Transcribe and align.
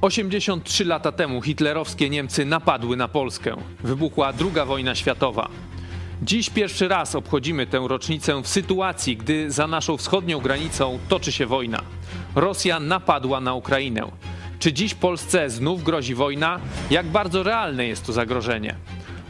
83 0.00 0.84
lata 0.84 1.12
temu 1.12 1.42
hitlerowskie 1.42 2.10
Niemcy 2.10 2.44
napadły 2.44 2.96
na 2.96 3.08
Polskę. 3.08 3.56
Wybuchła 3.84 4.32
II 4.40 4.66
wojna 4.66 4.94
światowa. 4.94 5.48
Dziś 6.22 6.50
pierwszy 6.50 6.88
raz 6.88 7.14
obchodzimy 7.14 7.66
tę 7.66 7.84
rocznicę 7.88 8.42
w 8.42 8.48
sytuacji, 8.48 9.16
gdy 9.16 9.50
za 9.50 9.66
naszą 9.66 9.96
wschodnią 9.96 10.40
granicą 10.40 10.98
toczy 11.08 11.32
się 11.32 11.46
wojna. 11.46 11.82
Rosja 12.34 12.80
napadła 12.80 13.40
na 13.40 13.54
Ukrainę. 13.54 14.02
Czy 14.58 14.72
dziś 14.72 14.94
Polsce 14.94 15.50
znów 15.50 15.82
grozi 15.82 16.14
wojna? 16.14 16.60
Jak 16.90 17.06
bardzo 17.06 17.42
realne 17.42 17.86
jest 17.86 18.06
to 18.06 18.12
zagrożenie? 18.12 18.74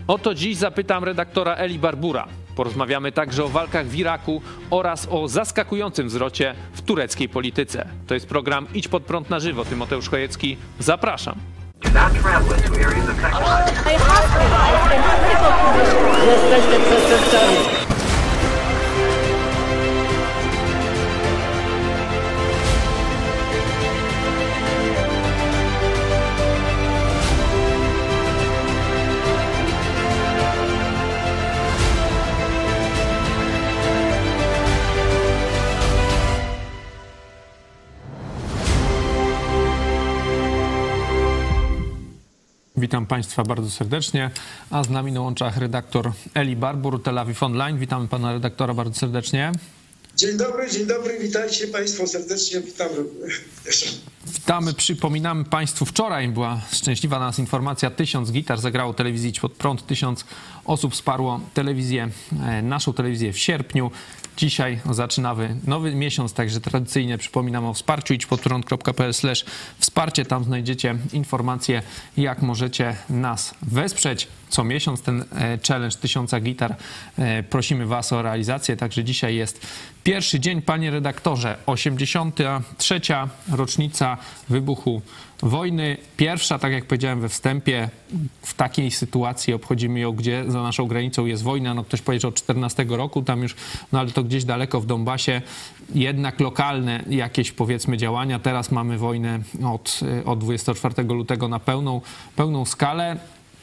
O 0.07 0.19
to 0.19 0.35
dziś 0.35 0.57
zapytam 0.57 1.05
redaktora 1.05 1.55
Eli 1.55 1.79
Barbura. 1.79 2.29
Porozmawiamy 2.61 3.13
także 3.13 3.45
o 3.45 3.49
walkach 3.49 3.87
w 3.87 3.95
Iraku 3.95 4.43
oraz 4.71 5.09
o 5.11 5.29
zaskakującym 5.29 6.09
wzrocie 6.09 6.55
w 6.73 6.83
tureckiej 6.83 7.29
polityce. 7.29 7.89
To 8.07 8.15
jest 8.15 8.27
program 8.27 8.67
Idź 8.75 8.89
pod 8.89 9.03
prąd 9.03 9.31
na 9.31 9.41
żywo. 9.41 9.65
Tymoteusz 9.65 10.09
Chojecki, 10.09 10.57
zapraszam. 10.79 11.35
Jesteście 16.27 16.81
przestępcami. 16.81 17.80
Witam 42.81 43.07
Państwa 43.07 43.45
bardzo 43.45 43.71
serdecznie, 43.71 44.31
a 44.71 44.85
z 44.85 44.91
nami 44.91 45.13
na 45.13 45.21
łączach 45.21 45.57
redaktor 45.57 46.13
Eli 46.35 46.57
Barbur, 46.57 47.03
Tel 47.03 47.19
Aviv 47.19 47.43
Online. 47.43 47.79
Witamy 47.79 48.09
Pana 48.09 48.33
redaktora 48.33 48.75
bardzo 48.75 49.01
serdecznie. 49.01 49.53
Dzień 50.17 50.37
dobry, 50.37 50.71
dzień 50.71 50.87
dobry, 50.87 51.19
witajcie 51.19 51.69
Państwo 51.69 52.07
serdecznie, 52.07 52.61
witam 52.61 52.89
Witamy, 54.27 54.75
przypominamy 54.75 55.45
Państwu, 55.45 55.85
wczoraj 55.85 56.29
była 56.29 56.61
szczęśliwa 56.73 57.19
nas 57.19 57.39
informacja, 57.39 57.91
tysiąc 57.91 58.33
gitar 58.33 58.61
zagrało 58.61 58.95
telewizji 58.95 59.33
pod 59.41 59.53
prąd, 59.53 59.87
tysiąc 59.87 60.25
osób 60.65 60.93
wsparło 60.93 61.41
telewizję, 61.55 62.11
e, 62.47 62.63
naszą 62.63 62.93
telewizję 62.93 63.33
w 63.33 63.39
sierpniu. 63.39 63.91
Dzisiaj 64.37 64.81
zaczynamy 64.91 65.57
nowy 65.67 65.95
miesiąc, 65.95 66.33
także 66.33 66.61
tradycyjnie 66.61 67.19
przypominam 67.19 67.65
o 67.65 67.75
wsparciu 67.75 68.15
idźpodprąd.pl 68.15 69.13
wsparcie. 69.79 70.25
Tam 70.25 70.45
znajdziecie 70.45 70.97
informacje, 71.13 71.83
jak 72.17 72.43
możecie 72.43 72.97
nas 73.11 73.55
wesprzeć. 73.63 74.29
Co 74.49 74.65
miesiąc 74.65 75.03
ten 75.03 75.21
e, 75.21 75.59
challenge 75.69 75.97
tysiąca 75.97 76.41
gitar 76.41 76.77
e, 77.19 77.43
prosimy 77.43 77.87
Was 77.87 78.13
o 78.13 78.23
realizację. 78.23 78.77
Także 78.77 79.05
dzisiaj 79.05 79.35
jest 79.35 79.67
pierwszy 80.05 80.41
dzień, 80.41 80.63
panie 80.63 80.91
redaktorze, 80.91 81.57
83. 81.67 83.01
rocznica 83.53 84.17
wybuchu 84.49 85.03
wojny. 85.43 85.97
Pierwsza, 86.17 86.59
tak 86.59 86.73
jak 86.73 86.85
powiedziałem 86.85 87.21
we 87.21 87.29
wstępie, 87.29 87.89
w 88.43 88.55
takiej 88.55 88.91
sytuacji 88.91 89.55
obchodzimy 89.55 90.01
ją, 90.01 90.13
gdzie 90.13 90.45
za 90.49 90.63
naszą 90.63 90.87
granicą 90.87 91.27
jest 91.27 91.43
wojna. 91.43 91.75
No 91.75 91.85
ktoś 91.85 92.03
powiedział 92.03 92.29
od 92.29 92.35
14 92.35 92.87
roku, 92.89 93.23
tam 93.23 93.43
już, 93.43 93.57
no 93.93 94.01
ale 94.01 94.11
to 94.11 94.25
gdzieś 94.25 94.45
daleko 94.45 94.81
w 94.81 94.87
Donbasie, 94.87 95.43
jednak 95.95 96.41
lokalne 96.41 97.05
jakieś 97.09 97.53
powiedzmy 97.53 97.97
działania. 97.97 98.39
Teraz 98.39 98.71
mamy 98.71 98.99
wojnę 98.99 99.41
od, 99.65 100.01
od 100.25 100.39
24 100.39 101.03
lutego 101.03 101.49
na 101.49 101.59
pełną, 101.59 102.01
pełną 102.37 102.65
skalę 102.65 103.17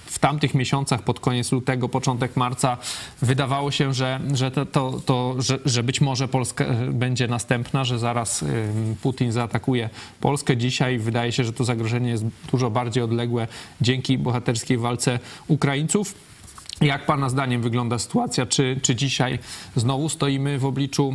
w 0.08 0.20
tamtych 0.20 0.54
miesiącach, 0.54 1.02
pod 1.02 1.20
koniec 1.20 1.52
lutego, 1.52 1.90
początek 1.90 2.36
marca, 2.36 2.78
wydawało 3.22 3.72
się, 3.72 3.94
że, 3.94 4.20
że, 4.34 4.52
to, 4.52 4.66
to, 4.66 5.02
to 5.06 5.36
że, 5.38 5.60
że, 5.66 5.84
być 5.84 6.02
może 6.02 6.28
Polska 6.28 6.66
e, 6.66 6.92
będzie 6.92 7.28
następna, 7.28 7.84
że 7.84 8.00
zaraz 8.00 8.46
Putin 9.02 9.32
zaatakuje 9.32 9.90
Polskę. 10.22 10.58
Dzisiaj 10.58 11.00
wydaje 11.00 11.32
się, 11.32 11.44
że 11.44 11.54
to 11.54 11.64
zagrożenie 11.64 12.10
jest 12.10 12.26
dużo 12.52 12.70
bardziej 12.70 13.04
odległe 13.04 13.48
dzięki 13.82 14.18
bohaterskiej 14.18 14.78
walce 14.78 15.20
Ukraińców. 15.48 16.14
Jak 16.82 17.06
Pana 17.06 17.30
zdaniem 17.30 17.62
wygląda 17.62 18.00
sytuacja? 18.00 18.46
Czy, 18.46 18.80
czy 18.82 18.96
dzisiaj 18.96 19.40
znowu 19.76 20.10
stoimy 20.10 20.60
w 20.60 20.66
obliczu 20.66 21.14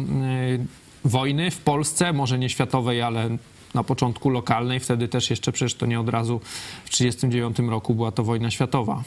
wojny 1.05 1.51
w 1.51 1.59
Polsce, 1.59 2.13
może 2.13 2.39
nie 2.39 2.49
światowej, 2.49 3.03
ale 3.03 3.37
na 3.75 3.85
początku 3.85 4.31
lokalnej, 4.31 4.81
wtedy 4.81 5.09
też 5.09 5.31
jeszcze 5.31 5.53
przecież 5.53 5.75
to 5.75 5.87
nie 5.87 6.01
od 6.01 6.09
razu 6.09 6.39
w 6.85 6.91
1939 6.91 7.71
roku 7.71 7.95
była 7.95 8.13
to 8.13 8.25
wojna 8.25 8.51
światowa. 8.51 9.03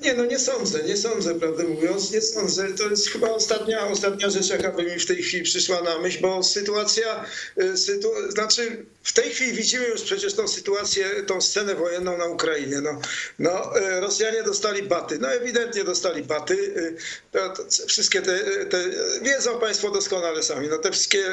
Nie, 0.00 0.14
no 0.14 0.24
nie 0.24 0.38
sądzę, 0.38 0.82
nie 0.82 0.96
sądzę, 0.96 1.34
prawdę 1.34 1.64
mówiąc, 1.64 2.10
nie 2.10 2.20
sądzę. 2.20 2.68
To 2.72 2.90
jest 2.90 3.10
chyba 3.10 3.30
ostatnia, 3.30 3.88
ostatnia 3.88 4.30
rzecz, 4.30 4.48
jaka 4.48 4.70
by 4.70 4.82
mi 4.82 4.98
w 5.00 5.06
tej 5.06 5.22
chwili 5.22 5.42
przyszła 5.42 5.82
na 5.82 5.98
myśl, 5.98 6.18
bo 6.20 6.42
sytuacja, 6.42 7.24
y, 7.62 7.76
sytu, 7.76 8.08
znaczy 8.28 8.86
w 9.02 9.12
tej 9.12 9.30
chwili 9.30 9.52
widzimy 9.52 9.88
już 9.88 10.02
przecież 10.02 10.34
tą 10.34 10.48
sytuację, 10.48 11.04
tą 11.26 11.40
scenę 11.40 11.74
wojenną 11.74 12.18
na 12.18 12.26
Ukrainie. 12.26 12.80
No, 12.80 13.00
no 13.38 13.78
y, 13.78 14.00
Rosjanie 14.00 14.42
dostali 14.42 14.82
baty, 14.82 15.18
no 15.18 15.32
ewidentnie 15.32 15.84
dostali 15.84 16.22
baty. 16.22 16.54
Y, 16.54 16.96
to, 17.32 17.48
to 17.48 17.86
wszystkie 17.86 18.22
te, 18.22 18.38
te, 18.66 18.84
wiedzą 19.22 19.60
Państwo 19.60 19.90
doskonale 19.90 20.42
sami, 20.42 20.68
no 20.68 20.78
te 20.78 20.90
wszystkie 20.90 21.24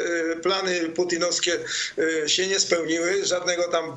plany 0.43 0.89
putinowskie 0.89 1.59
się 2.27 2.47
nie 2.47 2.59
spełniły, 2.59 3.25
żadnego 3.25 3.63
tam, 3.63 3.95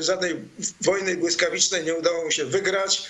żadnej 0.00 0.36
wojny 0.80 1.16
błyskawicznej 1.16 1.84
nie 1.84 1.94
udało 1.94 2.24
mu 2.24 2.30
się 2.30 2.44
wygrać 2.44 3.08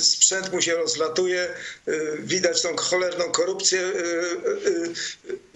sprzęt 0.00 0.52
mu 0.52 0.62
się 0.62 0.74
rozlatuje, 0.74 1.54
y, 1.88 2.18
widać 2.18 2.62
tą 2.62 2.76
cholerną 2.76 3.24
korupcję. 3.24 3.80
Y, 3.80 3.90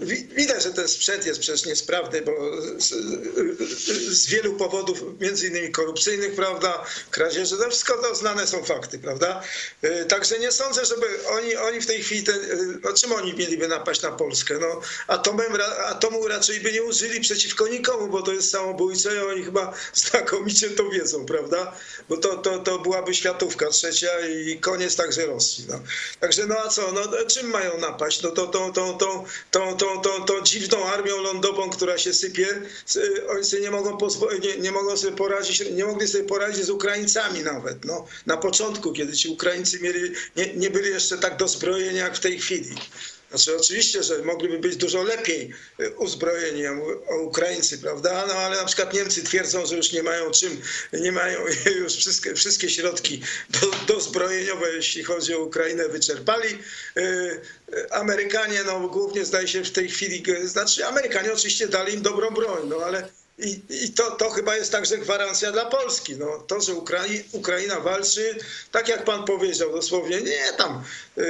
y, 0.00 0.16
widać, 0.37 0.62
że 0.62 0.71
ten 0.71 0.88
sprzęt 0.88 1.27
jest 1.27 1.41
przecież 1.41 1.66
niesprawny, 1.66 2.22
bo 2.22 2.32
z, 2.78 2.88
z 4.09 4.27
wielu 4.27 4.54
powodów, 4.54 5.03
między 5.21 5.47
innymi 5.47 5.72
korupcyjnych, 5.72 6.34
prawda, 6.34 6.84
kradzieży, 7.10 7.56
to 7.56 7.71
wszystko 7.71 8.03
to 8.03 8.15
znane 8.15 8.47
są 8.47 8.65
fakty, 8.65 8.99
prawda. 8.99 9.43
Także 10.09 10.38
nie 10.38 10.53
sądzę, 10.53 10.84
żeby 10.84 11.06
oni, 11.28 11.56
oni 11.56 11.81
w 11.81 11.87
tej 11.87 12.03
chwili, 12.03 12.22
ten, 12.22 12.41
no 12.84 12.93
czym 12.93 13.12
oni 13.12 13.34
mieliby 13.34 13.69
napaść 13.69 14.03
na 14.03 14.12
Polskę? 14.12 14.59
No, 14.60 14.81
atomem, 15.06 15.53
atomu 15.87 16.28
raczej 16.28 16.60
by 16.60 16.72
nie 16.72 16.83
użyli 16.83 17.21
przeciwko 17.21 17.69
nikomu, 17.69 18.09
bo 18.09 18.22
to 18.22 18.33
jest 18.33 18.50
samobójcze 18.50 19.16
i 19.16 19.19
oni 19.19 19.44
chyba 19.44 19.75
znakomicie 19.94 20.71
to 20.71 20.91
wiedzą, 20.91 21.27
prawda, 21.27 21.77
bo 22.09 22.16
to, 22.16 22.37
to, 22.37 22.59
to 22.59 22.78
byłaby 22.78 23.15
światówka 23.15 23.71
trzecia 23.71 24.21
i 24.21 24.34
koniec 24.61 24.97
także 24.97 25.27
Rosji. 25.27 25.65
No. 25.69 25.81
Także 26.21 26.47
no 26.47 26.56
a 26.65 26.69
co, 26.69 26.93
no, 26.93 27.00
czym 27.27 27.47
mają 27.47 27.78
napaść? 27.78 28.22
No 28.22 28.31
to 28.31 28.47
tą, 28.47 28.72
tą, 28.72 28.99
tą, 28.99 29.25
tą, 29.50 29.77
tą, 29.77 30.00
tą, 30.00 30.25
tą 30.25 30.43
dziwną 30.43 30.84
armią 30.84 31.22
lądową, 31.22 31.71
która 31.71 31.99
się 31.99 32.15
sypie, 32.15 32.47
oni 33.28 33.45
sobie 33.45 33.62
nie 33.62 33.71
mogą, 33.71 33.99
nie, 34.43 34.56
nie 34.56 34.72
mogą 34.72 34.97
sobie 34.97 35.17
poradzić, 35.17 35.71
nie 35.71 35.84
mogli 35.84 36.09
sobie 36.09 36.25
poradzić 36.25 36.65
z 36.65 36.71
Ukraińcami 36.71 37.43
nawet. 37.43 37.84
No. 37.84 38.06
Na 38.27 38.37
początku, 38.37 38.93
kiedy 38.93 39.12
ci 39.12 39.28
Ukraińcy 39.28 39.81
mieli, 39.81 40.12
nie, 40.37 40.55
nie 40.55 40.71
byli 40.71 40.91
jeszcze 40.91 41.19
tak 41.19 41.37
dozbrojeni 41.37 41.99
jak 41.99 42.16
w 42.16 42.21
tej 42.21 42.39
chwili. 42.39 42.75
Znaczy 43.34 43.56
oczywiście, 43.56 44.03
że 44.03 44.19
mogliby 44.22 44.59
być 44.59 44.77
dużo 44.77 45.03
lepiej 45.03 45.53
y, 45.81 45.91
uzbrojeni 45.91 46.62
Ukraińcy, 47.21 47.78
prawda? 47.78 48.25
No 48.28 48.34
ale 48.34 48.56
na 48.56 48.65
przykład 48.65 48.95
Niemcy 48.95 49.22
twierdzą, 49.22 49.67
że 49.67 49.77
już 49.77 49.93
nie 49.93 50.03
mają 50.03 50.31
czym, 50.31 50.61
nie 50.93 51.12
mają 51.12 51.41
już 51.83 51.97
wszystkie, 51.97 52.34
wszystkie 52.34 52.71
środki 52.71 53.22
do, 53.50 53.95
dozbrojeniowe, 53.95 54.72
jeśli 54.72 55.05
chodzi 55.05 55.34
o 55.34 55.41
Ukrainę, 55.41 55.89
wyczerpali. 55.89 56.59
Y, 56.97 57.00
y, 57.75 57.92
Amerykanie, 57.92 58.60
no 58.66 58.89
głównie 58.89 59.25
zdaje 59.25 59.48
się 59.48 59.65
w 59.65 59.72
tej 59.72 59.89
chwili, 59.89 60.22
znaczy 60.45 60.86
Amerykanie 60.86 61.33
oczywiście 61.33 61.69
dali 61.69 61.95
im 61.95 62.03
dobrą 62.03 62.31
broń, 62.31 62.69
no 62.69 62.77
ale 62.77 63.09
i, 63.39 63.60
i 63.84 63.92
to, 63.92 64.10
to 64.10 64.31
chyba 64.31 64.57
jest 64.57 64.72
także 64.72 64.98
gwarancja 64.98 65.53
dla 65.53 65.66
Polski. 65.66 66.16
No, 66.16 66.39
to, 66.47 66.60
że 66.60 66.75
Ukrai 66.75 67.25
Ukraina 67.33 67.81
walczy, 67.81 68.39
tak 68.72 68.89
jak 68.89 69.04
pan 69.04 69.25
powiedział 69.25 69.72
dosłownie, 69.72 70.21
nie 70.21 70.53
tam. 70.57 70.84
Yy, 71.16 71.25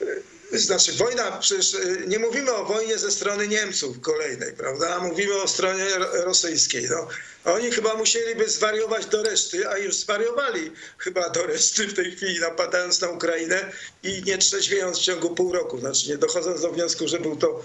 yy, 0.00 0.22
znaczy 0.58 0.92
wojna, 0.92 1.32
przecież 1.32 1.74
y, 1.74 2.04
nie 2.06 2.18
mówimy 2.18 2.52
o 2.52 2.64
wojnie 2.64 2.98
ze 2.98 3.10
strony 3.10 3.48
Niemców 3.48 4.00
kolejnej, 4.00 4.52
prawda? 4.52 4.98
Mówimy 4.98 5.42
o 5.42 5.48
stronie 5.48 5.86
rosyjskiej. 6.12 6.88
No. 6.90 7.08
Oni 7.44 7.70
chyba 7.70 7.94
musieliby 7.94 8.48
zwariować 8.48 9.06
do 9.06 9.22
reszty, 9.22 9.68
a 9.68 9.78
już 9.78 9.96
zwariowali 9.96 10.72
chyba 10.98 11.30
do 11.30 11.46
reszty 11.46 11.86
w 11.86 11.94
tej 11.94 12.16
chwili, 12.16 12.40
napadając 12.40 13.00
na 13.00 13.08
Ukrainę 13.08 13.72
i 14.02 14.22
nie 14.26 14.38
trzeźwiejąc 14.38 14.98
w 14.98 15.02
ciągu 15.02 15.34
pół 15.34 15.52
roku, 15.52 15.78
znaczy 15.78 16.08
nie 16.08 16.18
dochodząc 16.18 16.60
do 16.60 16.70
wniosku, 16.70 17.08
że 17.08 17.20
był 17.20 17.36
to 17.36 17.62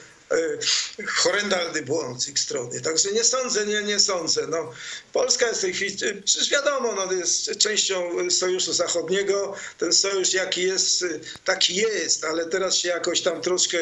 horrendalny 1.08 1.82
błąd 1.82 2.24
z 2.24 2.28
ich 2.28 2.40
strony. 2.40 2.82
Także 2.82 3.12
nie 3.12 3.24
sądzę, 3.24 3.66
nie, 3.66 3.84
nie 3.84 4.00
sądzę. 4.00 4.48
No, 4.48 4.74
Polska 5.14 5.48
jest 5.48 5.60
w 5.60 5.62
tej 5.62 5.74
chwili, 5.74 5.98
przecież 6.26 6.50
wiadomo, 6.50 6.96
no, 6.96 7.14
jest 7.14 7.58
częścią 7.58 8.30
Sojuszu 8.30 8.74
Zachodniego. 8.74 9.56
Ten 9.78 9.94
sojusz 9.94 10.34
jaki 10.34 10.64
jest, 10.64 11.06
taki 11.46 11.76
jest, 11.76 12.24
ale 12.24 12.46
teraz 12.46 12.76
się 12.76 12.90
jakoś 12.90 13.22
tam 13.22 13.42
troszkę 13.42 13.78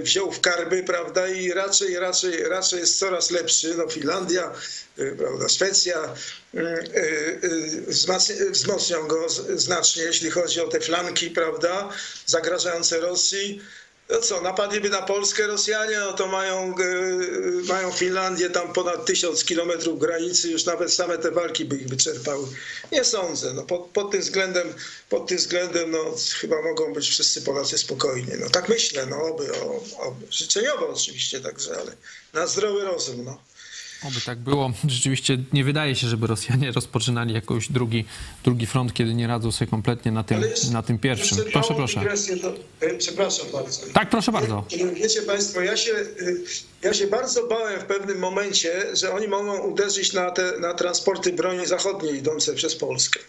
wziął 0.00 0.32
w 0.32 0.40
karby, 0.40 0.82
prawda, 0.82 1.28
i 1.28 1.52
raczej, 1.52 1.98
raczej, 1.98 2.42
raczej 2.42 2.80
jest 2.80 2.98
coraz 2.98 3.30
lepszy. 3.30 3.74
No 3.74 3.88
Finlandia, 3.88 4.52
prawda, 5.18 5.48
Szwecja 5.48 6.14
wzmocnią 8.50 9.06
go 9.06 9.26
znacznie, 9.54 10.02
jeśli 10.02 10.30
chodzi 10.30 10.60
o 10.60 10.68
te 10.68 10.80
flanki, 10.80 11.30
prawda, 11.30 11.88
zagrażające 12.26 13.00
Rosji. 13.00 13.62
No 14.10 14.20
co, 14.20 14.40
napadliby 14.40 14.90
na 14.90 15.02
Polskę 15.02 15.46
Rosjanie, 15.46 15.98
no 15.98 16.12
to 16.12 16.26
mają, 16.26 16.74
mają 17.68 17.92
Finlandię 17.92 18.50
tam 18.50 18.72
ponad 18.72 19.06
tysiąc 19.06 19.44
kilometrów 19.44 19.98
granicy, 19.98 20.50
już 20.50 20.64
nawet 20.64 20.92
same 20.92 21.18
te 21.18 21.30
walki 21.30 21.64
by 21.64 21.76
ich 21.76 21.88
wyczerpały. 21.88 22.48
Nie 22.92 23.04
sądzę. 23.04 23.52
No 23.54 23.62
pod, 23.62 23.86
pod, 23.86 24.10
tym 24.10 24.20
względem, 24.20 24.74
pod 25.08 25.26
tym 25.26 25.38
względem 25.38 25.90
no, 25.90 26.14
chyba 26.40 26.62
mogą 26.62 26.92
być 26.92 27.08
wszyscy 27.08 27.42
Polacy 27.42 27.78
spokojni. 27.78 28.32
No 28.40 28.50
tak 28.50 28.68
myślę, 28.68 29.06
no 29.06 29.22
oby, 29.22 29.48
oby. 29.98 30.26
Życzeniowo 30.30 30.88
oczywiście 30.88 31.40
także, 31.40 31.76
ale 31.80 31.92
na 32.32 32.46
zdrowy 32.46 32.84
rozum, 32.84 33.24
no. 33.24 33.38
Oby 34.04 34.20
tak 34.26 34.38
było. 34.38 34.72
Rzeczywiście 34.88 35.38
nie 35.52 35.64
wydaje 35.64 35.96
się, 35.96 36.06
żeby 36.06 36.26
Rosjanie 36.26 36.72
rozpoczynali 36.72 37.34
jakoś 37.34 37.72
drugi, 37.72 38.04
drugi 38.44 38.66
front, 38.66 38.94
kiedy 38.94 39.14
nie 39.14 39.26
radzą 39.26 39.52
sobie 39.52 39.70
kompletnie 39.70 40.12
na 40.12 40.24
tym, 40.24 40.40
jeszcze, 40.42 40.70
na 40.70 40.82
tym 40.82 40.98
pierwszym. 40.98 41.38
Proszę, 41.52 41.74
proszę. 41.74 42.00
Do, 42.42 42.54
e, 42.80 42.94
przepraszam 42.94 43.46
bardzo. 43.52 43.86
Tak, 43.94 44.10
proszę 44.10 44.32
bardzo. 44.32 44.64
Wiecie 44.94 45.22
Państwo, 45.22 45.60
ja 45.60 45.76
się, 45.76 45.92
e, 45.92 46.06
ja 46.82 46.94
się 46.94 47.06
bardzo 47.06 47.46
bałem 47.46 47.80
w 47.80 47.84
pewnym 47.84 48.18
momencie, 48.18 48.96
że 48.96 49.12
oni 49.12 49.28
mogą 49.28 49.58
uderzyć 49.58 50.12
na 50.12 50.30
te 50.30 50.58
na 50.58 50.74
transporty 50.74 51.32
broni 51.32 51.66
zachodniej 51.66 52.14
idące 52.14 52.54
przez 52.54 52.76
Polskę. 52.76 53.20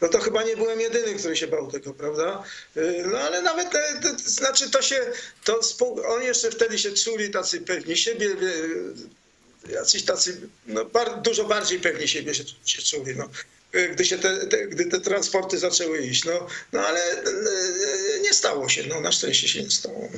No 0.00 0.08
to 0.08 0.18
chyba 0.18 0.42
nie 0.42 0.56
byłem 0.56 0.80
jedyny, 0.80 1.14
który 1.14 1.36
się 1.36 1.46
bał 1.46 1.70
tego, 1.70 1.94
prawda? 1.94 2.42
E, 2.76 3.06
no 3.06 3.18
ale 3.18 3.42
nawet, 3.42 3.70
te, 3.70 4.18
znaczy 4.18 4.70
to 4.70 4.82
się, 4.82 4.96
to 5.44 5.60
oni 6.06 6.26
jeszcze 6.26 6.50
wtedy 6.50 6.78
się 6.78 6.92
czuli 6.92 7.30
tacy 7.30 7.60
pewni 7.60 7.96
siebie, 7.96 8.28
jacyś 9.72 10.02
tacy 10.02 10.40
no, 10.66 10.84
bar, 10.84 11.22
dużo 11.22 11.44
bardziej 11.44 11.80
pewnie 11.80 12.08
siebie 12.08 12.34
się, 12.34 12.44
się 12.64 12.82
czuli. 12.82 13.16
No. 13.16 13.28
Gdy, 13.92 14.04
się 14.04 14.18
te, 14.18 14.46
te, 14.46 14.66
gdy 14.66 14.84
te 14.86 15.00
transporty 15.00 15.58
zaczęły 15.58 15.98
iść. 15.98 16.24
No, 16.24 16.46
no 16.72 16.80
ale 16.80 17.00
e, 17.00 18.20
nie 18.22 18.34
stało 18.34 18.68
się. 18.68 18.84
No, 18.86 19.00
na 19.00 19.12
szczęście 19.12 19.48
się 19.48 19.62
nie 19.62 19.70
stało. 19.70 20.08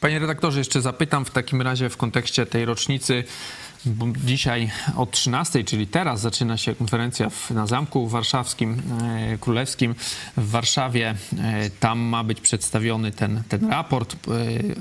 Panie 0.00 0.18
redaktorze, 0.18 0.58
jeszcze 0.58 0.82
zapytam 0.82 1.24
w 1.24 1.30
takim 1.30 1.62
razie 1.62 1.88
w 1.88 1.96
kontekście 1.96 2.46
tej 2.46 2.64
rocznicy 2.64 3.24
Dzisiaj 4.24 4.70
o 4.96 5.06
13, 5.06 5.64
czyli 5.64 5.86
teraz 5.86 6.20
zaczyna 6.20 6.56
się 6.56 6.74
konferencja 6.74 7.30
w, 7.30 7.50
na 7.50 7.66
Zamku 7.66 8.08
Warszawskim, 8.08 8.82
e, 9.02 9.38
Królewskim 9.38 9.94
w 10.36 10.50
Warszawie. 10.50 11.14
E, 11.38 11.70
tam 11.70 11.98
ma 11.98 12.24
być 12.24 12.40
przedstawiony 12.40 13.12
ten, 13.12 13.42
ten 13.48 13.70
raport. 13.70 14.14
E, 14.14 14.18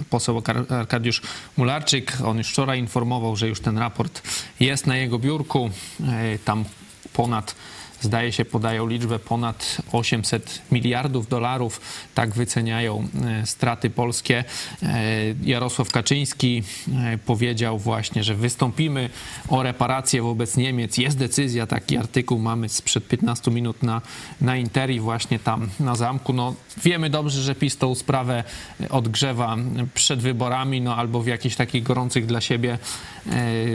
poseł 0.09 0.43
Arkadiusz 0.69 1.21
Mularczyk, 1.57 2.17
on 2.25 2.37
już 2.37 2.47
wczoraj 2.47 2.79
informował, 2.79 3.35
że 3.35 3.47
już 3.47 3.59
ten 3.59 3.77
raport 3.77 4.21
jest 4.59 4.87
na 4.87 4.97
jego 4.97 5.19
biurku. 5.19 5.69
E, 6.07 6.39
tam 6.39 6.65
ponad 7.13 7.55
zdaje 8.01 8.31
się, 8.31 8.45
podają 8.45 8.87
liczbę 8.87 9.19
ponad 9.19 9.77
800 9.91 10.61
miliardów 10.71 11.27
dolarów. 11.27 11.81
Tak 12.15 12.33
wyceniają 12.33 13.07
e, 13.25 13.45
straty 13.45 13.89
polskie. 13.89 14.43
E, 14.83 15.03
Jarosław 15.43 15.91
Kaczyński 15.91 16.63
e, 16.93 17.17
powiedział 17.17 17.79
właśnie, 17.79 18.23
że 18.23 18.35
wystąpimy 18.35 19.09
o 19.49 19.63
reparacje 19.63 20.21
wobec 20.21 20.57
Niemiec. 20.57 20.97
Jest 20.97 21.17
decyzja, 21.17 21.67
taki 21.67 21.97
artykuł 21.97 22.39
mamy 22.39 22.69
sprzed 22.69 23.07
15 23.07 23.51
minut 23.51 23.83
na, 23.83 24.01
na 24.41 24.57
Interi, 24.57 24.99
właśnie 24.99 25.39
tam 25.39 25.69
na 25.79 25.95
zamku. 25.95 26.33
No, 26.33 26.55
wiemy 26.83 27.09
dobrze, 27.09 27.41
że 27.41 27.55
PiS 27.55 27.77
tą 27.77 27.95
sprawę 27.95 28.43
odgrzewa 28.89 29.57
przed 29.93 30.19
wyborami, 30.19 30.81
no 30.81 30.95
albo 30.95 31.21
w 31.21 31.27
jakichś 31.27 31.55
takich 31.55 31.83
gorących 31.83 32.25
dla 32.25 32.41
siebie 32.41 32.77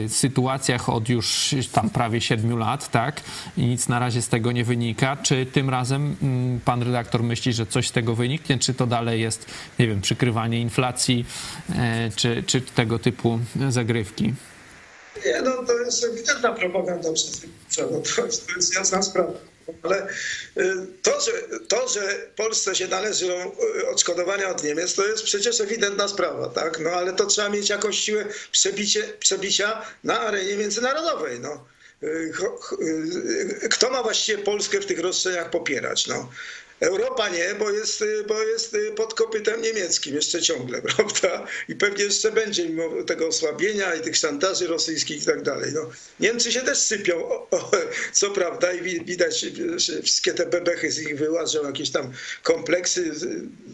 sytuacjach 0.08 0.88
od 0.88 1.08
już 1.08 1.54
tam 1.72 1.90
prawie 1.90 2.20
7 2.20 2.58
lat, 2.58 2.90
tak? 2.90 3.22
I 3.56 3.66
nic 3.66 3.88
na 3.88 3.98
razie 3.98 4.11
razie 4.12 4.22
z 4.22 4.28
tego 4.28 4.52
nie 4.52 4.64
wynika. 4.64 5.16
Czy 5.22 5.46
tym 5.46 5.70
razem 5.70 6.16
mm, 6.22 6.60
pan 6.60 6.82
redaktor 6.82 7.22
myśli, 7.22 7.52
że 7.52 7.66
coś 7.66 7.88
z 7.88 7.92
tego 7.92 8.14
wyniknie, 8.14 8.58
czy 8.58 8.74
to 8.74 8.86
dalej 8.86 9.20
jest, 9.20 9.46
nie 9.78 9.86
wiem, 9.86 10.00
przykrywanie 10.00 10.60
inflacji, 10.60 11.26
e, 11.78 12.10
czy, 12.16 12.42
czy 12.46 12.60
tego 12.60 12.98
typu 12.98 13.38
zagrywki? 13.68 14.34
Nie, 15.26 15.42
no 15.42 15.50
to 15.66 15.78
jest 15.78 16.04
ewidentna 16.04 16.52
propaganda 16.52 17.12
przez 17.12 17.46
no, 17.78 17.86
to, 17.88 18.22
to 18.22 18.56
jest 18.56 18.74
jasna 18.74 19.02
sprawa. 19.02 19.32
Ale 19.82 20.06
y, 20.56 20.74
to 21.02 21.20
że, 21.20 21.32
to, 21.68 21.88
że 21.88 22.00
Polsce 22.36 22.74
się 22.74 22.88
należą 22.88 23.26
y, 23.26 23.88
odszkodowania 23.88 24.48
od 24.48 24.64
Niemiec, 24.64 24.94
to 24.94 25.06
jest 25.06 25.24
przecież 25.24 25.60
ewidentna 25.60 26.08
sprawa, 26.08 26.48
tak? 26.48 26.80
No 26.80 26.90
ale 26.90 27.12
to 27.12 27.26
trzeba 27.26 27.48
mieć 27.48 27.68
jakąś 27.68 27.98
siłę 27.98 28.24
przebicie, 28.52 29.02
przebicia 29.18 29.82
na 30.04 30.20
arenie 30.20 30.56
międzynarodowej, 30.56 31.40
no. 31.40 31.71
Kto 33.70 33.90
ma 33.90 34.02
właściwie 34.02 34.42
Polskę 34.42 34.80
w 34.80 34.86
tych 34.86 34.98
roszczeniach 34.98 35.50
popierać? 35.50 36.06
No. 36.06 36.30
Europa 36.82 37.28
nie, 37.28 37.54
bo 37.58 37.70
jest, 37.70 38.04
bo 38.28 38.42
jest 38.42 38.76
pod 38.96 39.14
kopytem 39.14 39.62
niemieckim 39.62 40.14
jeszcze 40.14 40.42
ciągle, 40.42 40.82
prawda? 40.96 41.46
I 41.68 41.74
pewnie 41.74 42.04
jeszcze 42.04 42.32
będzie 42.32 42.68
mimo 42.68 43.02
tego 43.06 43.28
osłabienia 43.28 43.94
i 43.94 44.00
tych 44.00 44.16
szantaży 44.16 44.66
rosyjskich 44.66 45.22
i 45.22 45.26
tak 45.26 45.42
dalej. 45.42 45.70
No, 45.74 45.90
Niemcy 46.20 46.52
się 46.52 46.60
też 46.60 46.78
sypią, 46.78 47.28
o, 47.28 47.48
o, 47.50 47.70
co 48.12 48.30
prawda, 48.30 48.72
i 48.72 49.04
widać 49.04 49.46
wszystkie 50.02 50.34
te 50.34 50.46
bebechy 50.46 50.90
z 50.90 50.98
nich 50.98 51.18
wyłażą, 51.18 51.66
jakieś 51.66 51.90
tam 51.90 52.12
kompleksy 52.42 53.10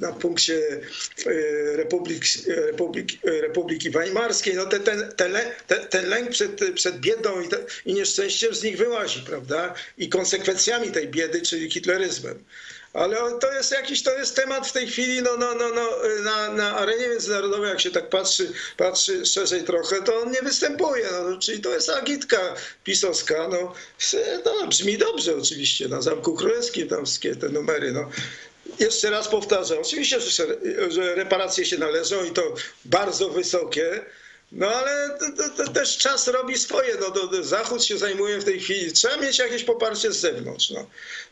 na 0.00 0.12
punkcie 0.12 0.80
e, 1.26 1.76
Republik, 1.76 2.24
Republik, 2.46 3.10
Republiki 3.22 3.90
Weimarskiej. 3.90 4.54
No 4.54 4.66
ten, 4.66 4.82
ten, 4.82 5.12
ten, 5.16 5.88
ten 5.90 6.08
lęk 6.08 6.30
przed, 6.30 6.60
przed 6.74 7.00
biedą 7.00 7.40
i, 7.40 7.48
te, 7.48 7.56
i 7.86 7.94
nieszczęściem 7.94 8.54
z 8.54 8.62
nich 8.62 8.76
wyłazi, 8.76 9.20
prawda? 9.26 9.74
I 9.98 10.08
konsekwencjami 10.08 10.92
tej 10.92 11.08
biedy, 11.08 11.42
czyli 11.42 11.70
hitleryzmem. 11.70 12.44
Ale 12.92 13.16
to 13.40 13.52
jest 13.52 13.72
jakiś, 13.72 14.02
to 14.02 14.18
jest 14.18 14.36
temat 14.36 14.68
w 14.68 14.72
tej 14.72 14.86
chwili 14.86 15.22
no, 15.22 15.36
no, 15.36 15.54
no, 15.54 15.68
no, 15.74 15.90
na, 16.22 16.52
na 16.52 16.76
arenie 16.76 17.08
międzynarodowej, 17.08 17.70
jak 17.70 17.80
się 17.80 17.90
tak 17.90 18.08
patrzy, 18.08 18.52
patrzy 18.76 19.26
szerzej 19.26 19.64
trochę, 19.64 20.02
to 20.02 20.16
on 20.16 20.30
nie 20.30 20.42
występuje. 20.42 21.08
No, 21.24 21.38
czyli 21.38 21.60
to 21.60 21.74
jest 21.74 21.90
agitka 21.90 22.54
pisowska. 22.84 23.48
No, 23.48 23.74
no, 24.44 24.66
brzmi 24.66 24.98
dobrze 24.98 25.36
oczywiście, 25.36 25.88
na 25.88 26.02
Zamku 26.02 26.34
Królewskim 26.34 26.88
tam 26.88 27.04
wszystkie 27.04 27.36
te 27.36 27.48
numery. 27.48 27.92
No. 27.92 28.10
Jeszcze 28.78 29.10
raz 29.10 29.28
powtarzam, 29.28 29.78
oczywiście, 29.78 30.20
że, 30.20 30.46
że 30.88 31.14
reparacje 31.14 31.64
się 31.66 31.78
należą 31.78 32.24
i 32.24 32.30
to 32.30 32.54
bardzo 32.84 33.28
wysokie, 33.28 34.04
no 34.52 34.66
ale 34.66 35.18
to, 35.18 35.42
to, 35.42 35.64
to, 35.64 35.72
też 35.72 35.98
czas 35.98 36.28
robi 36.28 36.58
swoje. 36.58 36.94
No, 37.00 37.10
do, 37.10 37.42
Zachód 37.42 37.84
się 37.84 37.98
zajmuje 37.98 38.38
w 38.38 38.44
tej 38.44 38.60
chwili. 38.60 38.92
Trzeba 38.92 39.16
mieć 39.16 39.38
jakieś 39.38 39.64
poparcie 39.64 40.12
z 40.12 40.16
zewnątrz. 40.16 40.70
No. 40.70 40.86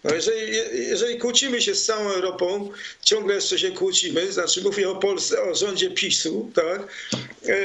No 0.04 0.14
jeżeli, 0.14 0.56
jeżeli 0.88 1.18
kłócimy 1.18 1.62
się 1.62 1.74
z 1.74 1.84
całą 1.84 2.10
Europą, 2.10 2.72
ciągle 3.02 3.34
jeszcze 3.34 3.58
się 3.58 3.70
kłócimy, 3.70 4.32
znaczy 4.32 4.62
mówię 4.62 4.90
o 4.90 4.96
Polsce, 4.96 5.42
o 5.42 5.54
rządzie 5.54 5.90
PiSu, 5.90 6.50
tak? 6.54 6.80
E, 7.48 7.56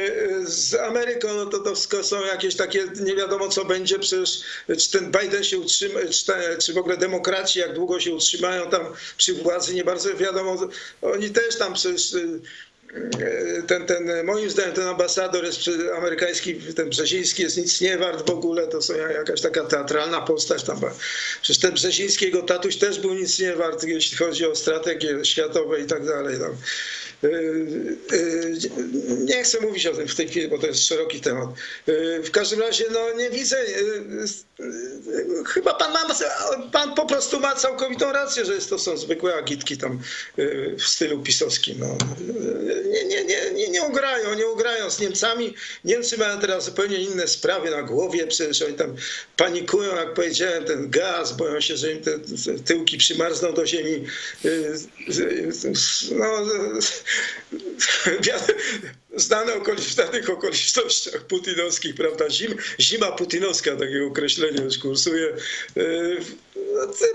z 0.46 0.74
Ameryką 0.74 1.34
no 1.34 1.46
to, 1.46 1.60
to 1.60 2.03
są 2.03 2.25
jakieś 2.25 2.55
takie, 2.55 2.88
nie 3.00 3.15
wiadomo 3.15 3.50
co 3.50 3.65
będzie, 3.65 4.00
przecież 4.00 4.41
czy 4.79 4.91
ten 4.91 5.12
Biden 5.12 5.43
się 5.43 5.60
utrzyma, 5.60 6.00
czy, 6.12 6.25
te, 6.25 6.58
czy 6.58 6.74
w 6.74 6.77
ogóle 6.77 6.98
demokraci 6.98 7.60
jak 7.60 7.74
długo 7.74 8.00
się 8.00 8.15
utrzymają 8.15 8.70
tam 8.70 8.93
przy 9.17 9.34
władzy, 9.34 9.74
nie 9.74 9.84
bardzo 9.84 10.15
wiadomo. 10.15 10.67
Oni 11.01 11.29
też 11.29 11.58
tam 11.58 11.74
przecież 11.74 12.13
ten, 13.67 13.86
ten, 13.86 14.25
moim 14.25 14.50
zdaniem 14.50 14.74
ten 14.74 14.88
ambasador 14.88 15.45
jest 15.45 15.60
amerykański, 15.98 16.55
ten 16.55 16.89
Brzeziński 16.89 17.43
jest 17.43 17.57
nic 17.57 17.81
nie 17.81 17.98
wart 17.98 18.27
w 18.27 18.29
ogóle, 18.29 18.67
to 18.67 18.81
są 18.81 18.95
jakaś 18.95 19.41
taka 19.41 19.63
teatralna 19.63 20.21
postać 20.21 20.63
tam. 20.63 20.81
Przecież 21.41 21.62
ten 21.62 21.74
Brzeziński, 21.74 22.25
jego 22.25 22.41
tatuś 22.41 22.75
też 22.75 23.00
był 23.00 23.13
nic 23.13 23.39
nie 23.39 23.55
wart, 23.55 23.83
jeśli 23.83 24.17
chodzi 24.17 24.45
o 24.45 24.55
strategie 24.55 25.25
światowe 25.25 25.79
i 25.79 25.86
tak 25.86 26.05
dalej. 26.05 26.39
Tam. 26.39 26.55
Y, 27.23 27.97
y, 28.13 28.57
nie 29.25 29.43
chcę 29.43 29.61
mówić 29.61 29.85
o 29.85 29.95
tym 29.95 30.07
w 30.07 30.15
tej 30.15 30.27
chwili, 30.27 30.47
bo 30.47 30.57
to 30.57 30.67
jest 30.67 30.87
szeroki 30.87 31.21
temat. 31.21 31.49
Y, 31.89 32.21
w 32.23 32.31
każdym 32.31 32.59
razie 32.59 32.85
no, 32.91 33.13
nie 33.13 33.29
widzę. 33.29 33.57
Chyba 35.47 35.73
pan, 35.73 35.93
ma, 35.93 36.15
pan 36.71 36.95
po 36.95 37.05
prostu 37.05 37.39
ma 37.39 37.55
całkowitą 37.55 38.11
rację, 38.11 38.45
że 38.45 38.59
to 38.59 38.79
są 38.79 38.97
zwykłe 38.97 39.35
agitki 39.35 39.77
tam 39.77 39.99
w 40.77 40.83
stylu 40.83 41.19
pisowskim. 41.19 41.79
No. 41.79 41.97
Nie, 42.91 43.05
nie, 43.05 43.25
nie, 43.25 43.51
nie, 43.51 43.69
nie 43.69 43.83
ugrają, 43.83 44.33
nie 44.33 44.47
ugrają 44.47 44.89
z 44.89 44.99
Niemcami. 44.99 45.55
Niemcy 45.85 46.17
mają 46.17 46.39
teraz 46.39 46.65
zupełnie 46.65 46.97
inne 46.97 47.27
sprawy 47.27 47.69
na 47.71 47.83
głowie, 47.83 48.27
przecież 48.27 48.61
oni 48.61 48.73
tam 48.73 48.95
panikują, 49.37 49.95
jak 49.95 50.13
powiedziałem, 50.13 50.65
ten 50.65 50.89
gaz, 50.89 51.37
boją 51.37 51.61
się, 51.61 51.77
że 51.77 51.91
im 51.91 52.03
te 52.03 52.11
tyłki 52.65 52.97
przymarzną 52.97 53.53
do 53.53 53.65
ziemi. 53.65 54.05
No, 56.11 56.45
znane 59.15 59.53
okolic, 59.53 59.86
w 59.86 59.96
danych 59.96 60.30
okolicznościach 60.30 61.24
putinowskich, 61.24 61.96
prawda, 61.96 62.30
Zim, 62.30 62.56
zima 62.80 63.12
putinowska, 63.12 63.75
takie 63.75 64.06
określenie 64.06 64.62
już 64.62 64.77
kursuje. 64.77 65.36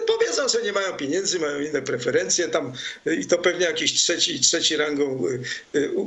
Powiedzą, 0.07 0.49
że 0.49 0.63
nie 0.63 0.73
mają 0.73 0.93
pieniędzy, 0.93 1.39
mają 1.39 1.61
inne 1.61 1.83
preferencje 1.83 2.49
tam 2.49 2.73
i 3.19 3.27
to 3.27 3.39
pewnie 3.39 3.67
jakiś 3.67 3.93
trzeci, 3.93 4.41
trzeci 4.41 4.77
rangą 4.77 5.25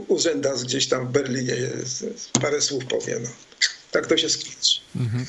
urzędas 0.08 0.64
gdzieś 0.64 0.88
tam 0.88 1.08
w 1.08 1.12
Berlinie 1.12 1.56
jest. 1.56 2.06
Parę 2.42 2.62
słów 2.62 2.86
powiem. 2.86 3.24
No. 3.24 3.49
Tak 3.92 4.08
to 4.08 4.18
się 4.18 4.30
skończy. 4.30 4.80
Mhm. 4.96 5.26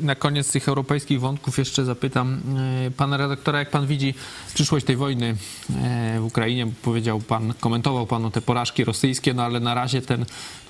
Na 0.00 0.14
koniec 0.14 0.52
tych 0.52 0.68
europejskich 0.68 1.20
wątków 1.20 1.58
jeszcze 1.58 1.84
zapytam 1.84 2.40
e, 2.86 2.90
pana 2.90 3.16
redaktora, 3.16 3.58
jak 3.58 3.70
pan 3.70 3.86
widzi 3.86 4.14
przyszłość 4.54 4.86
tej 4.86 4.96
wojny 4.96 5.36
e, 5.70 6.20
w 6.20 6.24
Ukrainie. 6.24 6.66
Powiedział 6.82 7.20
pan, 7.20 7.54
komentował 7.60 8.06
pan 8.06 8.24
o 8.24 8.30
te 8.30 8.40
porażki 8.40 8.84
rosyjskie, 8.84 9.34
no 9.34 9.42
ale 9.42 9.60
na 9.60 9.74
razie 9.74 10.02
ten 10.02 10.24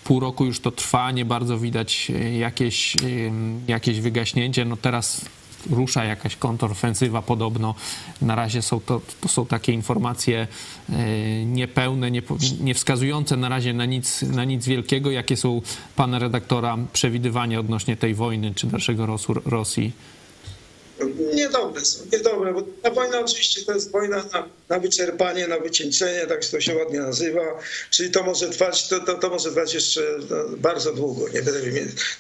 pół 0.04 0.20
roku 0.20 0.44
już 0.44 0.60
to 0.60 0.70
trwa, 0.70 1.10
nie 1.10 1.24
bardzo 1.24 1.58
widać 1.58 2.10
e, 2.14 2.38
jakieś, 2.38 2.96
jakieś 3.68 4.00
wygaśnięcie. 4.00 4.64
No 4.64 4.76
teraz 4.76 5.24
rusza 5.70 6.04
jakaś 6.04 6.36
kontrofensywa 6.36 7.22
podobno. 7.22 7.74
Na 8.22 8.34
razie 8.34 8.62
są 8.62 8.80
to, 8.80 9.00
to 9.20 9.28
są 9.28 9.46
takie 9.46 9.72
informacje 9.72 10.46
e, 10.90 11.44
niepełne, 11.44 12.10
nie, 12.10 12.22
nie 12.60 12.74
wskazujące 12.74 13.36
na 13.36 13.48
razie 13.48 13.72
na 13.72 13.84
nic, 13.84 14.22
na 14.22 14.44
nic 14.44 14.66
wielkiego. 14.66 15.10
Jakie 15.10 15.36
są 15.36 15.62
pana 15.96 16.18
redaktora 16.18 16.78
przewidywania 16.92 17.60
odnośnie 17.60 17.96
tej 17.96 18.14
wojny 18.14 18.54
czy 18.54 18.66
dalszego 18.66 19.06
losu 19.06 19.34
Rosji? 19.44 19.92
Niedobre 21.34 21.84
są, 21.84 22.04
niedobre, 22.12 22.52
bo 22.52 22.62
ta 22.82 22.90
wojna 22.90 23.20
oczywiście 23.20 23.62
to 23.62 23.74
jest 23.74 23.90
wojna 23.90 24.24
na, 24.32 24.48
na 24.68 24.78
wyczerpanie, 24.78 25.48
na 25.48 25.58
wycieńczenie, 25.58 26.26
tak 26.26 26.44
to 26.44 26.60
się 26.60 26.76
ładnie 26.76 27.00
nazywa, 27.00 27.40
czyli 27.90 28.10
to 28.10 28.22
może 28.22 28.50
trwać, 28.50 28.88
to, 28.88 29.00
to, 29.00 29.14
to 29.14 29.30
może 29.30 29.50
trwać 29.50 29.74
jeszcze 29.74 30.00
no, 30.30 30.36
bardzo 30.56 30.92
długo, 30.92 31.28
nie, 31.28 31.42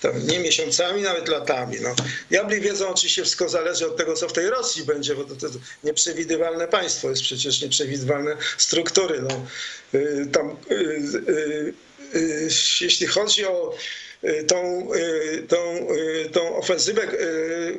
tam, 0.00 0.26
nie 0.26 0.38
miesiącami, 0.38 1.02
nawet 1.02 1.28
latami. 1.28 1.76
No. 1.80 1.94
Diabli 2.30 2.60
wiedzą 2.60 2.88
oczywiście, 2.88 3.22
wszystko 3.22 3.48
zależy 3.48 3.86
od 3.86 3.96
tego, 3.96 4.14
co 4.14 4.28
w 4.28 4.32
tej 4.32 4.50
Rosji 4.50 4.84
będzie, 4.84 5.14
bo 5.14 5.24
to, 5.24 5.34
to 5.36 5.46
nieprzewidywalne 5.84 6.68
państwo 6.68 7.10
jest 7.10 7.22
przecież 7.22 7.62
nieprzewidywalne 7.62 8.36
struktury. 8.58 9.22
No. 9.22 9.46
Y, 9.94 10.28
tam, 10.32 10.56
y, 10.70 10.74
y, 11.28 11.74
jeśli 12.80 13.06
chodzi 13.06 13.44
o 13.44 13.76
tą, 14.46 14.88
y, 14.94 15.42
tą, 15.48 15.56
y, 15.94 16.30
tą 16.32 16.56
ofensywę 16.56 17.02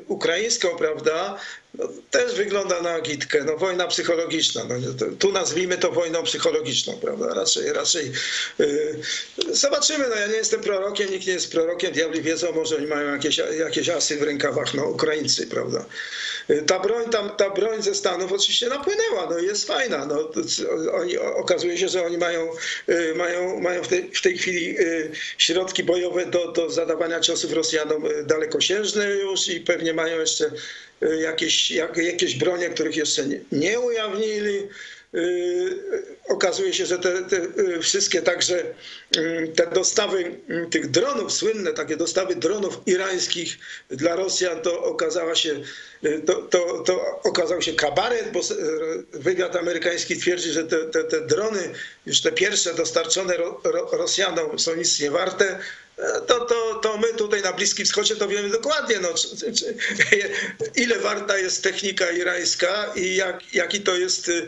ukraińską, 0.08 0.68
prawda, 0.78 1.40
no, 1.78 1.90
też 2.12 2.36
wygląda 2.36 2.82
na 2.82 2.90
agitkę, 2.90 3.44
no 3.44 3.58
wojna 3.58 3.88
psychologiczna. 3.88 4.64
No, 4.64 4.76
tu 5.20 5.32
nazwijmy 5.32 5.78
to 5.78 5.92
wojną 5.92 6.24
psychologiczną, 6.24 6.94
prawda? 6.94 7.34
Raczej, 7.34 7.74
raczej 7.74 8.12
yy, 8.60 9.00
zobaczymy. 9.52 10.10
No, 10.10 10.16
ja 10.16 10.28
nie 10.28 10.36
jestem 10.36 10.62
prorokiem, 10.62 11.12
nikt 11.12 11.28
nie 11.28 11.34
jest 11.34 11.52
prorokiem. 11.52 11.92
Diabli 11.92 12.22
wiedzą, 12.22 12.52
może 12.52 12.76
oni 12.76 12.88
mają 12.88 13.12
jakieś, 13.12 13.38
jakieś 13.60 13.90
asy 13.90 14.18
w 14.18 14.24
rękawach, 14.24 14.74
no 14.74 14.86
Ukraińcy, 14.86 15.48
prawda? 15.48 15.86
Ta 16.68 16.80
broń, 16.80 17.10
tam, 17.10 17.30
ta 17.30 17.50
broń 17.50 17.84
ze 17.84 17.96
Stanów 17.96 18.32
oczywiście 18.32 18.68
napłynęła, 18.68 19.28
no 19.30 19.40
jest 19.40 19.68
fajna. 19.68 20.06
No, 20.06 20.32
oni, 20.94 21.18
okazuje 21.18 21.78
się, 21.78 21.90
że 21.90 22.06
oni 22.06 22.18
mają, 22.18 22.52
mają, 23.16 23.60
mają 23.60 23.84
w, 23.84 23.88
tej, 23.88 24.12
w 24.14 24.22
tej 24.22 24.38
chwili 24.38 24.76
środki 25.38 25.84
bojowe 25.84 26.26
do, 26.26 26.52
do 26.52 26.70
zadawania 26.70 27.20
ciosów 27.20 27.54
Rosjanom 27.54 28.04
dalekosiężne 28.24 29.10
już 29.10 29.48
i 29.48 29.62
pewnie 29.62 29.94
mają 29.94 30.20
jeszcze 30.20 30.52
jakieś, 31.02 31.72
jak, 31.72 31.98
jakieś 31.98 32.36
bronie, 32.36 32.70
których 32.70 32.96
jeszcze 32.96 33.28
nie, 33.28 33.40
nie 33.52 33.80
ujawnili. 33.80 34.68
Y, 35.14 35.78
okazuje 36.28 36.74
się, 36.74 36.86
że 36.86 37.00
te, 37.00 37.24
te, 37.24 37.38
y, 37.38 37.82
wszystkie 37.82 38.22
także 38.22 38.64
y, 39.18 39.52
te 39.56 39.68
dostawy 39.68 40.40
tych 40.72 40.92
dronów, 40.92 41.34
słynne 41.34 41.74
takie 41.74 41.98
dostawy 41.98 42.36
dronów 42.36 42.82
irańskich 42.86 43.58
dla 43.90 44.16
Rosjan, 44.16 44.62
to 44.62 44.84
okazała 44.84 45.36
się, 45.36 45.62
to, 46.26 46.34
to, 46.36 46.84
to 46.84 47.22
okazał 47.24 47.62
się 47.62 47.74
kabaret, 47.74 48.32
bo 48.32 48.42
wywiad 49.14 49.56
amerykański 49.56 50.18
twierdzi, 50.18 50.52
że 50.52 50.64
te, 50.64 50.78
te, 50.78 51.04
te 51.04 51.22
drony, 51.22 51.74
już 52.06 52.22
te 52.22 52.32
pierwsze 52.32 52.74
dostarczone 52.74 53.38
ro, 53.38 53.62
ro, 53.64 53.90
Rosjanom 53.92 54.60
są 54.60 54.76
nic 54.76 55.00
nie 55.00 55.12
warte, 55.12 55.60
to, 56.28 56.46
to, 56.46 56.80
to 56.82 56.98
my 56.98 57.14
tutaj 57.14 57.42
na 57.42 57.54
Bliskim 57.54 57.86
Wschodzie 57.86 58.16
to 58.16 58.28
wiemy 58.28 58.50
dokładnie, 58.50 59.00
no, 59.00 59.14
czy, 59.14 59.54
czy, 59.54 59.76
ile 60.76 61.00
warta 61.00 61.38
jest 61.38 61.64
technika 61.64 62.12
irańska 62.12 62.94
i 62.96 63.16
jak, 63.16 63.54
jaki 63.54 63.82
to 63.82 63.96
jest, 63.96 64.30
y, 64.30 64.48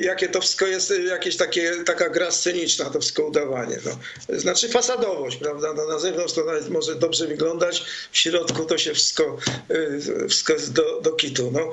jakie 0.00 0.28
to 0.28 0.40
wszystko 0.40 0.66
jest 0.66 0.92
jakieś 1.08 1.36
takie, 1.36 1.72
taka 1.84 2.10
gra 2.10 2.30
sceniczna, 2.30 2.90
to 2.90 3.00
wszystko 3.00 3.26
udawanie. 3.26 3.78
No. 3.84 3.98
Znaczy 4.38 4.68
fasadowość, 4.68 5.36
prawda? 5.36 5.72
No, 5.72 5.86
na 5.86 5.98
zewnątrz 5.98 6.34
to 6.34 6.44
nawet 6.44 6.68
może 6.68 6.94
dobrze 6.94 7.26
wyglądać, 7.26 7.84
w 8.12 8.18
środku 8.18 8.64
to 8.64 8.78
się 8.78 8.94
wszystko, 8.94 9.38
y, 9.70 10.28
wszystko 10.28 10.52
jest 10.52 10.72
do, 10.72 11.00
do 11.00 11.12
kitu. 11.12 11.50
No. 11.50 11.72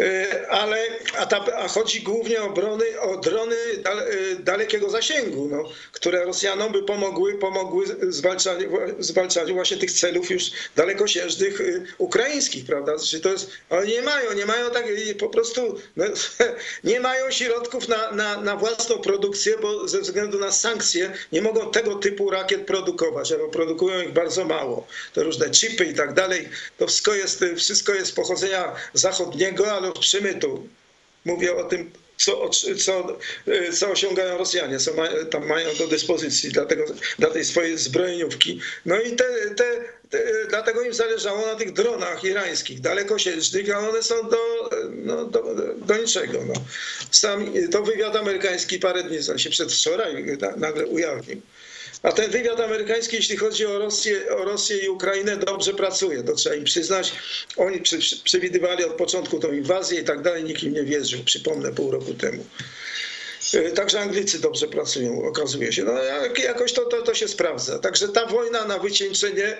E, 0.00 0.50
ale 0.50 0.76
a, 1.18 1.26
ta, 1.26 1.44
a 1.56 1.68
chodzi 1.68 2.02
głównie 2.02 2.42
o, 2.42 2.54
o 3.00 3.16
drony 3.16 3.56
e, 3.56 4.34
dalekiego 4.34 4.90
zasięgu, 4.90 5.48
no, 5.48 5.64
które 5.92 6.24
Rosjanom 6.24 6.72
by 6.72 6.82
pomogły, 6.82 7.34
pomogły 7.34 7.84
zwalczaniu, 8.08 8.70
zwalczaniu 8.98 9.54
właśnie 9.54 9.76
tych 9.76 9.92
celów 9.92 10.30
już 10.30 10.50
dalekosiężnych 10.76 11.60
e, 11.60 11.64
ukraińskich, 11.98 12.66
prawda? 12.66 12.92
Czyli 12.98 13.22
to 13.22 13.28
jest, 13.28 13.50
oni 13.70 13.92
nie 13.92 14.02
mają, 14.02 14.32
nie 14.32 14.46
mają 14.46 14.70
tak, 14.70 14.84
po 15.18 15.28
prostu 15.28 15.78
no, 15.96 16.04
nie 16.84 17.00
mają 17.00 17.30
środków 17.30 17.88
na, 17.88 18.12
na, 18.12 18.40
na 18.40 18.56
własną 18.56 18.98
produkcję, 18.98 19.56
bo 19.62 19.88
ze 19.88 20.00
względu 20.00 20.38
na 20.38 20.52
sankcje 20.52 21.12
nie 21.32 21.42
mogą 21.42 21.70
tego 21.70 21.94
typu 21.94 22.30
rakiet 22.30 22.66
produkować, 22.66 23.32
albo 23.32 23.48
produkują 23.48 24.02
ich 24.02 24.12
bardzo 24.12 24.44
mało. 24.44 24.86
To 25.12 25.22
różne 25.22 25.50
chipy 25.50 25.84
i 25.84 25.94
tak 25.94 26.14
dalej. 26.14 26.48
To 26.78 26.86
wszystko 26.86 27.14
jest, 27.14 27.44
wszystko 27.56 27.94
jest 27.94 28.16
pochodzenia 28.16 28.74
zachodniego, 28.94 29.72
ale 29.72 29.89
przemytu. 29.92 30.68
Mówię 31.24 31.56
o 31.56 31.64
tym, 31.64 31.90
co, 32.16 32.48
co, 32.74 33.18
co 33.78 33.90
osiągają 33.90 34.38
Rosjanie, 34.38 34.78
co 34.78 34.94
ma, 34.94 35.08
tam 35.30 35.46
mają 35.46 35.74
do 35.74 35.86
dyspozycji 35.86 36.50
dla, 36.50 36.64
tego, 36.64 36.84
dla 37.18 37.30
tej 37.30 37.44
swojej 37.44 37.78
zbrojeniówki. 37.78 38.60
No 38.86 39.00
i 39.00 39.16
te, 39.16 39.24
te, 39.56 39.84
te, 40.10 40.46
dlatego 40.48 40.82
im 40.82 40.94
zależało 40.94 41.46
na 41.46 41.54
tych 41.54 41.72
dronach 41.72 42.24
irańskich, 42.24 42.80
dalekosiężnych, 42.80 43.76
a 43.76 43.88
one 43.88 44.02
są 44.02 44.28
do, 44.28 44.70
no, 44.90 45.24
do, 45.24 45.54
do 45.76 45.96
niczego. 45.96 46.44
No. 46.46 46.54
Sam, 47.10 47.52
to 47.70 47.82
wywiad 47.82 48.16
amerykański 48.16 48.78
parę 48.78 49.02
dni, 49.02 49.38
się 49.38 49.50
przedwczoraj 49.50 50.24
nagle 50.56 50.86
ujawnił. 50.86 51.40
A 52.02 52.12
ten 52.12 52.30
wywiad 52.30 52.60
amerykański, 52.60 53.16
jeśli 53.16 53.36
chodzi 53.36 53.66
o 53.66 53.78
Rosję, 53.78 54.36
o 54.36 54.44
Rosję 54.44 54.76
i 54.76 54.88
Ukrainę, 54.88 55.36
dobrze 55.36 55.74
pracuje, 55.74 56.22
to 56.22 56.34
trzeba 56.34 56.54
im 56.54 56.64
przyznać. 56.64 57.12
Oni 57.56 57.80
przewidywali 58.24 58.84
od 58.84 58.92
początku 58.92 59.38
tą 59.38 59.52
inwazję 59.52 60.00
i 60.00 60.04
tak 60.04 60.22
dalej, 60.22 60.44
nikt 60.44 60.62
im 60.62 60.72
nie 60.72 60.84
wierzył, 60.84 61.20
przypomnę, 61.24 61.72
pół 61.72 61.90
roku 61.90 62.14
temu. 62.14 62.44
E, 63.54 63.70
także 63.70 64.00
Anglicy 64.00 64.40
dobrze 64.40 64.68
pracują, 64.68 65.22
okazuje 65.22 65.72
się. 65.72 65.84
No, 65.84 65.92
jakoś 66.42 66.72
to, 66.72 66.84
to, 66.84 67.02
to 67.02 67.14
się 67.14 67.28
sprawdza. 67.28 67.78
Także 67.78 68.08
ta 68.08 68.26
wojna 68.26 68.64
na 68.64 68.78
wycieńczenie 68.78 69.56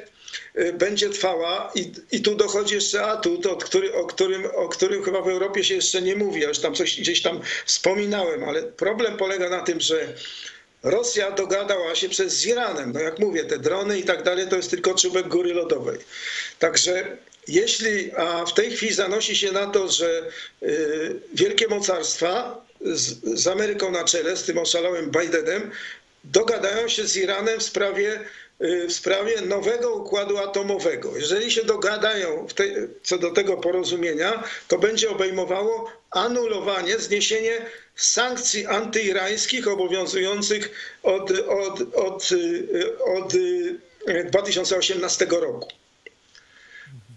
e, 0.54 0.72
będzie 0.72 1.10
trwała 1.10 1.72
i, 1.74 1.92
i 2.12 2.22
tu 2.22 2.34
dochodzi 2.34 2.74
jeszcze 2.74 3.02
atut, 3.02 3.46
od 3.46 3.64
który, 3.64 3.94
o, 3.94 4.06
którym, 4.06 4.46
o 4.54 4.68
którym 4.68 5.04
chyba 5.04 5.22
w 5.22 5.28
Europie 5.28 5.64
się 5.64 5.74
jeszcze 5.74 6.02
nie 6.02 6.16
mówi. 6.16 6.40
Ja 6.40 6.48
już 6.48 6.58
tam 6.58 6.74
coś 6.74 7.00
gdzieś 7.00 7.22
tam 7.22 7.40
wspominałem, 7.66 8.44
ale 8.44 8.62
problem 8.62 9.16
polega 9.16 9.50
na 9.50 9.62
tym, 9.62 9.80
że 9.80 10.14
Rosja 10.82 11.30
dogadała 11.30 11.94
się 11.94 12.08
przez 12.08 12.32
z 12.36 12.46
Iranem. 12.46 12.92
No 12.92 13.00
jak 13.00 13.18
mówię, 13.18 13.44
te 13.44 13.58
drony 13.58 13.98
i 13.98 14.04
tak 14.04 14.22
dalej 14.22 14.48
to 14.48 14.56
jest 14.56 14.70
tylko 14.70 14.94
czubek 14.94 15.28
góry 15.28 15.54
lodowej. 15.54 15.98
Także 16.58 17.16
jeśli, 17.48 18.12
a 18.16 18.44
w 18.46 18.54
tej 18.54 18.70
chwili 18.70 18.94
zanosi 18.94 19.36
się 19.36 19.52
na 19.52 19.66
to, 19.66 19.88
że 19.88 20.22
y, 20.62 21.20
wielkie 21.34 21.68
mocarstwa 21.68 22.64
z, 22.80 23.40
z 23.40 23.46
Ameryką 23.46 23.90
na 23.90 24.04
czele, 24.04 24.36
z 24.36 24.44
tym 24.44 24.58
oszalałym 24.58 25.10
Bidenem, 25.10 25.70
dogadają 26.24 26.88
się 26.88 27.06
z 27.06 27.16
Iranem 27.16 27.60
w 27.60 27.62
sprawie 27.62 28.20
y, 28.60 28.86
w 28.88 28.92
sprawie 28.92 29.40
nowego 29.40 29.94
układu 29.94 30.38
atomowego. 30.38 31.16
Jeżeli 31.16 31.50
się 31.50 31.64
dogadają 31.64 32.46
co 33.02 33.18
do 33.18 33.30
tego 33.30 33.56
porozumienia, 33.56 34.44
to 34.68 34.78
będzie 34.78 35.10
obejmowało 35.10 35.99
anulowanie, 36.10 36.98
zniesienie 36.98 37.66
sankcji 37.96 38.66
antyirańskich 38.66 39.68
obowiązujących 39.68 40.70
od, 41.02 41.30
od, 41.30 41.80
od, 41.94 42.28
od 43.06 43.32
2018 44.30 45.26
roku. 45.30 45.68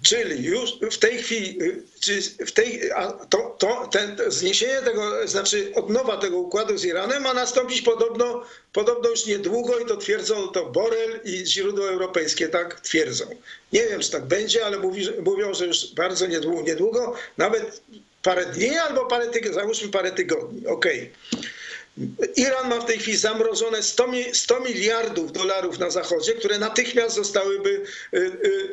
Czyli 0.03 0.43
już 0.45 0.71
w 0.91 0.97
tej 0.97 1.17
chwili, 1.17 1.57
czy 1.99 2.21
w 2.21 2.51
tej, 2.51 2.81
to, 3.29 3.55
to, 3.59 3.87
ten, 3.91 4.17
zniesienie 4.27 4.81
tego, 4.81 5.27
znaczy 5.27 5.71
odnowa 5.75 6.17
tego 6.17 6.37
układu 6.37 6.77
z 6.77 6.85
Iranem 6.85 7.23
ma 7.23 7.33
nastąpić 7.33 7.81
podobno, 7.81 8.45
podobno 8.73 9.09
już 9.09 9.25
niedługo 9.25 9.79
i 9.79 9.85
to 9.85 9.97
twierdzą 9.97 10.47
to 10.47 10.65
Borel 10.65 11.19
i 11.23 11.45
źródła 11.45 11.87
europejskie 11.87 12.49
tak 12.49 12.79
twierdzą. 12.81 13.25
Nie 13.73 13.87
wiem, 13.87 14.01
czy 14.01 14.11
tak 14.11 14.25
będzie, 14.25 14.65
ale 14.65 14.77
mówi, 14.77 15.07
mówią, 15.25 15.53
że 15.53 15.65
już 15.65 15.93
bardzo 15.93 16.27
niedługo, 16.27 16.61
niedługo 16.61 17.15
nawet 17.37 17.81
parę 18.23 18.45
dni 18.45 18.77
albo 18.77 19.05
parę 19.05 19.27
tygodni, 19.27 19.55
załóżmy 19.55 19.89
parę 19.89 20.11
tygodni, 20.11 20.67
okej. 20.67 21.11
Okay. 21.31 21.43
Iran 22.35 22.69
ma 22.69 22.79
w 22.79 22.85
tej 22.85 22.99
chwili 22.99 23.17
zamrożone 23.17 23.83
100, 23.83 24.07
100 24.33 24.59
miliardów 24.59 25.31
dolarów 25.31 25.79
na 25.79 25.89
zachodzie, 25.89 26.33
które 26.33 26.59
natychmiast 26.59 27.15
zostałyby, 27.15 27.81
y, 28.13 28.17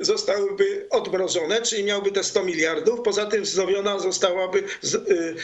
y, 0.00 0.04
zostałyby 0.04 0.86
odmrożone, 0.90 1.62
czyli 1.62 1.84
miałby 1.84 2.12
te 2.12 2.24
100 2.24 2.44
miliardów. 2.44 3.00
Poza 3.04 3.26
tym 3.26 3.42
wznowiona 3.42 3.98
zostałaby, 3.98 4.64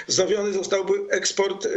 wznowiony 0.08 0.52
zostałby 0.52 0.92
eksport, 1.10 1.68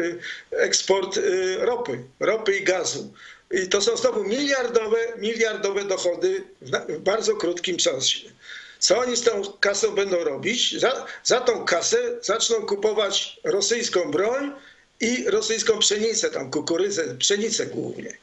eksport 0.51 1.19
ropy, 1.59 1.99
ropy 2.19 2.57
i 2.57 2.63
gazu. 2.63 3.13
I 3.51 3.67
to 3.67 3.81
są 3.81 3.97
znowu 3.97 4.23
miliardowe, 4.23 4.97
miliardowe 5.17 5.83
dochody 5.85 6.43
w 6.61 6.99
bardzo 6.99 7.35
krótkim 7.35 7.77
czasie. 7.77 8.29
Co 8.79 8.99
oni 8.99 9.15
z 9.15 9.21
tą 9.21 9.53
kasą 9.59 9.95
będą 9.95 10.23
robić? 10.23 10.79
Za, 10.79 11.05
za 11.23 11.41
tą 11.41 11.65
kasę 11.65 11.97
zaczną 12.21 12.55
kupować 12.65 13.39
rosyjską 13.43 14.11
broń 14.11 14.51
i 14.99 15.25
rosyjską 15.29 15.79
pszenicę, 15.79 16.29
tam 16.29 16.51
kukurydzę, 16.51 17.17
pszenicę 17.17 17.65
głównie. 17.65 18.17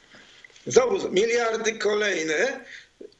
Znowu 0.67 1.09
miliardy 1.11 1.73
kolejne, 1.73 2.65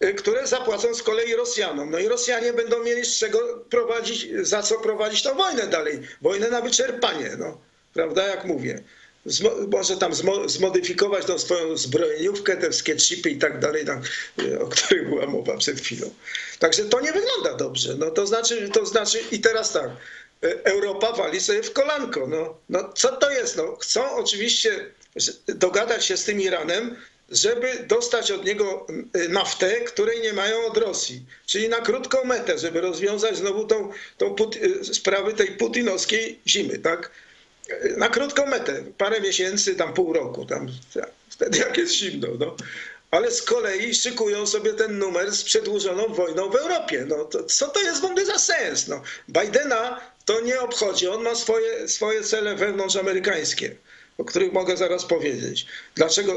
y, 0.04 0.14
które 0.14 0.48
zapłacą 0.48 0.94
z 0.94 1.04
kolei 1.04 1.36
Rosjanom. 1.36 1.92
No 1.92 2.00
i 2.00 2.08
Rosjanie 2.08 2.54
będą 2.54 2.84
mieli 2.84 3.06
z 3.06 3.20
czego 3.20 3.66
prowadzić, 3.70 4.28
za 4.42 4.64
co 4.64 4.80
prowadzić 4.80 5.24
tą 5.24 5.36
wojnę 5.36 5.68
dalej. 5.68 6.02
Wojnę 6.22 6.50
na 6.50 6.62
wyczerpanie, 6.62 7.36
no. 7.40 7.58
Prawda, 7.94 8.28
jak 8.28 8.46
mówię 8.46 8.84
może 9.72 9.98
tam 9.98 10.12
zmodyfikować 10.46 11.26
tą 11.26 11.40
swoją 11.40 11.78
zbrojeniówkę, 11.78 12.58
te 12.58 12.70
wszystkie 12.70 12.96
chipy 12.96 13.30
i 13.30 13.38
tak 13.38 13.60
dalej, 13.60 13.86
tam, 13.86 14.02
e, 14.40 14.60
o 14.60 14.68
których 14.68 15.10
była 15.10 15.26
mowa 15.26 15.58
przed 15.58 15.82
chwilą. 15.82 16.14
Także 16.60 16.86
to 16.86 17.02
nie 17.02 17.12
wygląda 17.12 17.54
dobrze. 17.54 17.96
No 17.98 18.12
to 18.12 18.28
znaczy, 18.28 18.70
to 18.74 18.86
znaczy 18.86 19.20
i 19.32 19.40
teraz 19.40 19.74
tak, 19.74 19.90
e, 20.44 20.66
Europa 20.66 21.12
wali 21.12 21.42
sobie 21.42 21.64
w 21.64 21.74
kolanko. 21.74 22.28
No, 22.28 22.58
no 22.70 22.94
co 22.94 23.12
to 23.12 23.32
jest? 23.32 23.58
No, 23.58 23.76
chcą 23.76 24.12
oczywiście 24.12 24.86
dogadać 25.48 26.06
się 26.06 26.18
z 26.18 26.24
tym 26.24 26.42
Iranem, 26.42 26.96
żeby 27.30 27.86
dostać 27.88 28.32
od 28.32 28.46
niego 28.46 28.88
e, 29.14 29.30
naftę, 29.30 29.82
której 29.82 30.22
nie 30.22 30.34
mają 30.34 30.66
od 30.66 30.78
Rosji. 30.78 31.26
Czyli 31.46 31.70
na 31.70 31.78
krótką 31.78 32.24
metę, 32.24 32.58
żeby 32.58 32.82
rozwiązać 32.82 33.38
znowu 33.38 33.66
tą, 33.66 33.92
tą 34.18 34.36
sprawę 34.94 35.34
tej 35.34 35.48
putinowskiej 35.48 36.40
zimy, 36.48 36.80
tak? 36.80 37.12
Na 37.98 38.10
krótką 38.10 38.46
metę, 38.46 38.84
parę 38.98 39.22
miesięcy, 39.22 39.76
tam 39.76 39.94
pół 39.94 40.14
roku, 40.14 40.46
tam 40.46 40.68
wtedy 41.30 41.58
jak 41.58 41.78
jest 41.78 41.94
zimno, 41.94 42.28
no. 42.40 42.56
Ale 43.12 43.32
z 43.32 43.42
kolei 43.42 43.96
szykują 43.96 44.48
sobie 44.48 44.74
ten 44.74 45.00
numer 45.00 45.32
z 45.32 45.44
przedłużoną 45.44 46.08
wojną 46.08 46.50
w 46.50 46.56
Europie. 46.56 47.06
No 47.08 47.26
to, 47.26 47.44
co 47.44 47.68
to 47.68 47.82
jest 47.82 48.02
w 48.02 48.06
ogóle 48.06 48.26
za 48.26 48.40
sens? 48.40 48.88
No, 48.88 49.02
Bidena 49.30 50.02
to 50.26 50.42
nie 50.42 50.62
obchodzi, 50.62 51.08
on 51.08 51.24
ma 51.24 51.36
swoje, 51.36 51.88
swoje 51.88 52.24
cele 52.24 52.56
wewnątrzamerykańskie, 52.56 53.76
o 54.18 54.26
których 54.26 54.54
mogę 54.54 54.78
zaraz 54.78 55.06
powiedzieć. 55.06 55.66
Dlaczego 55.96 56.36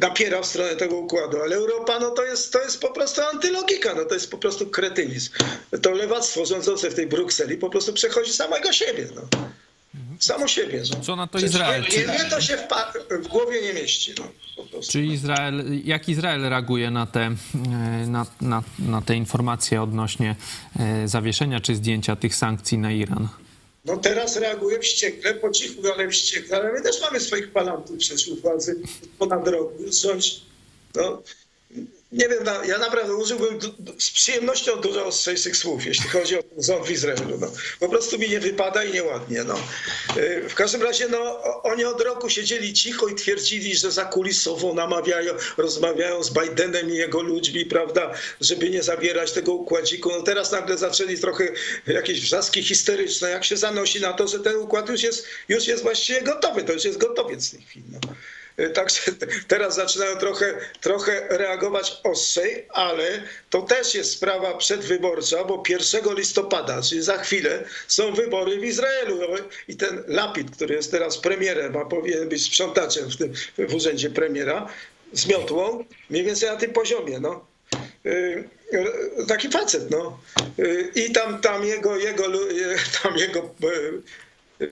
napiera 0.00 0.42
w 0.42 0.46
stronę 0.46 0.76
tego 0.76 0.96
układu? 0.96 1.42
Ale 1.42 1.56
Europa 1.56 1.98
no 2.00 2.10
to, 2.10 2.24
jest, 2.24 2.52
to 2.52 2.62
jest 2.62 2.80
po 2.80 2.90
prostu 2.90 3.22
antylogika, 3.22 3.94
no 3.94 4.04
to 4.04 4.14
jest 4.14 4.30
po 4.30 4.38
prostu 4.38 4.66
kretynizm. 4.66 5.30
To 5.82 5.90
lewactwo 5.90 6.46
rządzące 6.46 6.90
w 6.90 6.94
tej 6.94 7.06
Brukseli 7.06 7.56
po 7.56 7.70
prostu 7.70 7.92
przechodzi 7.92 8.32
samego 8.32 8.72
siebie. 8.72 9.08
No. 9.14 9.22
Samo 10.18 10.48
siebie. 10.48 10.82
No. 10.90 11.00
Co 11.00 11.16
na 11.16 11.26
to 11.26 11.38
Izrael? 11.38 11.84
Nie, 11.92 11.98
nie, 11.98 12.30
to 12.30 12.40
się 12.40 12.56
w, 12.56 13.24
w, 13.24 13.28
głowie 13.28 13.62
nie 13.62 13.74
mieści. 13.74 14.14
No, 14.18 14.64
Czy 14.90 15.04
Izrael, 15.04 15.84
jak 15.84 16.08
Izrael 16.08 16.48
reaguje 16.48 16.90
na 16.90 17.06
te, 17.06 17.20
e, 17.20 17.36
na, 18.06 18.26
na, 18.40 18.62
na 18.78 19.02
te 19.02 19.16
informacje 19.16 19.82
odnośnie 19.82 20.36
e, 20.78 21.08
zawieszenia 21.08 21.60
czy 21.60 21.74
zdjęcia 21.74 22.16
tych 22.16 22.34
sankcji 22.34 22.78
na 22.78 22.92
Iran? 22.92 23.28
No 23.84 23.96
teraz 23.96 24.36
reaguje 24.36 24.78
wściekle, 24.78 25.34
po 25.34 25.50
cichu, 25.50 25.82
ale 25.94 26.08
wściekle, 26.08 26.56
ale 26.56 26.72
my 26.72 26.82
też 26.82 27.00
mamy 27.00 27.20
swoich 27.20 27.52
palantów 27.52 27.96
przeszłych 27.96 28.40
władzy 28.40 28.80
ponad 29.18 29.48
rok. 29.48 29.72
no, 30.94 31.22
nie 32.12 32.28
wiem, 32.28 32.44
ja 32.68 32.78
naprawdę 32.78 33.14
użyłbym 33.14 33.58
z 33.98 34.10
przyjemnością 34.10 34.76
dużo 34.76 35.06
ostrzejszych 35.06 35.56
słów, 35.56 35.86
jeśli 35.86 36.08
chodzi 36.08 36.38
o 36.38 36.42
rząd 36.58 36.86
w 36.86 36.90
Izraelu. 36.90 37.38
No. 37.40 37.52
Po 37.80 37.88
prostu 37.88 38.18
mi 38.18 38.28
nie 38.28 38.40
wypada 38.40 38.84
i 38.84 38.92
nieładnie. 38.92 39.44
No. 39.44 39.54
Y, 40.16 40.48
w 40.48 40.54
każdym 40.54 40.82
razie 40.82 41.08
no, 41.08 41.42
oni 41.62 41.84
od 41.84 42.00
roku 42.00 42.30
siedzieli 42.30 42.72
cicho 42.72 43.08
i 43.08 43.14
twierdzili, 43.14 43.76
że 43.76 43.90
zakulisowo 43.90 44.74
namawiają, 44.74 45.34
rozmawiają 45.56 46.22
z 46.22 46.30
Bidenem 46.30 46.90
i 46.90 46.96
jego 46.96 47.22
ludźmi, 47.22 47.66
prawda, 47.66 48.14
żeby 48.40 48.70
nie 48.70 48.82
zabierać 48.82 49.32
tego 49.32 49.52
układziku. 49.52 50.10
No 50.10 50.22
teraz 50.22 50.52
nagle 50.52 50.78
zaczęli 50.78 51.18
trochę 51.18 51.48
jakieś 51.86 52.20
wrzaski 52.20 52.62
histeryczne, 52.62 53.30
jak 53.30 53.44
się 53.44 53.56
zanosi 53.56 54.00
na 54.00 54.12
to, 54.12 54.28
że 54.28 54.40
ten 54.40 54.56
układ 54.56 54.88
już 54.88 55.02
jest, 55.02 55.26
już 55.48 55.66
jest 55.66 55.82
właściwie 55.82 56.22
gotowy, 56.22 56.64
to 56.64 56.72
już 56.72 56.84
jest 56.84 56.98
gotowiec 56.98 57.48
w 57.48 57.50
tej 57.50 57.60
chwili. 57.62 57.84
No. 57.92 58.00
Także 58.74 59.00
teraz 59.48 59.74
zaczynają 59.74 60.16
trochę, 60.16 60.54
trochę 60.80 61.26
reagować 61.28 62.00
ostrzej, 62.04 62.66
ale 62.68 63.22
to 63.50 63.62
też 63.62 63.94
jest 63.94 64.12
sprawa 64.12 64.54
przedwyborcza, 64.54 65.44
bo 65.44 65.62
1 65.68 66.14
listopada, 66.14 66.82
czyli 66.82 67.02
za 67.02 67.18
chwilę, 67.18 67.64
są 67.88 68.14
wybory 68.14 68.60
w 68.60 68.64
Izraelu. 68.64 69.20
I 69.68 69.76
ten 69.76 70.04
Lapid, 70.06 70.50
który 70.50 70.74
jest 70.74 70.90
teraz 70.90 71.18
premierem, 71.18 71.76
a 71.76 71.84
powinien 71.84 72.28
być 72.28 72.44
sprzątaczem 72.44 73.10
w, 73.10 73.16
tym, 73.16 73.32
w 73.68 73.74
urzędzie 73.74 74.10
premiera, 74.10 74.68
z 75.12 75.26
miotłą, 75.26 75.84
mniej 76.10 76.24
więcej 76.24 76.48
na 76.48 76.56
tym 76.56 76.72
poziomie. 76.72 77.20
No. 77.20 77.46
Y, 78.06 78.48
taki 79.28 79.48
facet, 79.48 79.90
no. 79.90 80.20
Y, 80.58 80.92
I 80.94 81.12
tam, 81.12 81.40
tam 81.40 81.64
jego, 81.64 81.96
jego, 81.96 82.24
tam 83.02 83.16
jego 83.16 83.54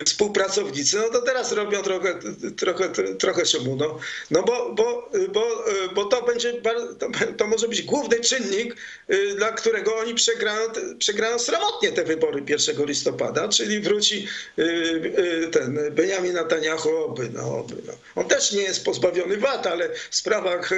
współpracownicy, 0.04 0.96
no 0.96 1.10
to 1.10 1.22
teraz 1.22 1.52
robią 1.52 1.82
trochę, 1.82 2.18
trochę, 2.56 2.88
trochę 3.18 3.46
szumu. 3.46 3.76
No, 3.76 3.98
no 4.30 4.42
bo, 4.42 4.74
bo, 4.74 5.10
bo, 5.32 5.64
bo 5.94 6.04
to 6.04 6.22
będzie, 6.22 6.52
to, 6.52 7.08
to 7.36 7.46
może 7.46 7.68
być 7.68 7.82
główny 7.82 8.20
czynnik, 8.20 8.76
y, 9.10 9.34
dla 9.34 9.52
którego 9.52 9.96
oni 9.96 10.14
przegrają, 10.14 10.68
przegrają 10.98 11.38
sromotnie 11.38 11.92
te 11.92 12.04
wybory 12.04 12.42
1 12.48 12.86
listopada, 12.86 13.48
czyli 13.48 13.80
wróci 13.80 14.28
y, 14.58 14.62
y, 14.62 15.48
ten 15.52 15.78
Benjamin 15.90 16.32
Netanyahu, 16.32 16.96
oby, 16.96 17.30
no, 17.32 17.58
oby, 17.58 17.74
no. 17.86 17.92
On 18.14 18.28
też 18.28 18.52
nie 18.52 18.62
jest 18.62 18.84
pozbawiony 18.84 19.36
wad, 19.36 19.66
ale 19.66 19.90
w 20.10 20.16
sprawach 20.16 20.70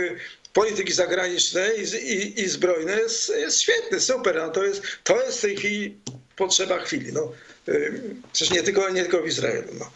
polityki 0.53 0.93
zagranicznej 0.93 1.81
i, 1.81 2.13
i, 2.13 2.41
i 2.41 2.49
zbrojnej 2.49 2.99
jest, 2.99 3.29
jest 3.29 3.61
świetny, 3.61 4.01
super. 4.01 4.39
A 4.39 4.49
to 4.49 4.65
jest, 4.65 4.83
to 5.05 5.23
jest 5.23 5.39
w 5.39 5.41
tej 5.41 5.57
chwili 5.57 5.97
potrzeba 6.37 6.79
chwili. 6.79 7.13
No. 7.13 7.33
Y, 7.69 8.01
przecież 8.33 8.55
nie 8.55 8.63
tylko, 8.63 8.91
nie 8.91 9.03
tylko 9.03 9.23
w 9.23 9.27
Izraelu. 9.27 9.73
No. 9.79 9.91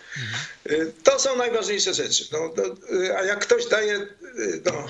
Y, 0.70 0.92
to 1.02 1.18
są 1.18 1.36
najważniejsze 1.36 1.94
rzeczy. 1.94 2.24
No, 2.32 2.54
y, 2.92 3.16
a 3.16 3.24
jak 3.24 3.40
ktoś 3.40 3.66
daje, 3.66 4.06
no, 4.64 4.86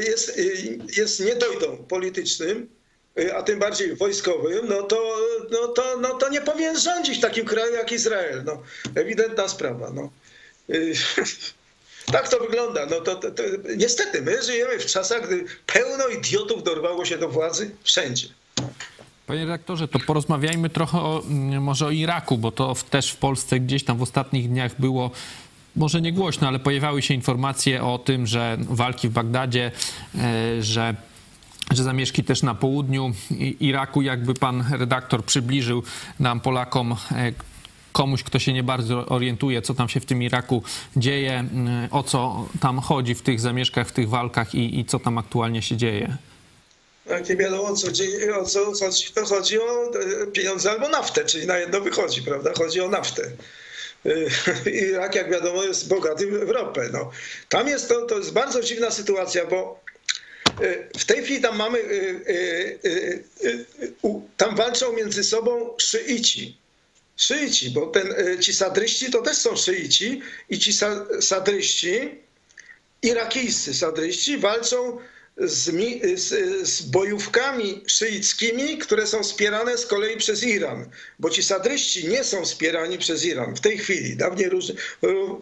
jest, 0.00 0.40
jest 0.96 1.20
niedojdą 1.20 1.76
politycznym, 1.76 2.68
a 3.34 3.42
tym 3.42 3.58
bardziej 3.58 3.96
wojskowym, 3.96 4.68
no 4.68 4.82
to, 4.82 5.16
no 5.50 5.68
to, 5.68 5.98
no 6.00 6.14
to 6.14 6.28
nie 6.28 6.40
powinien 6.40 6.78
rządzić 6.80 7.20
takim 7.20 7.46
kraju 7.46 7.74
jak 7.74 7.92
Izrael. 7.92 8.44
No, 8.44 8.62
ewidentna 8.94 9.48
sprawa. 9.48 9.90
No. 9.90 10.10
Tak 12.12 12.28
to 12.28 12.38
wygląda. 12.38 12.86
No 12.86 13.00
to, 13.00 13.16
to, 13.16 13.30
to, 13.30 13.42
niestety, 13.76 14.22
my 14.22 14.42
żyjemy 14.42 14.78
w 14.78 14.86
czasach, 14.86 15.26
gdy 15.26 15.44
pełno 15.66 16.08
idiotów 16.08 16.62
dorwało 16.62 17.04
się 17.04 17.18
do 17.18 17.28
władzy 17.28 17.70
wszędzie. 17.84 18.28
Panie 19.28 19.40
redaktorze, 19.40 19.88
to 19.88 19.98
porozmawiajmy 19.98 20.70
trochę 20.70 21.00
o, 21.00 21.22
mm, 21.30 21.62
może 21.62 21.86
o 21.86 21.90
Iraku, 21.90 22.38
bo 22.38 22.52
to 22.52 22.74
też 22.90 23.10
w 23.10 23.16
Polsce 23.16 23.60
gdzieś 23.60 23.84
tam 23.84 23.98
w 23.98 24.02
ostatnich 24.02 24.48
dniach 24.48 24.80
było 24.80 25.10
może 25.76 26.00
nie 26.00 26.12
głośno, 26.12 26.48
ale 26.48 26.58
pojawiały 26.58 27.02
się 27.02 27.14
informacje 27.14 27.84
o 27.84 27.98
tym, 27.98 28.26
że 28.26 28.56
walki 28.60 29.08
w 29.08 29.12
Bagdadzie, 29.12 29.72
e, 30.14 30.62
że 30.62 30.94
że 31.74 31.84
zamieszki 31.84 32.24
też 32.24 32.42
na 32.42 32.54
południu 32.54 33.12
Iraku, 33.60 34.02
jakby 34.02 34.34
pan 34.34 34.64
redaktor 34.70 35.24
przybliżył 35.24 35.82
nam 36.20 36.40
Polakom 36.40 36.92
e, 36.92 37.32
komuś, 37.92 38.22
kto 38.22 38.38
się 38.38 38.52
nie 38.52 38.62
bardzo 38.62 39.06
orientuje, 39.06 39.62
co 39.62 39.74
tam 39.74 39.88
się 39.88 40.00
w 40.00 40.06
tym 40.06 40.22
Iraku 40.22 40.62
dzieje, 40.96 41.38
mm, 41.38 41.88
o 41.90 42.02
co 42.02 42.48
tam 42.60 42.78
chodzi 42.78 43.14
w 43.14 43.22
tych 43.22 43.40
zamieszkach, 43.40 43.88
w 43.88 43.92
tych 43.92 44.08
walkach 44.08 44.54
i, 44.54 44.80
i 44.80 44.84
co 44.84 44.98
tam 44.98 45.18
aktualnie 45.18 45.62
się 45.62 45.76
dzieje. 45.76 46.16
Wiadomo 47.36 47.62
o 47.62 47.76
co, 47.76 47.88
o 48.40 48.44
co 48.44 48.84
chodzi, 48.86 49.12
to 49.14 49.26
chodzi 49.26 49.60
o 49.60 49.90
e, 50.22 50.26
pieniądze 50.26 50.70
albo 50.70 50.88
naftę, 50.88 51.24
czyli 51.24 51.46
na 51.46 51.58
jedno 51.58 51.80
wychodzi, 51.80 52.22
prawda? 52.22 52.52
Chodzi 52.58 52.80
o 52.80 52.88
naftę. 52.88 53.30
E, 54.06 54.70
Irak, 54.90 55.14
jak 55.14 55.30
wiadomo, 55.30 55.64
jest 55.64 55.88
bogaty 55.88 56.26
w 56.26 56.50
ropę. 56.50 56.88
No. 56.92 57.10
Tam 57.48 57.68
jest 57.68 57.88
to, 57.88 58.02
to 58.02 58.18
jest 58.18 58.32
bardzo 58.32 58.62
dziwna 58.62 58.90
sytuacja, 58.90 59.46
bo 59.46 59.80
e, 60.60 60.98
w 60.98 61.04
tej 61.04 61.22
chwili 61.24 61.40
tam 61.40 61.56
mamy, 61.56 61.78
tam 64.36 64.56
walczą 64.56 64.92
między 64.92 65.24
sobą 65.24 65.74
szyici. 65.78 66.56
Szyici, 67.16 67.70
bo 67.70 67.86
ten, 67.86 68.14
ci 68.40 68.52
sadryści 68.54 69.10
to 69.10 69.22
też 69.22 69.36
są 69.36 69.56
szyici 69.56 70.20
i 70.48 70.58
ci 70.58 70.72
sadryści, 71.20 72.20
irakijscy 73.02 73.74
sadryści 73.74 74.38
walczą 74.38 74.98
z, 75.38 75.70
z, 76.20 76.68
z, 76.68 76.82
bojówkami 76.82 77.84
szyickimi, 77.86 78.78
które 78.78 79.06
są 79.06 79.22
wspierane 79.22 79.78
z 79.78 79.86
kolei 79.86 80.16
przez 80.16 80.42
Iran, 80.42 80.90
bo 81.18 81.30
ci 81.30 81.42
sadryści 81.42 82.08
nie 82.08 82.24
są 82.24 82.44
wspierani 82.44 82.98
przez 82.98 83.24
Iran 83.24 83.56
w 83.56 83.60
tej 83.60 83.78
chwili. 83.78 84.16
Dawniej 84.16 84.48
róż, 84.48 84.64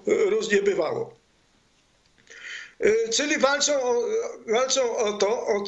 różnie 0.07 0.63
bywało. 0.63 1.17
Czyli 3.13 3.39
walczą 3.39 3.83
o, 3.83 4.03
walczą 4.47 4.97
o 4.97 5.13
to, 5.13 5.29
o, 5.29 5.65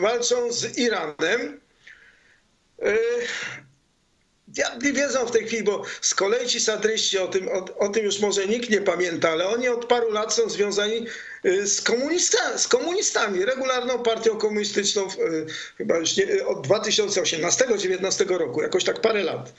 walczą 0.00 0.52
z 0.52 0.78
Iranem 0.78 1.60
diabli 4.48 4.92
wiedzą 4.92 5.26
w 5.26 5.30
tej 5.30 5.46
chwili, 5.46 5.62
bo 5.62 5.82
z 6.00 6.14
kolei 6.14 6.46
ci 6.46 6.60
sadryści, 6.60 7.18
o 7.18 7.28
tym, 7.28 7.48
o, 7.48 7.64
o, 7.78 7.88
tym 7.88 8.04
już 8.04 8.20
może 8.20 8.46
nikt 8.46 8.70
nie 8.70 8.80
pamięta, 8.80 9.30
ale 9.30 9.48
oni 9.48 9.68
od 9.68 9.84
paru 9.84 10.10
lat 10.10 10.34
są 10.34 10.50
związani 10.50 11.06
y, 11.44 11.66
z, 11.66 11.80
komunista, 11.80 12.58
z 12.58 12.68
komunistami, 12.68 13.44
regularną 13.44 14.02
partią 14.02 14.38
komunistyczną, 14.38 15.06
y, 15.06 15.46
chyba 15.78 15.98
już 15.98 16.16
nie, 16.16 16.46
od 16.46 16.66
2018-2019 16.66 18.36
roku, 18.36 18.62
jakoś 18.62 18.84
tak 18.84 19.00
parę 19.00 19.24
lat. 19.24 19.52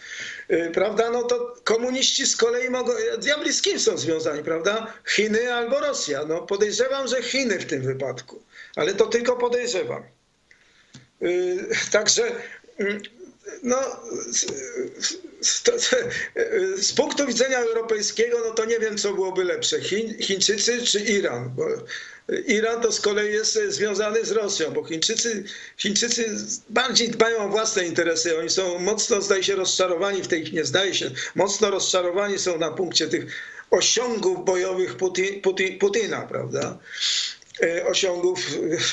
Y, 0.51 0.71
prawda? 0.73 1.09
No 1.09 1.23
to 1.23 1.55
komuniści 1.63 2.25
z 2.25 2.35
kolei 2.35 2.69
mogą, 2.69 2.93
diabli 3.17 3.53
z 3.53 3.61
kim 3.61 3.79
są 3.79 3.97
związani, 3.97 4.43
prawda? 4.43 4.93
Chiny 5.07 5.53
albo 5.53 5.79
Rosja. 5.79 6.25
No 6.25 6.41
podejrzewam, 6.41 7.07
że 7.07 7.23
Chiny 7.23 7.59
w 7.59 7.65
tym 7.65 7.81
wypadku, 7.81 8.43
ale 8.75 8.93
to 8.93 9.05
tylko 9.05 9.35
podejrzewam. 9.35 10.03
Także 11.91 12.31
mm, 12.77 13.01
no, 13.63 13.77
z, 15.41 15.63
to, 15.63 15.71
z, 16.77 16.93
punktu 16.93 17.27
widzenia 17.27 17.59
europejskiego, 17.59 18.37
no 18.45 18.51
to 18.51 18.65
nie 18.65 18.79
wiem, 18.79 18.97
co 18.97 19.13
byłoby 19.13 19.43
lepsze, 19.43 19.81
Chiń, 19.81 20.15
Chińczycy 20.21 20.85
czy 20.85 20.99
Iran. 20.99 21.49
Bo 21.55 21.65
Iran 22.47 22.81
to 22.81 22.91
z 22.91 23.01
kolei 23.01 23.33
jest 23.33 23.59
związany 23.67 24.25
z 24.25 24.31
Rosją, 24.31 24.71
bo 24.71 24.83
Chińczycy, 24.83 25.43
Chińczycy 25.77 26.35
bardziej 26.69 27.09
dbają 27.09 27.37
o 27.37 27.49
własne 27.49 27.85
interesy. 27.85 28.39
Oni 28.39 28.49
są 28.49 28.79
mocno, 28.79 29.21
zdaje 29.21 29.43
się, 29.43 29.55
rozczarowani 29.55 30.23
w 30.23 30.27
tej, 30.27 30.53
nie 30.53 30.65
zdaje 30.65 30.93
się, 30.93 31.11
mocno 31.35 31.69
rozczarowani 31.69 32.39
są 32.39 32.57
na 32.57 32.71
punkcie 32.71 33.07
tych 33.07 33.25
osiągów 33.71 34.45
bojowych 34.45 34.97
Putin, 34.97 35.41
Putin, 35.41 35.79
Putina, 35.79 36.21
prawda? 36.21 36.77
E, 37.63 37.85
osiągów 37.85 38.39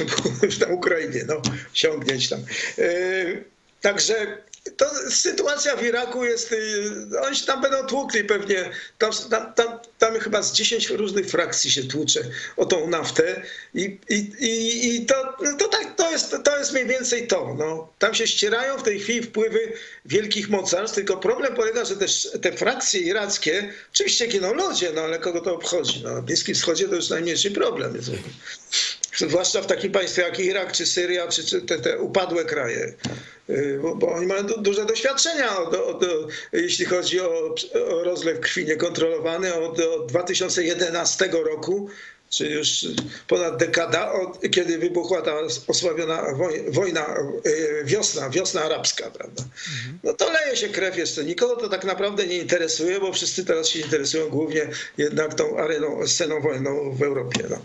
na 0.60 0.66
Ukrainie, 0.66 1.24
no, 1.26 1.42
osiągnięć 1.72 2.28
tam. 2.28 2.40
E, 2.78 3.56
Także 3.80 4.42
to 4.76 4.90
sytuacja 5.10 5.76
w 5.76 5.84
Iraku 5.84 6.24
jest, 6.24 6.52
y, 6.52 7.20
oni 7.22 7.36
się 7.36 7.46
tam 7.46 7.60
będą 7.60 7.86
tłukli 7.86 8.24
pewnie, 8.24 8.70
tam, 8.98 9.10
tam, 9.30 9.54
tam, 9.54 9.78
tam 9.98 10.20
chyba 10.20 10.42
z 10.42 10.52
10 10.52 10.90
różnych 10.90 11.30
frakcji 11.30 11.70
się 11.70 11.82
tłucze 11.82 12.20
o 12.56 12.66
tą 12.66 12.88
naftę 12.88 13.42
i, 13.74 13.98
i, 14.08 14.14
i, 14.38 14.96
i 14.96 15.06
to, 15.06 15.36
no 15.42 15.56
to, 15.56 15.68
tak, 15.68 15.96
to, 15.96 16.10
jest, 16.10 16.36
to 16.44 16.58
jest 16.58 16.72
mniej 16.72 16.86
więcej 16.86 17.26
to. 17.26 17.54
No. 17.58 17.92
Tam 17.98 18.14
się 18.14 18.26
ścierają 18.26 18.78
w 18.78 18.82
tej 18.82 19.00
chwili 19.00 19.22
wpływy 19.22 19.72
wielkich 20.04 20.48
mocarstw, 20.48 20.94
tylko 20.94 21.16
problem 21.16 21.54
polega, 21.54 21.84
że 21.84 21.96
też 21.96 22.28
te 22.42 22.52
frakcje 22.52 23.00
irackie, 23.00 23.72
oczywiście 23.92 24.26
giną 24.26 24.54
ludzie, 24.54 24.92
no 24.94 25.00
ale 25.00 25.18
kogo 25.18 25.40
to 25.40 25.54
obchodzi? 25.54 26.00
No, 26.04 26.14
na 26.14 26.22
Bliskim 26.22 26.54
Wschodzie 26.54 26.88
to 26.88 26.94
już 26.94 27.08
najmniejszy 27.08 27.50
problem 27.50 27.96
jest. 27.96 28.10
Zwłaszcza 29.16 29.62
w 29.62 29.66
takim 29.66 29.92
państwie 29.92 30.22
jak 30.22 30.38
Irak, 30.38 30.72
czy 30.72 30.86
Syria, 30.86 31.28
czy, 31.28 31.44
czy 31.44 31.62
te, 31.62 31.78
te 31.78 31.98
upadłe 31.98 32.44
kraje. 32.44 32.94
Y, 33.50 33.78
bo, 33.82 33.94
bo, 33.94 34.12
oni 34.12 34.26
mają 34.26 34.42
duże 34.42 34.84
doświadczenia, 34.84 35.58
od, 35.58 35.74
od, 35.74 36.04
jeśli 36.52 36.84
chodzi 36.84 37.20
o, 37.20 37.54
o, 37.88 38.04
rozlew 38.04 38.40
krwi 38.40 38.64
niekontrolowany 38.64 39.54
od, 39.54 39.80
od 39.80 40.06
2011 40.06 41.28
roku 41.32 41.90
czy 42.30 42.48
już 42.48 42.86
ponad 43.28 43.56
dekada, 43.56 44.12
od 44.12 44.40
kiedy 44.50 44.78
wybuchła 44.78 45.22
ta 45.22 45.32
osławiona 45.66 46.22
wojna, 46.68 47.06
e, 47.06 47.84
wiosna, 47.84 48.30
wiosna 48.30 48.62
arabska, 48.62 49.10
prawda? 49.10 49.42
No 50.04 50.12
to 50.12 50.32
leje 50.32 50.56
się 50.56 50.68
krew 50.68 50.96
jeszcze. 50.96 51.24
Nikogo 51.24 51.56
to 51.56 51.68
tak 51.68 51.84
naprawdę 51.84 52.26
nie 52.26 52.36
interesuje, 52.36 53.00
bo 53.00 53.12
wszyscy 53.12 53.44
teraz 53.44 53.68
się 53.68 53.80
interesują 53.80 54.28
głównie 54.28 54.68
jednak 54.98 55.34
tą 55.34 55.58
areną, 55.58 56.06
sceną 56.06 56.40
wojenną 56.40 56.96
w 56.96 57.02
Europie. 57.02 57.44
No. 57.50 57.56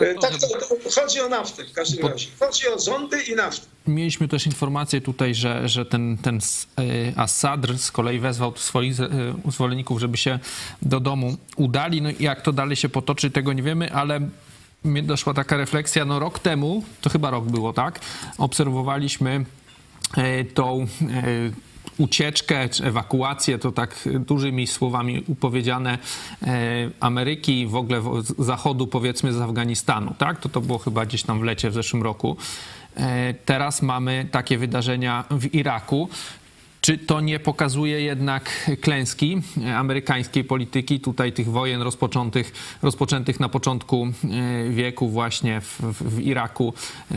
E, 0.00 0.14
tak, 0.14 0.32
to, 0.40 0.48
to 0.48 0.90
chodzi 1.00 1.20
o 1.20 1.28
naftę 1.28 1.64
w 1.64 1.72
każdym 1.72 2.06
razie. 2.06 2.26
Chodzi 2.38 2.68
o 2.68 2.78
rządy 2.78 3.22
i 3.22 3.34
naftę. 3.34 3.66
Mieliśmy 3.86 4.28
też 4.28 4.46
informację 4.46 5.00
tutaj, 5.00 5.34
że, 5.34 5.68
że 5.68 5.86
ten, 5.86 6.18
ten 6.22 6.38
e, 6.78 7.18
Assadr 7.18 7.78
z 7.78 7.92
kolei 7.92 8.18
wezwał 8.18 8.56
swoich 8.56 8.94
zwolenników, 9.48 10.00
żeby 10.00 10.16
się 10.16 10.38
do 10.82 11.00
domu 11.00 11.36
udali. 11.56 12.02
No 12.02 12.10
i 12.10 12.22
jak 12.22 12.42
to 12.42 12.52
dalej 12.52 12.76
się 12.76 12.88
potoczy, 12.88 13.30
tego 13.30 13.52
nie 13.52 13.62
wiemy, 13.62 13.92
ale 13.92 14.20
mnie 14.84 15.02
doszła 15.02 15.34
taka 15.34 15.56
refleksja, 15.56 16.04
no 16.04 16.18
rok 16.18 16.38
temu, 16.38 16.84
to 17.00 17.10
chyba 17.10 17.30
rok 17.30 17.44
było, 17.44 17.72
tak? 17.72 18.00
Obserwowaliśmy 18.38 19.44
e, 20.16 20.44
tą 20.44 20.80
e, 20.82 20.86
ucieczkę 21.98 22.68
czy 22.68 22.84
ewakuację, 22.84 23.58
to 23.58 23.72
tak 23.72 24.08
dużymi 24.20 24.66
słowami 24.66 25.24
upowiedziane 25.26 25.98
e, 26.42 26.90
Ameryki, 27.00 27.66
w 27.66 27.76
ogóle 27.76 28.02
Zachodu, 28.38 28.86
powiedzmy 28.86 29.32
z 29.32 29.40
Afganistanu, 29.40 30.14
tak? 30.18 30.40
To 30.40 30.48
to 30.48 30.60
było 30.60 30.78
chyba 30.78 31.06
gdzieś 31.06 31.22
tam 31.22 31.40
w 31.40 31.42
lecie 31.42 31.70
w 31.70 31.74
zeszłym 31.74 32.02
roku. 32.02 32.36
Teraz 33.44 33.82
mamy 33.82 34.26
takie 34.30 34.58
wydarzenia 34.58 35.24
w 35.30 35.54
Iraku. 35.54 36.08
Czy 36.88 36.98
to 36.98 37.20
nie 37.20 37.40
pokazuje 37.40 38.00
jednak 38.00 38.70
klęski 38.80 39.42
amerykańskiej 39.76 40.44
polityki, 40.44 41.00
tutaj 41.00 41.32
tych 41.32 41.48
wojen 41.48 41.82
rozpoczętych, 41.82 42.52
rozpoczętych 42.82 43.40
na 43.40 43.48
początku 43.48 44.06
e, 44.06 44.70
wieku 44.70 45.08
właśnie 45.08 45.60
w, 45.60 45.80
w 46.00 46.20
Iraku 46.20 46.74
e, 47.10 47.14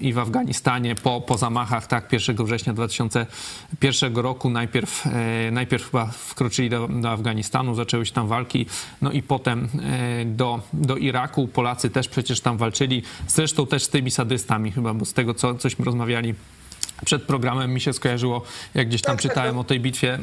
i 0.00 0.12
w 0.12 0.18
Afganistanie 0.18 0.94
po, 0.94 1.20
po 1.20 1.38
zamachach 1.38 1.86
tak 1.86 2.12
1 2.12 2.36
września 2.36 2.72
2001 2.72 4.16
roku 4.16 4.50
najpierw, 4.50 5.06
e, 5.06 5.50
najpierw 5.50 5.84
chyba 5.84 6.06
wkroczyli 6.06 6.70
do, 6.70 6.88
do 6.88 7.10
Afganistanu, 7.10 7.74
zaczęły 7.74 8.06
się 8.06 8.12
tam 8.12 8.28
walki, 8.28 8.66
no 9.02 9.12
i 9.12 9.22
potem 9.22 9.68
do, 10.26 10.60
do 10.72 10.96
Iraku. 10.96 11.48
Polacy 11.48 11.90
też 11.90 12.08
przecież 12.08 12.40
tam 12.40 12.56
walczyli, 12.56 13.02
zresztą 13.28 13.66
też 13.66 13.84
z 13.84 13.88
tymi 13.88 14.10
sadystami 14.10 14.72
chyba, 14.72 14.94
bo 14.94 15.04
z 15.04 15.12
tego 15.12 15.34
co, 15.34 15.54
cośmy 15.54 15.84
rozmawiali 15.84 16.34
przed 17.04 17.22
programem 17.22 17.74
mi 17.74 17.80
się 17.80 17.92
skojarzyło, 17.92 18.42
jak 18.74 18.88
gdzieś 18.88 19.02
tam 19.02 19.16
czytałem 19.16 19.58
o 19.58 19.64
tej 19.64 19.80
bitwie 19.80 20.14
e, 20.14 20.20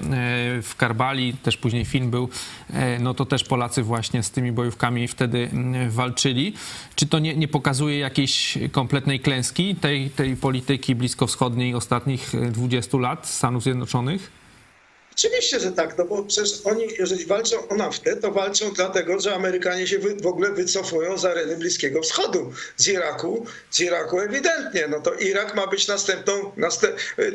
w 0.61 0.73
Karbali, 0.77 1.33
też 1.33 1.57
później 1.57 1.85
film 1.85 2.11
był, 2.11 2.29
e, 2.73 2.99
no 2.99 3.13
to 3.13 3.25
też 3.25 3.43
Polacy 3.43 3.83
właśnie 3.83 4.23
z 4.23 4.31
tymi 4.31 4.51
bojówkami 4.51 5.07
wtedy 5.07 5.49
walczyli. 5.89 6.53
Czy 6.95 7.07
to 7.07 7.19
nie, 7.19 7.35
nie 7.35 7.47
pokazuje 7.47 7.99
jakiejś 7.99 8.57
kompletnej 8.71 9.19
klęski 9.19 9.75
tej, 9.75 10.09
tej 10.09 10.35
polityki 10.35 10.95
bliskowschodniej 10.95 11.75
ostatnich 11.75 12.31
20 12.51 12.97
lat 12.97 13.27
Stanów 13.27 13.63
Zjednoczonych? 13.63 14.38
Oczywiście, 15.19 15.59
że 15.59 15.71
tak, 15.71 15.97
no 15.97 16.05
bo 16.05 16.23
przecież 16.23 16.51
oni, 16.63 16.87
jeżeli 16.99 17.25
walczą 17.25 17.67
o 17.67 17.75
naftę, 17.75 18.15
to 18.15 18.31
walczą 18.31 18.71
dlatego, 18.73 19.19
że 19.19 19.35
Amerykanie 19.35 19.87
się 19.87 19.99
w 19.99 20.27
ogóle 20.27 20.51
wycofują 20.51 21.17
z 21.17 21.25
areny 21.25 21.57
Bliskiego 21.57 22.01
Wschodu, 22.01 22.53
z 22.77 22.87
Iraku, 22.87 23.45
z 23.71 23.79
Iraku 23.79 24.19
ewidentnie. 24.19 24.87
No 24.87 24.99
to 24.99 25.13
Irak 25.13 25.55
ma 25.55 25.67
być 25.67 25.87
następną, 25.87 26.51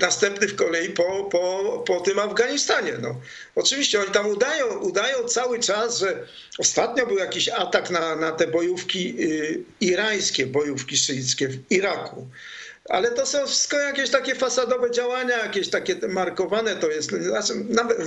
następny 0.01 0.49
w 0.49 0.57
kolei 0.57 0.89
po, 0.89 1.25
po, 1.25 1.85
po 1.87 2.01
tym 2.01 2.19
Afganistanie. 2.19 2.93
No. 3.03 3.21
Oczywiście 3.55 4.01
oni 4.01 4.11
tam 4.11 4.27
udają, 4.27 4.79
udają 4.79 5.25
cały 5.29 5.61
czas, 5.61 5.99
że 5.99 6.27
ostatnio 6.59 7.07
był 7.07 7.19
jakiś 7.19 7.49
atak 7.49 7.91
na, 7.91 8.17
na 8.17 8.33
te 8.33 8.47
bojówki 8.47 9.17
y, 9.21 9.65
irańskie, 9.81 10.47
bojówki 10.47 10.97
szyickie 10.97 11.49
w 11.49 11.73
Iraku. 11.73 12.27
Ale 12.89 13.11
to 13.11 13.27
są 13.27 13.47
wszystko 13.47 13.79
jakieś 13.79 14.11
takie 14.11 14.35
fasadowe 14.35 14.91
działania, 14.91 15.39
jakieś 15.39 15.71
takie 15.71 15.97
markowane 16.09 16.77
to 16.77 16.91
jest. 16.91 17.11
Znaczy, 17.11 17.53
nawet, 17.69 17.99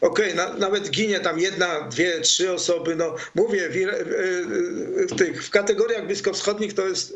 okay, 0.00 0.34
na, 0.34 0.52
nawet 0.52 0.90
ginie 0.90 1.20
tam 1.20 1.38
jedna, 1.38 1.80
dwie, 1.80 2.20
trzy 2.20 2.52
osoby. 2.52 2.96
No 2.96 3.14
mówię, 3.34 3.68
w, 3.68 3.74
w 5.12 5.16
tych 5.18 5.44
w 5.44 5.50
kategoriach 5.50 6.06
bliskowschodnich 6.06 6.74
to 6.74 6.88
jest. 6.88 7.14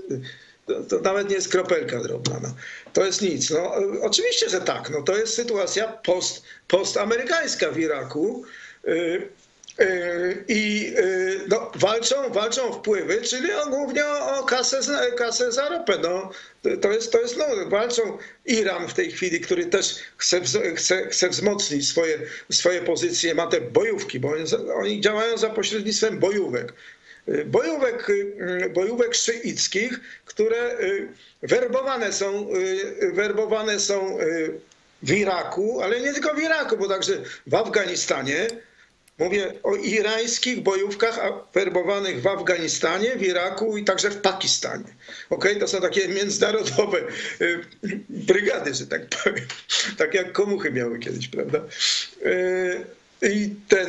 To, 0.67 0.83
to, 0.83 1.01
nawet 1.01 1.29
nie 1.29 1.35
jest 1.35 1.49
kropelka 1.49 2.03
drobna. 2.03 2.41
No. 2.43 2.55
To 2.93 3.05
jest 3.05 3.23
nic. 3.23 3.51
No, 3.51 3.75
oczywiście, 4.03 4.49
że 4.49 4.61
tak. 4.61 4.91
No, 4.91 5.03
to 5.03 5.17
jest 5.17 5.35
sytuacja 5.35 5.89
post, 5.89 6.43
postamerykańska 6.69 7.71
w 7.71 7.79
Iraku. 7.79 8.45
Y, 8.89 8.91
y, 8.91 9.29
I 10.49 10.95
y, 10.99 11.41
no, 11.49 11.71
walczą, 11.75 12.33
walczą 12.33 12.73
wpływy, 12.73 13.23
czyli 13.23 13.49
głównie 13.71 14.07
o, 14.07 14.39
o 14.39 14.45
kasę, 14.45 14.81
kasę 15.17 15.53
za 15.53 15.69
ropę. 15.69 15.99
No, 16.03 16.31
to 16.81 16.93
jest, 16.93 17.13
to 17.13 17.21
jest 17.21 17.37
no, 17.37 17.45
walczą 17.67 18.19
Iran 18.47 18.89
w 18.89 18.95
tej 18.95 19.13
chwili, 19.13 19.41
który 19.41 19.67
też 19.67 19.95
chce, 20.17 20.41
chce, 20.77 21.09
chce 21.09 21.29
wzmocnić 21.29 21.89
swoje, 21.89 22.19
swoje 22.51 22.83
pozycje, 22.83 23.35
ma 23.35 23.47
te 23.47 23.61
bojówki, 23.61 24.21
bo 24.21 24.29
oni, 24.29 24.45
oni 24.75 25.01
działają 25.01 25.37
za 25.37 25.51
pośrednictwem 25.51 26.19
bojówek. 26.19 26.73
Bojówek, 27.47 28.09
bojówek 28.75 29.15
szyickich, 29.15 30.01
które 30.25 30.81
y, 30.81 31.09
werbowane 31.43 32.13
są, 32.13 32.49
y, 33.03 33.13
werbowane 33.13 33.81
są 33.81 34.21
y, 34.21 34.53
w 35.03 35.13
Iraku, 35.13 35.81
ale 35.83 36.01
nie 36.01 36.13
tylko 36.13 36.35
w 36.35 36.43
Iraku, 36.43 36.77
bo 36.77 36.89
także 36.89 37.13
w 37.47 37.55
Afganistanie, 37.55 38.47
Mówię 39.23 39.53
o 39.63 39.77
irańskich 39.77 40.61
bojówkach 40.61 41.21
werbowanych 41.55 42.23
w 42.23 42.27
Afganistanie, 42.27 43.17
w 43.17 43.23
Iraku 43.23 43.77
i 43.77 43.85
także 43.85 44.11
w 44.11 44.21
Pakistanie. 44.21 44.95
Okay? 45.31 45.57
To 45.57 45.69
są 45.69 45.81
takie 45.81 46.09
międzynarodowe 46.09 46.99
y, 47.41 47.65
brygady, 48.09 48.75
że 48.75 48.87
tak 48.87 49.09
powiem. 49.09 49.47
Tak 49.99 50.15
jak 50.15 50.33
komuchy 50.33 50.73
miały 50.73 50.99
kiedyś, 50.99 51.29
prawda? 51.29 51.59
Y, 52.27 52.85
I, 53.23 53.51
te, 53.69 53.87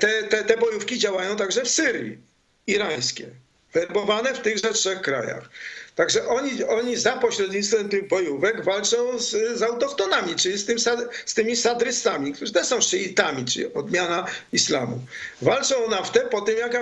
te, 0.00 0.22
te, 0.22 0.44
te 0.44 0.56
bojówki 0.56 0.98
działają 0.98 1.36
także 1.36 1.64
w 1.64 1.68
Syrii, 1.68 2.18
irańskie, 2.66 3.26
werbowane 3.72 4.34
w 4.34 4.40
tychże 4.40 4.72
trzech 4.72 5.00
krajach. 5.00 5.50
Także 5.94 6.28
oni, 6.28 6.64
oni 6.64 6.96
za 6.96 7.12
pośrednictwem 7.12 7.88
tych 7.88 8.08
bojówek 8.08 8.64
walczą 8.64 9.18
z, 9.18 9.58
z 9.58 9.62
autochtonami, 9.62 10.34
czyli 10.34 10.58
z, 10.58 10.66
tym, 10.66 10.78
z 11.26 11.34
tymi 11.34 11.56
sadrystami, 11.56 12.32
którzy 12.32 12.52
też 12.52 12.66
są 12.66 12.80
szyitami, 12.80 13.44
czyli 13.44 13.74
odmiana 13.74 14.26
islamu. 14.52 15.00
Walczą 15.42 15.84
o 15.84 15.88
naftę 15.88 16.20
po 16.20 16.40
tym, 16.40 16.58
jak 16.58 16.74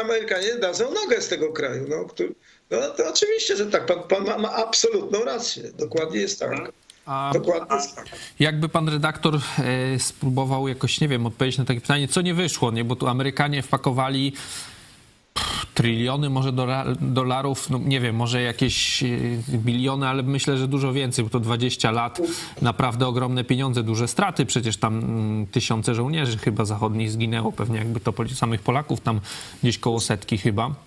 Amerykanie 0.00 0.54
dadzą 0.60 0.94
nogę 0.94 1.22
z 1.22 1.28
tego 1.28 1.52
kraju. 1.52 1.86
No, 1.88 2.04
który, 2.04 2.34
no 2.70 2.90
to 2.90 3.08
oczywiście, 3.08 3.56
że 3.56 3.66
tak, 3.66 3.86
pan, 3.86 4.02
pan 4.02 4.24
ma, 4.24 4.38
ma, 4.38 4.52
absolutną 4.52 5.24
rację. 5.24 5.62
Dokładnie 5.78 6.20
jest 6.20 6.40
tak. 6.40 6.72
A, 7.06 7.30
Dokładnie 7.34 7.76
jest 7.76 7.96
tak. 7.96 8.06
Jakby 8.38 8.68
pan 8.68 8.88
redaktor 8.88 9.34
e, 9.34 9.98
spróbował 9.98 10.68
jakoś, 10.68 11.00
nie 11.00 11.08
wiem, 11.08 11.26
odpowiedzieć 11.26 11.58
na 11.58 11.64
takie 11.64 11.80
pytanie, 11.80 12.08
co 12.08 12.22
nie 12.22 12.34
wyszło, 12.34 12.70
nie? 12.70 12.84
bo 12.84 12.96
tu 12.96 13.06
Amerykanie 13.08 13.62
wpakowali 13.62 14.32
tryliony 15.74 16.30
może 16.30 16.52
dolarów, 17.00 17.70
no 17.70 17.78
nie 17.78 18.00
wiem, 18.00 18.16
może 18.16 18.42
jakieś 18.42 19.02
e, 19.02 19.06
biliony, 19.48 20.08
ale 20.08 20.22
myślę, 20.22 20.58
że 20.58 20.68
dużo 20.68 20.92
więcej, 20.92 21.24
bo 21.24 21.30
to 21.30 21.40
20 21.40 21.90
lat, 21.90 22.20
naprawdę 22.62 23.06
ogromne 23.06 23.44
pieniądze, 23.44 23.82
duże 23.82 24.08
straty, 24.08 24.46
przecież 24.46 24.76
tam 24.76 24.98
mm, 24.98 25.46
tysiące 25.46 25.94
żołnierzy 25.94 26.38
chyba 26.38 26.64
zachodnich 26.64 27.10
zginęło, 27.10 27.52
pewnie 27.52 27.78
jakby 27.78 28.00
to 28.00 28.12
samych 28.34 28.62
Polaków 28.62 29.00
tam 29.00 29.20
gdzieś 29.62 29.78
koło 29.78 30.00
setki 30.00 30.38
chyba 30.38 30.85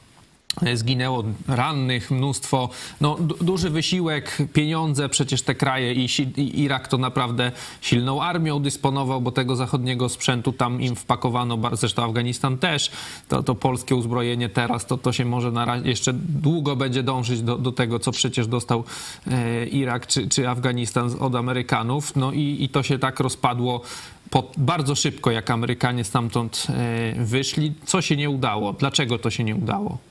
zginęło 0.73 1.23
rannych, 1.47 2.11
mnóstwo, 2.11 2.69
no, 3.01 3.17
duży 3.41 3.69
wysiłek, 3.69 4.37
pieniądze, 4.53 5.09
przecież 5.09 5.41
te 5.41 5.55
kraje 5.55 5.93
i, 5.93 6.07
i, 6.37 6.61
Irak 6.61 6.87
to 6.87 6.97
naprawdę 6.97 7.51
silną 7.81 8.21
armią 8.21 8.59
dysponował, 8.59 9.21
bo 9.21 9.31
tego 9.31 9.55
zachodniego 9.55 10.09
sprzętu 10.09 10.53
tam 10.53 10.81
im 10.81 10.95
wpakowano, 10.95 11.57
zresztą 11.73 12.03
Afganistan 12.03 12.57
też, 12.57 12.91
to, 13.27 13.43
to 13.43 13.55
polskie 13.55 13.95
uzbrojenie 13.95 14.49
teraz, 14.49 14.85
to, 14.85 14.97
to 14.97 15.13
się 15.13 15.25
może 15.25 15.51
na 15.51 15.65
razie 15.65 15.89
jeszcze 15.89 16.13
długo 16.13 16.75
będzie 16.75 17.03
dążyć 17.03 17.41
do, 17.41 17.57
do 17.57 17.71
tego, 17.71 17.99
co 17.99 18.11
przecież 18.11 18.47
dostał 18.47 18.83
e, 19.27 19.65
Irak 19.65 20.07
czy, 20.07 20.27
czy 20.27 20.49
Afganistan 20.49 21.11
od 21.19 21.35
Amerykanów, 21.35 22.15
no 22.15 22.31
i, 22.31 22.57
i 22.59 22.69
to 22.69 22.83
się 22.83 22.99
tak 22.99 23.19
rozpadło 23.19 23.81
po, 24.29 24.51
bardzo 24.57 24.95
szybko, 24.95 25.31
jak 25.31 25.49
Amerykanie 25.49 26.03
stamtąd 26.03 26.67
e, 26.69 27.25
wyszli. 27.25 27.73
Co 27.85 28.01
się 28.01 28.17
nie 28.17 28.29
udało? 28.29 28.73
Dlaczego 28.73 29.19
to 29.19 29.29
się 29.29 29.43
nie 29.43 29.55
udało? 29.55 30.08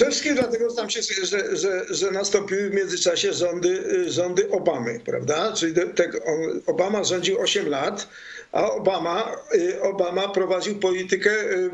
Przede 0.00 0.12
wszystkim 0.12 0.34
dlatego 0.34 0.74
tam 0.74 0.90
się, 0.90 1.00
że, 1.02 1.56
że, 1.56 1.84
że 1.90 2.10
nastąpiły 2.10 2.70
w 2.70 2.74
międzyczasie 2.74 3.32
rządy, 3.32 4.04
rządy 4.10 4.50
Obamy, 4.50 5.00
prawda? 5.04 5.52
Czyli 5.52 5.74
te, 5.74 6.10
Obama 6.66 7.04
rządził 7.04 7.40
8 7.40 7.68
lat, 7.68 8.08
a 8.52 8.70
Obama, 8.70 9.36
y, 9.54 9.82
Obama 9.82 10.28
prowadził 10.28 10.78
politykę, 10.78 11.30
y, 11.30 11.70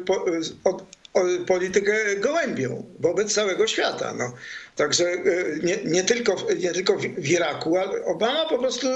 politykę 1.47 2.17
gołębią 2.17 2.85
wobec 2.99 3.35
całego 3.35 3.67
świata. 3.67 4.15
No. 4.19 4.33
Także 4.77 5.05
y, 5.05 5.61
nie, 5.63 5.77
nie, 5.85 6.05
tylko, 6.05 6.37
nie 6.59 6.73
tylko 6.73 6.97
w 6.97 7.29
Iraku, 7.29 7.77
ale 7.77 8.05
Obama 8.05 8.49
po 8.49 8.59
prostu 8.59 8.87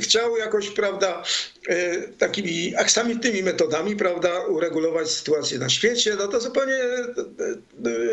chciał 0.00 0.36
jakoś, 0.36 0.70
prawda, 0.70 1.22
e, 1.68 2.02
takimi 2.18 2.76
aksamitnymi 2.76 3.42
metodami, 3.42 3.96
prawda, 3.96 4.40
uregulować 4.46 5.10
sytuację 5.10 5.58
na 5.58 5.68
świecie, 5.68 6.14
no 6.18 6.28
to 6.28 6.40
zupełnie 6.40 6.74
e, 6.74 7.04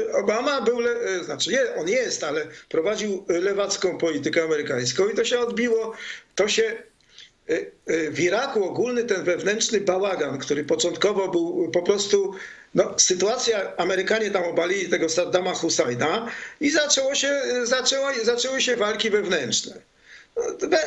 e, 0.10 0.14
Obama 0.14 0.62
był, 0.62 0.80
znaczy 1.24 1.52
nie, 1.52 1.76
on 1.76 1.88
jest, 1.88 2.24
ale 2.24 2.48
prowadził 2.70 3.26
lewacką 3.28 3.98
politykę 3.98 4.44
amerykańską 4.44 5.10
i 5.10 5.16
to 5.16 5.26
się 5.26 5.40
odbiło, 5.40 5.94
to 6.36 6.48
się 6.48 6.84
w 7.88 8.20
Iraku 8.20 8.64
ogólny 8.64 9.04
ten 9.04 9.24
wewnętrzny 9.24 9.82
bałagan, 9.82 10.38
który 10.38 10.64
początkowo 10.64 11.28
był 11.28 11.72
po 11.72 11.82
prostu 11.82 12.34
no, 12.76 12.94
sytuacja, 12.98 13.76
Amerykanie 13.78 14.32
tam 14.32 14.44
obalili 14.44 14.90
tego 14.90 15.10
Saddama 15.10 15.54
Husajna 15.54 16.32
i 16.62 16.70
zaczęło 16.70 17.16
się, 17.16 17.42
zaczęło, 17.64 18.08
zaczęły 18.24 18.62
się 18.62 18.76
walki 18.76 19.10
wewnętrzne 19.10 19.82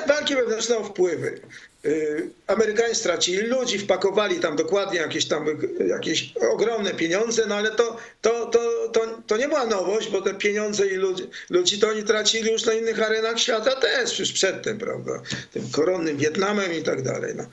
walki 0.07 0.35
wewnętrzne 0.35 0.77
o 0.77 0.85
wpływy. 0.85 1.41
Y, 1.87 2.31
Amerykanie 2.47 2.95
stracili 2.95 3.47
ludzi, 3.47 3.79
wpakowali 3.79 4.41
tam 4.41 4.57
dokładnie 4.57 4.99
jakieś 4.99 5.27
tam 5.27 5.47
jakieś 5.89 6.33
ogromne 6.51 6.95
pieniądze, 6.95 7.47
no 7.47 7.55
ale 7.55 7.71
to, 7.71 7.97
to, 8.21 8.47
to, 8.47 8.89
to, 8.93 9.01
to 9.27 9.37
nie 9.37 9.49
była 9.49 9.67
nowość, 9.67 10.09
bo 10.09 10.23
te 10.23 10.35
pieniądze 10.35 10.87
i 10.87 10.95
ludzi, 10.95 11.25
ludzi 11.51 11.79
to 11.79 11.89
oni 11.89 12.03
tracili 12.03 12.53
już 12.53 12.65
na 12.65 12.73
innych 12.73 13.03
arenach 13.03 13.39
świata 13.39 13.77
też, 13.77 14.19
już 14.19 14.33
przedtem, 14.33 14.79
prawda, 14.79 15.23
tym 15.53 15.71
koronnym 15.71 16.17
Wietnamem 16.17 16.73
i 16.73 16.83
tak 16.83 17.03
dalej. 17.03 17.35
No. 17.37 17.45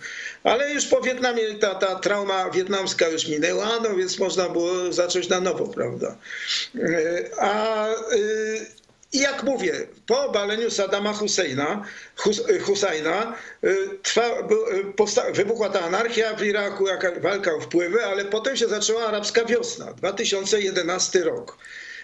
Ale 0.44 0.74
już 0.74 0.86
po 0.86 1.02
Wietnamie 1.02 1.56
ta, 1.56 1.76
ta 1.76 1.96
trauma 1.96 2.50
wietnamska 2.50 3.08
już 3.08 3.28
minęła, 3.28 3.80
no 3.84 3.96
więc 3.96 4.20
można 4.20 4.50
było 4.50 4.94
zacząć 4.94 5.30
na 5.30 5.40
nowo, 5.40 5.68
prawda. 5.68 6.16
Y, 6.76 7.30
a 7.38 7.88
y, 8.14 8.79
i 9.14 9.20
jak 9.20 9.44
mówię, 9.44 9.74
po 10.06 10.26
obaleniu 10.26 10.72
Saddama 10.72 11.14
Husseina, 11.14 11.86
Husajna 12.62 13.36
y, 13.64 13.90
trwa, 14.04 14.30
y, 15.30 15.34
wybuchła 15.34 15.70
ta 15.70 15.82
anarchia 15.82 16.36
w 16.36 16.44
Iraku, 16.44 16.86
walka 17.22 17.54
o 17.54 17.60
wpływy, 17.62 18.06
ale 18.06 18.26
potem 18.26 18.58
się 18.58 18.68
zaczęła 18.68 19.06
arabska 19.06 19.46
wiosna, 19.46 19.94
2011 19.94 21.24
rok. 21.24 21.58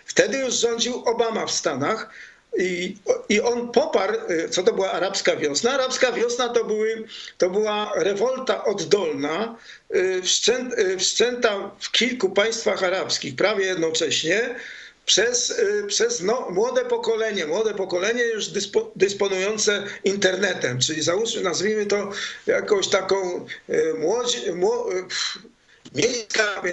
Wtedy 0.06 0.38
już 0.38 0.54
rządził 0.54 1.04
Obama 1.06 1.46
w 1.46 1.52
Stanach 1.52 2.10
i, 2.58 2.96
i 3.30 3.41
on 3.41 3.72
poparł, 3.72 4.13
y, 4.30 4.50
co 4.50 4.63
to 4.63 4.74
była 4.74 4.91
arabska 4.91 5.36
wiosna. 5.36 5.72
Arabska 5.72 6.12
wiosna 6.12 6.50
to, 6.50 6.63
były, 6.63 7.04
to 7.38 7.50
była 7.50 7.91
rewolta 7.96 8.63
oddolna, 8.63 9.56
wszczęta 10.98 11.72
w 11.80 11.91
kilku 11.91 12.30
państwach 12.30 12.84
arabskich 12.84 13.36
prawie 13.36 13.65
jednocześnie, 13.65 14.56
przez, 15.06 15.50
y, 15.50 15.84
przez 15.88 16.22
no, 16.22 16.50
młode 16.50 16.86
pokolenie, 16.86 17.46
młode 17.46 17.74
pokolenie 17.74 18.24
już 18.24 18.48
dyspo, 18.48 18.91
dysponujące 18.96 19.84
internetem, 20.04 20.80
czyli 20.80 21.02
załóżmy, 21.02 21.41
nazwijmy 21.41 21.86
to 21.86 22.12
jakąś 22.46 22.88
taką 22.88 23.46
y, 23.70 23.94
młodzi, 24.00 24.38
miejska, 25.96 26.62
e, 26.64 26.72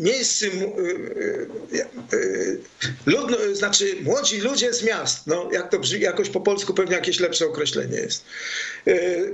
miejscy, 0.00 0.50
e, 0.50 1.80
e, 1.80 2.20
ludno, 3.06 3.36
znaczy 3.52 3.96
młodzi 4.02 4.40
ludzie 4.40 4.72
z 4.72 4.82
miast, 4.82 5.26
no 5.26 5.48
jak 5.52 5.70
to 5.70 5.78
brzmi, 5.78 6.00
jakoś 6.00 6.28
po 6.28 6.40
polsku 6.40 6.74
pewnie 6.74 6.94
jakieś 6.94 7.20
lepsze 7.20 7.46
określenie 7.46 7.96
jest, 7.96 8.24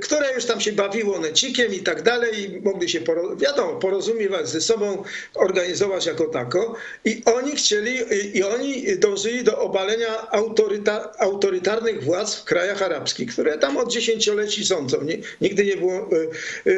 które 0.01 0.35
już 0.35 0.45
tam 0.45 0.61
się 0.61 0.73
bawiło 0.73 1.19
necikiem 1.19 1.75
i 1.75 1.81
tak 1.81 2.03
dalej 2.03 2.43
i 2.43 2.61
mogli 2.61 2.89
się, 2.89 3.01
wiadomo, 3.37 3.77
porozumiewać 3.77 4.49
ze 4.49 4.61
sobą, 4.61 5.05
organizować 5.35 6.07
jako 6.07 6.25
tako 6.25 6.75
i 7.05 7.23
oni 7.25 7.57
chcieli, 7.57 7.99
i 8.35 8.43
oni 8.43 8.99
dążyli 8.99 9.45
do 9.45 9.59
obalenia 9.59 10.31
autoryta, 10.31 11.13
autorytarnych 11.19 12.05
władz 12.05 12.35
w 12.35 12.45
krajach 12.45 12.83
arabskich, 12.83 13.33
które 13.33 13.59
tam 13.59 13.77
od 13.77 13.93
dziesięcioleci 13.93 14.65
rządzą. 14.65 15.07
Nigdy 15.41 15.65
nie 15.65 15.77
było 15.77 16.09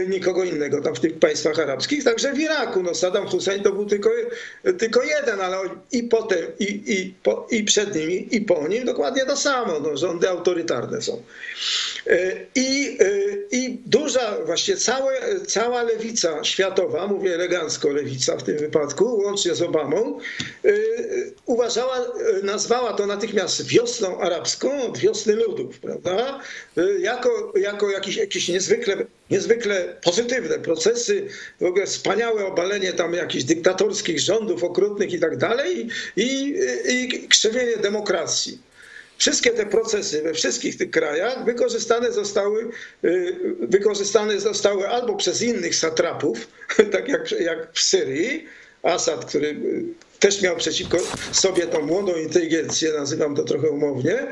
nikogo 0.08 0.44
innego 0.44 0.80
tam 0.80 0.94
w 0.94 1.00
tych 1.00 1.18
państwach 1.18 1.58
arabskich, 1.58 2.04
także 2.04 2.31
w 2.32 2.38
Iraku. 2.38 2.82
No 2.82 2.94
Saddam 2.94 3.26
Hussein 3.26 3.62
to 3.62 3.72
był 3.72 3.86
tylko, 3.86 4.10
tylko 4.78 5.02
jeden, 5.02 5.40
ale 5.40 5.58
i 5.92 6.02
potem, 6.02 6.38
i, 6.58 6.82
i, 6.86 7.14
po, 7.22 7.46
i 7.50 7.64
przed 7.64 7.94
nimi, 7.94 8.36
i 8.36 8.40
po 8.40 8.68
nim 8.68 8.84
dokładnie 8.84 9.26
to 9.26 9.36
samo. 9.36 9.80
No, 9.80 9.96
rządy 9.96 10.28
autorytarne 10.28 11.02
są. 11.02 11.22
E, 12.06 12.46
I, 12.54 12.98
e, 13.00 13.06
i 13.50 13.78
duża, 13.86 14.36
właściwie 14.46 14.78
całe, 14.78 15.40
cała 15.46 15.82
lewica 15.82 16.44
światowa, 16.44 17.06
mówię 17.06 17.34
elegancko 17.34 17.88
lewica 17.88 18.36
w 18.36 18.42
tym 18.42 18.58
wypadku, 18.58 19.04
łącznie 19.24 19.54
z 19.54 19.62
Obamą, 19.62 20.18
e, 20.64 20.72
uważała, 21.46 22.06
nazwała 22.42 22.92
to 22.92 23.06
natychmiast 23.06 23.66
wiosną 23.66 24.20
arabską 24.20 24.82
od 24.82 24.98
wiosny 24.98 25.36
ludów, 25.36 25.78
prawda? 25.78 26.40
Jako, 27.00 27.52
jako 27.56 27.90
jakieś, 27.90 28.16
jakieś 28.16 28.48
niezwykle, 28.48 28.96
niezwykle 29.30 29.96
pozytywne 30.04 30.58
procesy, 30.58 31.26
w 31.60 31.64
ogóle 31.64 31.86
wspaniałe 31.86 32.46
obalenie 32.46 32.92
tam 32.92 33.14
jakichś 33.14 33.44
dyktatorskich 33.44 34.20
rządów 34.20 34.64
okrutnych 34.64 35.12
i 35.12 35.20
tak 35.20 35.36
dalej 35.36 35.88
i 36.16 36.56
krzewienie 37.28 37.76
demokracji. 37.76 38.71
Wszystkie 39.22 39.50
te 39.50 39.66
procesy 39.66 40.22
we 40.22 40.34
wszystkich 40.34 40.76
tych 40.76 40.90
krajach 40.90 41.44
wykorzystane 41.44 42.12
zostały, 42.12 42.70
y, 43.04 43.36
wykorzystane 43.60 44.40
zostały 44.40 44.88
albo 44.88 45.16
przez 45.16 45.42
innych 45.42 45.74
satrapów, 45.74 46.48
tak 46.92 47.08
jak, 47.08 47.30
jak 47.40 47.72
w 47.72 47.80
Syrii, 47.80 48.46
Assad, 48.82 49.24
który 49.24 49.56
też 50.18 50.42
miał 50.42 50.56
przeciwko 50.56 50.98
sobie 51.32 51.66
tą 51.66 51.86
młodą 51.86 52.16
inteligencję, 52.16 52.92
nazywam 52.92 53.34
to 53.36 53.44
trochę 53.44 53.70
umownie, 53.70 54.26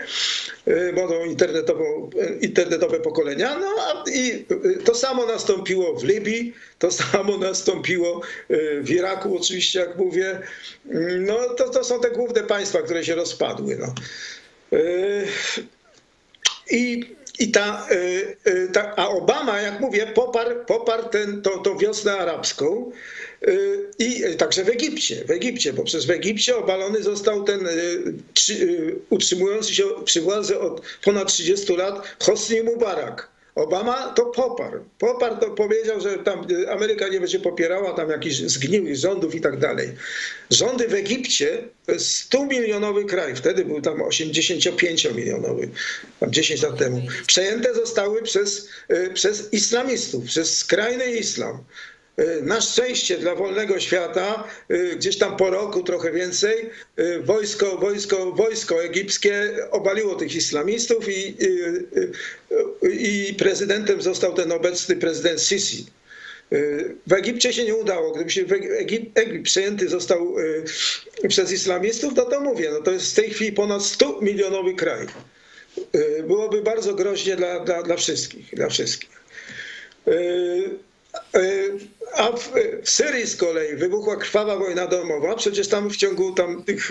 młodą 0.94 1.24
internetową, 1.24 2.10
internetowe 2.40 3.00
pokolenia. 3.00 3.58
No 3.58 4.04
i 4.14 4.46
to 4.84 4.94
samo 4.94 5.26
nastąpiło 5.26 5.94
w 5.94 6.04
Libii, 6.04 6.54
to 6.78 6.90
samo 6.90 7.38
nastąpiło 7.48 8.20
w 8.80 8.90
Iraku, 8.90 9.36
oczywiście, 9.36 9.80
jak 9.80 9.96
mówię. 9.96 10.40
No 11.18 11.38
to, 11.54 11.68
to 11.68 11.84
są 11.84 12.00
te 12.00 12.10
główne 12.10 12.42
państwa, 12.42 12.82
które 12.82 13.04
się 13.04 13.14
rozpadły. 13.14 13.76
No. 13.76 13.94
I 16.70 17.04
i 17.40 17.50
ta, 17.50 17.86
ta, 18.72 18.96
a 18.96 19.08
Obama, 19.08 19.60
jak 19.60 19.80
mówię, 19.80 20.06
poparł, 20.06 20.64
poparł 20.66 21.08
ten, 21.08 21.42
tą 21.42 21.78
wiosnę 21.78 22.12
arabską. 22.12 22.92
I 23.98 24.22
także 24.38 24.64
w 24.64 24.68
Egipcie, 24.68 25.24
w 25.24 25.30
Egipcie, 25.30 25.72
bo 25.72 25.84
przez 25.84 26.04
w 26.04 26.10
Egipcie 26.10 26.56
obalony 26.56 27.02
został 27.02 27.44
ten 27.44 27.68
utrzymujący 29.10 29.74
się 29.74 29.84
przy 30.04 30.20
władzy 30.20 30.58
od 30.58 30.82
ponad 31.04 31.28
30 31.28 31.76
lat 31.76 32.16
Hosni 32.22 32.62
Mubarak. 32.62 33.29
Obama 33.54 34.12
to 34.16 34.26
poparł. 34.26 34.84
Poparł 34.98 35.36
to 35.36 35.50
powiedział, 35.50 36.00
że 36.00 36.18
tam 36.18 36.46
Ameryka 36.70 37.08
nie 37.08 37.20
będzie 37.20 37.40
popierała 37.40 37.92
tam 37.92 38.10
jakichś 38.10 38.36
zgniłych 38.36 38.96
rządów 38.96 39.34
i 39.34 39.40
tak 39.40 39.58
dalej. 39.58 39.92
Rządy 40.50 40.88
w 40.88 40.94
Egipcie 40.94 41.58
to 41.86 41.92
jest 41.92 42.16
100 42.16 42.46
milionowy 42.46 43.04
kraj, 43.04 43.36
wtedy 43.36 43.64
był 43.64 43.80
tam 43.80 44.02
85 44.02 45.10
milionowy, 45.14 45.68
tam 46.20 46.32
10 46.32 46.62
lat 46.62 46.78
temu. 46.78 47.02
Przejęte 47.26 47.74
zostały 47.74 48.22
przez, 48.22 48.68
przez 49.14 49.52
islamistów, 49.52 50.24
przez 50.24 50.56
skrajny 50.56 51.12
islam. 51.12 51.64
Na 52.42 52.60
szczęście 52.60 53.18
dla 53.18 53.34
wolnego 53.34 53.80
świata, 53.80 54.44
gdzieś 54.96 55.18
tam 55.18 55.36
po 55.36 55.50
roku, 55.50 55.82
trochę 55.82 56.12
więcej, 56.12 56.70
wojsko, 57.20 57.78
wojsko, 57.78 58.32
wojsko 58.32 58.84
egipskie 58.84 59.56
obaliło 59.70 60.14
tych 60.14 60.34
islamistów 60.34 61.08
i, 61.08 61.36
i 62.82 63.34
prezydentem 63.34 64.02
został 64.02 64.34
ten 64.34 64.52
obecny 64.52 64.96
prezydent 64.96 65.42
Sisi. 65.42 65.86
W 67.06 67.12
Egipcie 67.12 67.52
się 67.52 67.64
nie 67.64 67.74
udało. 67.74 68.12
Gdyby 68.12 68.30
się 68.30 68.44
Egipt, 68.78 69.18
Egipt 69.18 69.44
przejęty 69.44 69.88
został 69.88 70.34
przez 71.28 71.52
islamistów, 71.52 72.14
no 72.16 72.24
to 72.24 72.40
mówię, 72.40 72.70
no 72.72 72.80
to 72.80 72.90
jest 72.90 73.12
w 73.12 73.14
tej 73.14 73.30
chwili 73.30 73.52
ponad 73.52 73.84
100 73.84 74.20
milionowy 74.20 74.74
kraj. 74.74 75.06
Byłoby 76.26 76.62
bardzo 76.62 76.94
groźnie 76.94 77.36
dla, 77.36 77.60
dla, 77.60 77.82
dla 77.82 77.96
wszystkich. 77.96 78.54
Dla 78.54 78.68
wszystkich. 78.68 79.10
A 82.16 82.32
w, 82.32 82.52
w, 82.82 82.90
Syrii 82.90 83.26
z 83.26 83.36
kolei 83.36 83.76
wybuchła 83.76 84.16
krwawa 84.16 84.56
wojna 84.56 84.86
domowa. 84.86 85.34
Przecież 85.36 85.68
tam 85.68 85.90
w 85.90 85.96
ciągu 85.96 86.32
tam 86.32 86.64
tych 86.64 86.90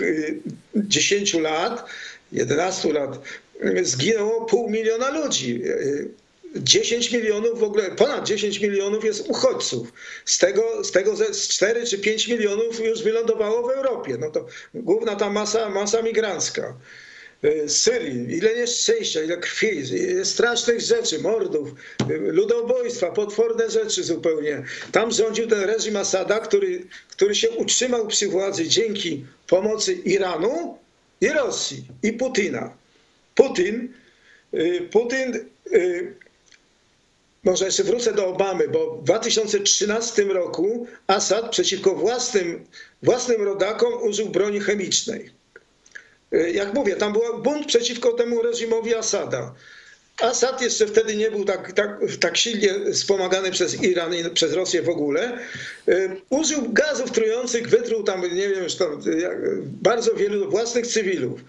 10 0.76 1.34
lat, 1.34 1.84
11 2.32 2.92
lat 2.92 3.18
zginęło 3.82 4.44
pół 4.44 4.70
miliona 4.70 5.10
ludzi. 5.10 5.62
10 6.56 7.12
milionów 7.12 7.60
w 7.60 7.62
ogóle, 7.62 7.90
ponad 7.90 8.26
10 8.26 8.60
milionów 8.60 9.04
jest 9.04 9.28
uchodźców. 9.28 9.92
Z 10.24 10.38
tego, 10.38 10.84
z 10.84 10.90
tego 10.90 11.14
4 11.32 11.86
czy 11.86 11.98
5 11.98 12.28
milionów 12.28 12.80
już 12.80 13.02
wylądowało 13.02 13.68
w 13.68 13.70
Europie. 13.70 14.16
No 14.20 14.30
to 14.30 14.46
główna 14.74 15.16
ta 15.16 15.30
masa, 15.30 15.68
masa 15.68 16.02
migrancka. 16.02 16.74
Syrii, 17.66 18.36
ile 18.36 18.56
nieszczęścia, 18.56 19.22
ile 19.22 19.36
krwi, 19.36 19.68
ile 19.94 20.24
strasznych 20.24 20.80
rzeczy, 20.80 21.18
mordów, 21.18 21.68
ludobójstwa, 22.08 23.10
potworne 23.10 23.70
rzeczy 23.70 24.04
zupełnie. 24.04 24.62
Tam 24.92 25.12
rządził 25.12 25.46
ten 25.46 25.60
reżim 25.60 25.96
Asada, 25.96 26.38
który, 26.38 26.86
który 27.10 27.34
się 27.34 27.50
utrzymał 27.50 28.06
przy 28.06 28.28
władzy 28.28 28.68
dzięki 28.68 29.24
pomocy 29.46 29.92
Iranu 29.92 30.78
i 31.20 31.28
Rosji 31.28 31.84
i 32.02 32.12
Putina. 32.12 32.76
Putin, 33.34 33.92
Putin, 34.90 35.44
może 37.44 37.64
jeszcze 37.64 37.84
wrócę 37.84 38.12
do 38.12 38.26
Obamy, 38.26 38.68
bo 38.68 38.96
w 38.96 39.04
2013 39.04 40.24
roku 40.24 40.86
Assad 41.06 41.50
przeciwko 41.50 41.94
własnym, 41.94 42.64
własnym 43.02 43.42
rodakom 43.42 44.02
użył 44.02 44.28
broni 44.28 44.60
chemicznej. 44.60 45.39
Jak 46.52 46.74
mówię, 46.74 46.96
tam 46.96 47.12
był 47.12 47.42
bunt 47.42 47.66
przeciwko 47.66 48.12
temu 48.12 48.42
reżimowi 48.42 48.94
Asada. 48.94 49.54
Asad 50.20 50.62
jeszcze 50.62 50.86
wtedy 50.86 51.16
nie 51.16 51.30
był 51.30 51.44
tak, 51.44 51.72
tak, 51.72 51.98
tak 52.20 52.36
silnie 52.36 52.92
wspomagany 52.92 53.50
przez 53.50 53.82
Iran 53.82 54.14
i 54.14 54.30
przez 54.30 54.52
Rosję 54.52 54.82
w 54.82 54.88
ogóle. 54.88 55.38
Użył 56.30 56.72
gazów 56.72 57.10
trujących, 57.10 57.68
wytruł 57.68 58.02
tam, 58.02 58.22
nie 58.22 58.48
wiem, 58.48 58.62
już 58.62 58.74
tam, 58.74 59.00
bardzo 59.64 60.14
wielu 60.14 60.50
własnych 60.50 60.86
cywilów. 60.86 61.40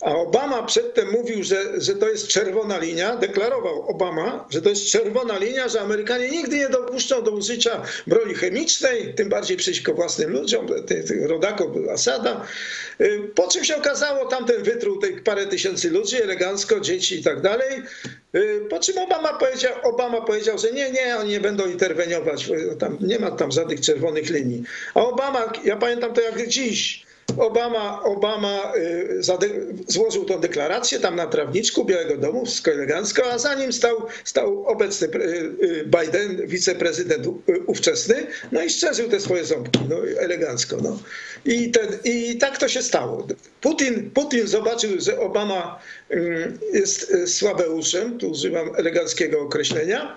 A 0.00 0.16
Obama 0.16 0.62
przedtem 0.62 1.10
mówił, 1.10 1.44
że, 1.44 1.80
że 1.80 1.94
to 1.94 2.08
jest 2.08 2.28
czerwona 2.28 2.78
linia, 2.78 3.16
deklarował 3.16 3.88
Obama, 3.88 4.46
że 4.50 4.62
to 4.62 4.68
jest 4.68 4.86
czerwona 4.86 5.38
linia, 5.38 5.68
że 5.68 5.80
Amerykanie 5.80 6.30
nigdy 6.30 6.56
nie 6.56 6.68
dopuszczą 6.68 7.22
do 7.22 7.30
użycia 7.30 7.82
broni 8.06 8.34
chemicznej, 8.34 9.14
tym 9.14 9.28
bardziej 9.28 9.56
przeciwko 9.56 9.94
własnym 9.94 10.30
ludziom, 10.30 10.66
rodakom 11.26 11.88
Asada. 11.88 12.46
Po 13.34 13.48
czym 13.48 13.64
się 13.64 13.76
okazało, 13.76 14.26
tamten 14.26 14.62
wytruł 14.62 14.98
tych 14.98 15.22
parę 15.22 15.46
tysięcy 15.46 15.90
ludzi, 15.90 16.22
elegancko, 16.22 16.80
dzieci 16.80 17.20
i 17.20 17.24
tak 17.24 17.40
dalej. 17.40 17.82
Po 18.70 18.80
czym 18.80 18.98
Obama 18.98 19.38
powiedział, 19.38 19.72
Obama 19.82 20.20
powiedział, 20.20 20.58
że 20.58 20.72
nie, 20.72 20.90
nie, 20.90 21.16
oni 21.16 21.30
nie 21.30 21.40
będą 21.40 21.66
interweniować, 21.66 22.48
tam, 22.78 22.98
nie 23.00 23.18
ma 23.18 23.30
tam 23.30 23.52
żadnych 23.52 23.80
czerwonych 23.80 24.30
linii. 24.30 24.62
A 24.94 25.04
Obama, 25.04 25.52
ja 25.64 25.76
pamiętam 25.76 26.14
to 26.14 26.20
jak 26.20 26.48
dziś, 26.48 27.05
Obama, 27.38 28.02
Obama 28.02 28.72
złożył 29.88 30.24
tą 30.24 30.40
deklarację 30.40 31.00
tam 31.00 31.16
na 31.16 31.26
trawniczku 31.26 31.84
Białego 31.84 32.16
Domu, 32.16 32.46
wszystko 32.46 32.70
elegancko, 32.70 33.32
a 33.32 33.38
za 33.38 33.54
nim 33.54 33.72
stał, 33.72 34.06
stał 34.24 34.66
obecny 34.66 35.08
Biden, 35.84 36.46
wiceprezydent 36.46 37.26
ówczesny, 37.66 38.26
no 38.52 38.62
i 38.62 38.70
szczerzył 38.70 39.08
te 39.08 39.20
swoje 39.20 39.44
ząbki, 39.44 39.80
no 39.88 39.96
elegancko. 40.20 40.76
No. 40.82 40.98
I, 41.46 41.70
ten, 41.70 41.98
I 42.04 42.38
tak 42.38 42.58
to 42.58 42.68
się 42.68 42.82
stało. 42.82 43.26
Putin, 43.60 44.10
Putin 44.10 44.46
zobaczył, 44.46 44.90
że 44.98 45.20
Obama 45.20 45.80
jest 46.72 47.16
słabeuszem, 47.26 48.18
tu 48.18 48.30
używam 48.30 48.70
eleganckiego 48.76 49.40
określenia, 49.40 50.16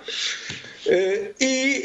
i, 1.40 1.84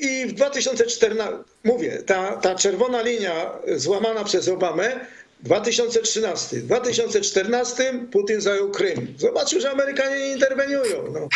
i 0.00 0.26
w 0.26 0.32
2014, 0.32 1.38
mówię, 1.64 2.02
ta, 2.06 2.36
ta 2.36 2.54
czerwona 2.54 3.02
linia 3.02 3.52
złamana 3.76 4.24
przez 4.24 4.48
Obamę, 4.48 5.00
2013. 5.40 6.56
W 6.56 6.66
2014 6.66 7.94
Putin 8.12 8.40
zajął 8.40 8.70
Krym. 8.70 9.14
Zobaczył, 9.18 9.60
że 9.60 9.70
Amerykanie 9.70 10.16
nie 10.16 10.32
interweniują. 10.32 11.12
No. 11.12 11.28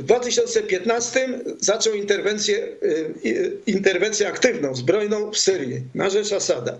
W 0.00 0.02
2015 0.02 1.28
zaczął 1.58 1.94
interwencję, 1.94 2.68
interwencję 3.66 4.28
aktywną, 4.28 4.74
zbrojną 4.74 5.30
w 5.30 5.38
Syrii 5.38 5.82
na 5.94 6.10
rzecz 6.10 6.32
Asada. 6.32 6.78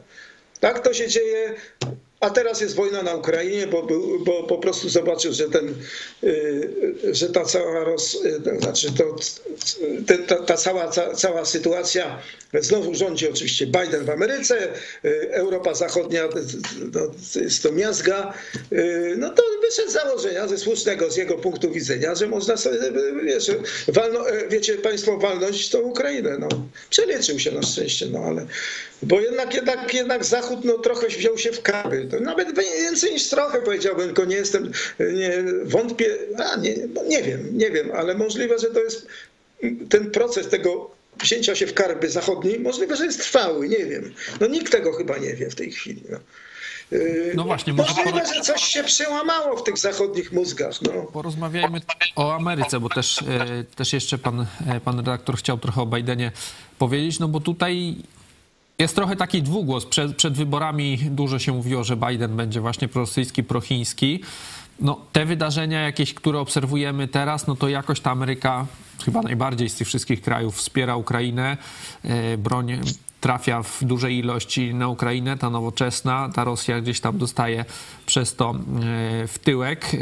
Tak 0.61 0.85
to 0.85 0.95
się 0.95 1.09
dzieje 1.09 1.55
a 2.21 2.31
teraz 2.31 2.61
jest 2.61 2.75
wojna 2.75 3.03
na 3.03 3.15
Ukrainie, 3.15 3.67
bo, 3.67 3.87
bo 4.25 4.43
po 4.43 4.59
prostu 4.59 4.89
zobaczył, 4.89 5.33
że, 5.33 5.49
ten, 5.49 5.75
że 7.13 7.29
ta 7.29 7.45
cała, 7.45 7.85
roz, 7.85 8.19
znaczy 8.59 8.89
to, 8.93 9.17
ta, 10.27 10.37
ta 10.37 10.57
cała, 10.57 10.89
ta, 10.89 11.15
cała 11.15 11.45
sytuacja, 11.45 12.23
znowu 12.61 12.95
rządzi 12.95 13.29
oczywiście 13.29 13.67
Biden 13.67 14.05
w 14.05 14.11
Ameryce, 14.11 14.69
Europa 15.31 15.75
Zachodnia 15.75 16.29
no, 16.93 17.01
jest 17.43 17.63
to 17.63 17.73
miazga, 17.73 18.35
no 19.17 19.31
to 19.31 19.43
wyszedł 19.63 19.91
z 19.91 19.93
założenia 19.93 20.49
ze 20.49 20.59
słusznego 20.59 21.11
z 21.11 21.17
jego 21.17 21.39
punktu 21.39 21.71
widzenia, 21.71 22.15
że 22.15 22.29
można 22.29 22.57
sobie, 22.57 22.79
wiesz, 23.25 23.51
walno, 23.89 24.21
wiecie 24.51 24.75
państwo, 24.75 25.19
walnąć 25.19 25.69
tą 25.69 25.81
Ukrainę. 25.81 26.39
No. 26.39 26.49
Przeliczył 26.91 27.39
się 27.39 27.53
na 27.53 27.63
szczęście, 27.63 28.07
no 28.07 28.19
ale 28.19 28.47
bo 29.03 29.21
jednak, 29.21 29.55
jednak, 29.55 29.95
jednak 29.95 30.25
Zachód 30.25 30.65
no, 30.65 30.79
trochę 30.79 31.09
wziął 31.09 31.39
się 31.39 31.53
w 31.53 31.63
kary. 31.63 32.09
To 32.11 32.20
nawet 32.20 32.59
więcej 32.81 33.12
niż 33.12 33.29
trochę 33.29 33.62
powiedziałbym, 33.62 34.07
tylko 34.07 34.25
nie 34.25 34.37
jestem, 34.37 34.73
nie, 34.99 35.33
wątpię, 35.64 36.16
a 36.38 36.57
nie, 36.57 36.75
nie 37.09 37.23
wiem, 37.23 37.49
nie 37.53 37.70
wiem, 37.70 37.90
ale 37.94 38.14
możliwe, 38.14 38.59
że 38.59 38.66
to 38.66 38.81
jest 38.81 39.07
ten 39.88 40.11
proces 40.11 40.49
tego 40.49 40.90
wzięcia 41.20 41.55
się 41.55 41.66
w 41.66 41.75
karby 41.75 42.09
zachodniej, 42.09 42.61
możliwe, 42.61 42.96
że 42.96 43.05
jest 43.05 43.20
trwały, 43.20 43.68
nie 43.68 43.87
wiem. 43.87 44.14
No 44.40 44.46
nikt 44.46 44.73
tego 44.73 44.92
chyba 44.92 45.18
nie 45.18 45.35
wie 45.35 45.51
w 45.51 45.55
tej 45.55 45.73
chwili. 45.73 46.03
No. 46.11 46.18
No 47.35 47.44
właśnie, 47.44 47.73
możliwe, 47.73 48.11
może... 48.11 48.35
że 48.35 48.40
coś 48.40 48.62
się 48.62 48.85
przełamało 48.85 49.57
w 49.57 49.64
tych 49.64 49.79
zachodnich 49.79 50.33
mózgach. 50.33 50.83
No. 50.83 50.92
Porozmawiajmy 51.12 51.81
o 52.16 52.35
Ameryce, 52.35 52.81
bo 52.81 52.88
też, 52.88 53.25
też 53.77 53.92
jeszcze 53.92 54.18
pan, 54.18 54.46
pan 54.85 54.96
redaktor 54.96 55.37
chciał 55.37 55.59
trochę 55.59 55.83
o 55.83 55.87
Bidenie 55.87 56.33
powiedzieć, 56.79 57.18
no 57.18 57.29
bo 57.29 57.40
tutaj 57.40 57.96
jest 58.81 58.95
trochę 58.95 59.16
taki 59.16 59.43
dwugłos. 59.43 59.87
Przed, 59.87 60.16
przed 60.16 60.35
wyborami 60.35 60.99
dużo 60.99 61.38
się 61.38 61.53
mówiło, 61.53 61.85
że 61.85 61.97
Biden 61.97 62.37
będzie 62.37 62.61
właśnie 62.61 62.89
prorosyjski, 62.89 63.45
prochiński. 63.45 64.20
No, 64.81 65.01
te 65.12 65.26
wydarzenia 65.26 65.81
jakieś, 65.81 66.14
które 66.14 66.39
obserwujemy 66.39 67.09
teraz, 67.09 67.47
no 67.47 67.57
to 67.57 67.68
jakoś 67.68 68.01
ta 68.01 68.11
Ameryka 68.11 68.66
chyba 69.05 69.22
najbardziej 69.22 69.68
z 69.68 69.74
tych 69.74 69.89
wszystkich 69.89 70.22
krajów 70.22 70.57
wspiera 70.57 70.97
Ukrainę, 70.97 71.57
broń 72.39 72.81
trafia 73.20 73.62
w 73.62 73.85
dużej 73.85 74.18
ilości 74.18 74.74
na 74.74 74.89
Ukrainę, 74.89 75.37
ta 75.37 75.51
nowoczesna, 75.51 76.31
ta 76.35 76.45
Rosja 76.45 76.81
gdzieś 76.81 77.01
tam 77.01 77.18
dostaje 77.18 77.64
przez 78.07 78.37
to 78.37 78.51
e, 78.51 78.55
w 79.26 79.39
tyłek. 79.39 79.97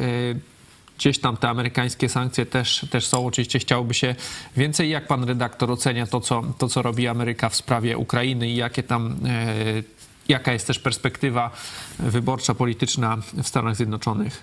E, 0.99 1.01
gdzieś 1.01 1.19
tam 1.19 1.37
te 1.37 1.49
amerykańskie 1.49 2.09
sankcje 2.09 2.47
też, 2.47 2.87
też 2.91 3.07
są. 3.07 3.27
Oczywiście 3.27 3.59
chciałoby 3.59 3.95
się 3.95 4.15
więcej. 4.57 4.91
Jak 4.91 5.07
pan 5.07 5.25
redaktor 5.25 5.71
ocenia 5.71 6.07
to 6.07 6.21
co, 6.21 6.43
to, 6.59 6.69
co 6.69 6.83
robi 6.83 7.07
Ameryka 7.07 7.49
w 7.49 7.57
sprawie 7.57 7.99
Ukrainy 7.99 8.49
i 8.49 8.57
jakie 8.57 8.83
tam, 8.83 9.17
e, 9.29 9.83
jaka 10.29 10.53
jest 10.53 10.67
też 10.67 10.79
perspektywa 10.79 11.51
wyborcza, 11.99 12.55
polityczna 12.55 13.19
w 13.43 13.49
Stanach 13.49 13.77
Zjednoczonych? 13.77 14.43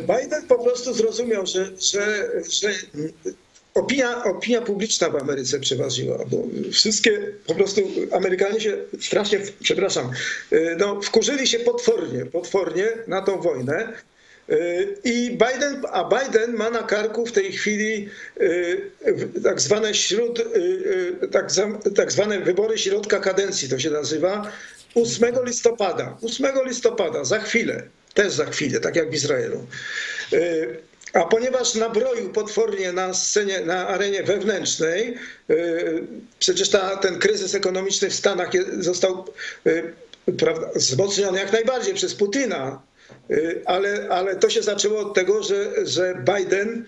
Biden 0.00 0.46
po 0.48 0.64
prostu 0.64 0.94
zrozumiał, 0.94 1.46
że, 1.46 1.70
że, 1.80 2.28
że 2.50 2.68
opinia, 3.74 4.24
opinia 4.24 4.62
publiczna 4.62 5.10
w 5.10 5.16
Ameryce 5.16 5.60
przeważyła, 5.60 6.18
bo 6.30 6.36
wszystkie 6.72 7.20
po 7.46 7.54
prostu 7.54 7.80
Amerykanie 8.12 8.60
się 8.60 8.76
strasznie, 9.00 9.40
przepraszam, 9.60 10.10
no, 10.78 11.00
wkurzyli 11.00 11.46
się 11.46 11.58
potwornie, 11.58 12.26
potwornie 12.26 12.88
na 13.06 13.22
tą 13.22 13.40
wojnę. 13.40 13.92
I 15.04 15.30
Biden, 15.30 15.82
a 15.92 16.04
Biden 16.04 16.54
ma 16.54 16.70
na 16.70 16.82
karku 16.82 17.26
w 17.26 17.32
tej 17.32 17.52
chwili 17.52 18.08
tak 19.44 19.60
zwane 19.60 19.94
śród, 19.94 20.42
tak, 21.32 21.46
tak 21.96 22.12
zwane 22.12 22.40
wybory 22.40 22.78
środka 22.78 23.20
kadencji, 23.20 23.68
to 23.68 23.78
się 23.78 23.90
nazywa, 23.90 24.52
8 24.94 25.34
listopada. 25.44 26.16
8 26.22 26.46
listopada, 26.66 27.24
za 27.24 27.38
chwilę, 27.38 27.82
też 28.14 28.32
za 28.32 28.46
chwilę, 28.46 28.80
tak 28.80 28.96
jak 28.96 29.10
w 29.10 29.14
Izraelu. 29.14 29.66
A 31.12 31.24
ponieważ 31.24 31.74
nabroił 31.74 32.32
potwornie 32.32 32.92
na 32.92 33.14
scenie, 33.14 33.60
na 33.60 33.88
arenie 33.88 34.22
wewnętrznej, 34.22 35.14
y, 35.50 36.02
przecież 36.38 36.68
ta, 36.68 36.96
ten 36.96 37.18
kryzys 37.18 37.54
ekonomiczny 37.54 38.10
w 38.10 38.14
Stanach 38.14 38.50
został 38.78 39.24
y, 39.66 39.92
wzmocniony 40.74 41.38
jak 41.38 41.52
najbardziej 41.52 41.94
przez 41.94 42.14
Putina, 42.14 42.82
y, 42.84 42.87
ale, 43.64 44.08
ale 44.10 44.36
to 44.36 44.50
się 44.50 44.62
zaczęło 44.62 45.00
od 45.00 45.14
tego, 45.14 45.42
że, 45.42 45.86
że 45.86 46.22
Biden 46.24 46.86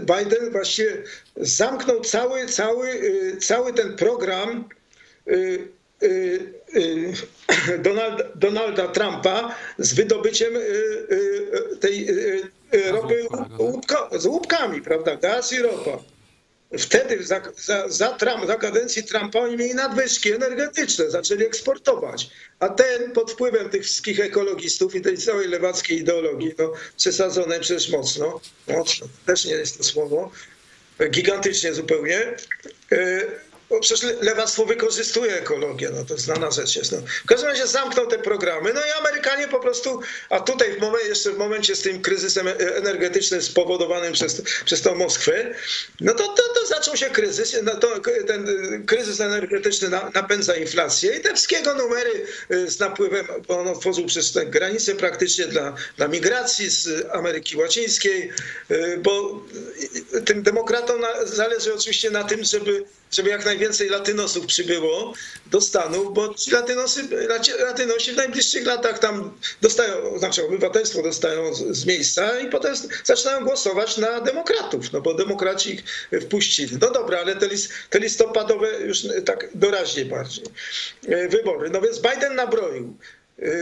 Biden 0.00 0.50
właściwie 0.50 1.02
zamknął 1.36 2.00
cały, 2.00 2.46
cały, 2.46 3.00
cały 3.40 3.72
ten 3.72 3.96
program 3.96 4.64
Donalda, 7.84 8.24
Donalda 8.34 8.88
Trumpa 8.88 9.54
z 9.78 9.94
wydobyciem 9.94 10.54
tej 11.80 12.06
ropy 12.90 13.26
łupka, 13.58 14.08
z 14.18 14.26
łupkami, 14.26 14.82
prawda? 14.82 15.16
Gaz 15.16 15.52
i 15.52 15.58
ropa. 15.58 15.98
Wtedy 16.78 17.24
za, 17.24 17.42
za, 17.56 17.88
za, 17.88 18.08
Trump, 18.08 18.46
za 18.46 18.56
kadencji 18.56 19.04
Trumpa 19.04 19.40
oni 19.40 19.56
mieli 19.56 19.74
nadwyżki 19.74 20.32
energetyczne, 20.32 21.10
zaczęli 21.10 21.44
eksportować. 21.44 22.30
A 22.58 22.68
ten 22.68 23.12
pod 23.12 23.32
wpływem 23.32 23.70
tych 23.70 23.82
wszystkich 23.82 24.20
ekologistów 24.20 24.94
i 24.94 25.00
tej 25.00 25.18
całej 25.18 25.48
lewackiej 25.48 25.98
ideologii, 25.98 26.54
no, 26.58 26.72
przesadzone 26.96 27.60
przecież 27.60 27.88
mocno, 27.88 28.40
mocno, 28.68 29.06
też 29.26 29.44
nie 29.44 29.52
jest 29.52 29.78
to 29.78 29.84
słowo, 29.84 30.30
gigantycznie 31.10 31.74
zupełnie, 31.74 32.36
bo 33.70 33.80
przecież 33.80 34.10
lewactwo 34.20 34.66
wykorzystuje 34.66 35.36
ekologię, 35.36 35.90
no 35.94 36.04
to 36.04 36.18
znana 36.18 36.50
rzecz 36.50 36.76
jest. 36.76 36.92
No. 36.92 36.98
W 37.24 37.26
każdym 37.26 37.48
razie 37.48 37.66
zamknął 37.66 38.06
te 38.06 38.18
programy, 38.18 38.72
no 38.74 38.80
i 38.80 39.00
Amerykanie 39.00 39.48
po 39.48 39.60
prostu, 39.60 40.00
a 40.30 40.40
tutaj 40.40 40.76
w 40.76 40.80
momencie, 40.80 41.08
jeszcze 41.08 41.30
w 41.30 41.38
momencie 41.38 41.76
z 41.76 41.82
tym 41.82 42.02
kryzysem 42.02 42.48
energetycznym 42.58 43.42
spowodowanym 43.42 44.12
przez, 44.12 44.42
przez 44.64 44.82
tą 44.82 44.94
Moskwę, 44.94 45.54
no 46.00 46.14
to, 46.14 46.28
to, 46.28 46.42
to 46.54 46.66
zaczął 46.66 46.96
się 46.96 47.06
kryzys, 47.06 47.56
no 47.62 47.74
to, 47.76 48.00
ten 48.26 48.46
kryzys 48.86 49.20
energetyczny 49.20 49.88
napędza 50.14 50.56
inflację 50.56 51.16
i 51.16 51.20
te 51.20 51.34
wszystkiego 51.34 51.74
numery 51.74 52.26
y, 52.50 52.70
z 52.70 52.78
napływem, 52.78 53.26
bo 53.48 53.58
on 53.58 53.68
otworzył 53.68 54.06
przez 54.06 54.32
te 54.32 54.46
granice 54.46 54.94
praktycznie 54.94 55.46
dla, 55.46 55.74
dla 55.96 56.08
migracji 56.08 56.70
z 56.70 56.88
Ameryki 57.12 57.56
Łacińskiej, 57.56 58.32
bo 58.98 59.42
tym 60.26 60.42
demokratom 60.42 61.00
zależy 61.24 61.74
oczywiście 61.74 62.10
na 62.10 62.24
tym, 62.24 62.44
żeby 62.44 62.84
żeby 63.10 63.30
jak 63.30 63.44
najwięcej 63.44 63.88
latynosów 63.88 64.46
przybyło 64.46 65.14
do 65.46 65.60
Stanów, 65.60 66.14
bo 66.14 66.34
ci 66.34 66.50
latynosy, 66.50 67.08
latynosi 67.58 68.12
w 68.12 68.16
najbliższych 68.16 68.66
latach 68.66 68.98
tam 68.98 69.38
dostają, 69.60 70.18
znaczy 70.18 70.46
obywatelstwo 70.46 71.02
dostają 71.02 71.54
z, 71.54 71.86
miejsca 71.86 72.40
i 72.40 72.50
potem 72.50 72.74
zaczynają 73.04 73.44
głosować 73.44 73.96
na 73.96 74.20
demokratów, 74.20 74.92
no 74.92 75.00
bo 75.00 75.14
demokraci 75.14 75.74
ich 75.74 75.84
wpuścili. 76.22 76.78
No 76.80 76.90
dobra, 76.90 77.18
ale 77.18 77.36
te, 77.36 77.48
list, 77.48 77.72
te 77.90 77.98
listopadowe 77.98 78.80
już 78.80 79.06
tak 79.24 79.48
doraźnie 79.54 80.04
bardziej 80.04 80.44
e, 81.08 81.28
wybory. 81.28 81.70
No 81.70 81.80
więc 81.80 81.98
Biden 81.98 82.34
nabroił 82.34 82.96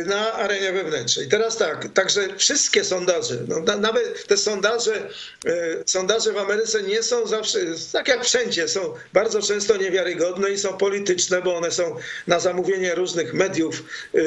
na 0.07 0.33
arenie 0.33 0.73
wewnętrznej. 0.73 1.29
Teraz 1.29 1.57
tak, 1.57 1.89
także 1.95 2.29
wszystkie 2.37 2.85
sondaże, 2.85 3.39
no, 3.49 3.77
nawet 3.77 4.27
te 4.27 4.37
sondaże, 4.37 5.09
e, 5.47 5.53
sondaże 5.87 6.33
w 6.33 6.39
Ameryce 6.39 6.83
nie 6.83 7.03
są 7.03 7.27
zawsze, 7.27 7.59
tak 7.93 8.09
jak 8.09 8.25
wszędzie, 8.25 8.69
są 8.69 8.95
bardzo 9.13 9.43
często 9.43 9.77
niewiarygodne 9.77 10.51
i 10.51 10.59
są 10.59 10.77
polityczne, 10.77 11.43
bo 11.43 11.57
one 11.57 11.71
są 11.71 11.97
na 12.27 12.41
zamówienie 12.41 12.95
różnych 12.95 13.35
mediów 13.35 13.85
e, 14.15 14.19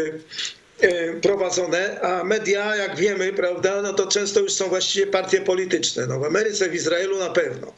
e, 0.87 1.13
prowadzone, 1.13 2.01
a 2.01 2.23
media, 2.23 2.75
jak 2.75 2.95
wiemy, 2.95 3.33
prawda, 3.33 3.81
no 3.81 3.93
to 3.93 4.07
często 4.07 4.39
już 4.39 4.53
są 4.53 4.69
właściwie 4.69 5.07
partie 5.07 5.41
polityczne. 5.41 6.07
No 6.07 6.19
w 6.19 6.23
Ameryce, 6.23 6.69
w 6.69 6.75
Izraelu 6.75 7.19
na 7.19 7.29
pewno. 7.29 7.73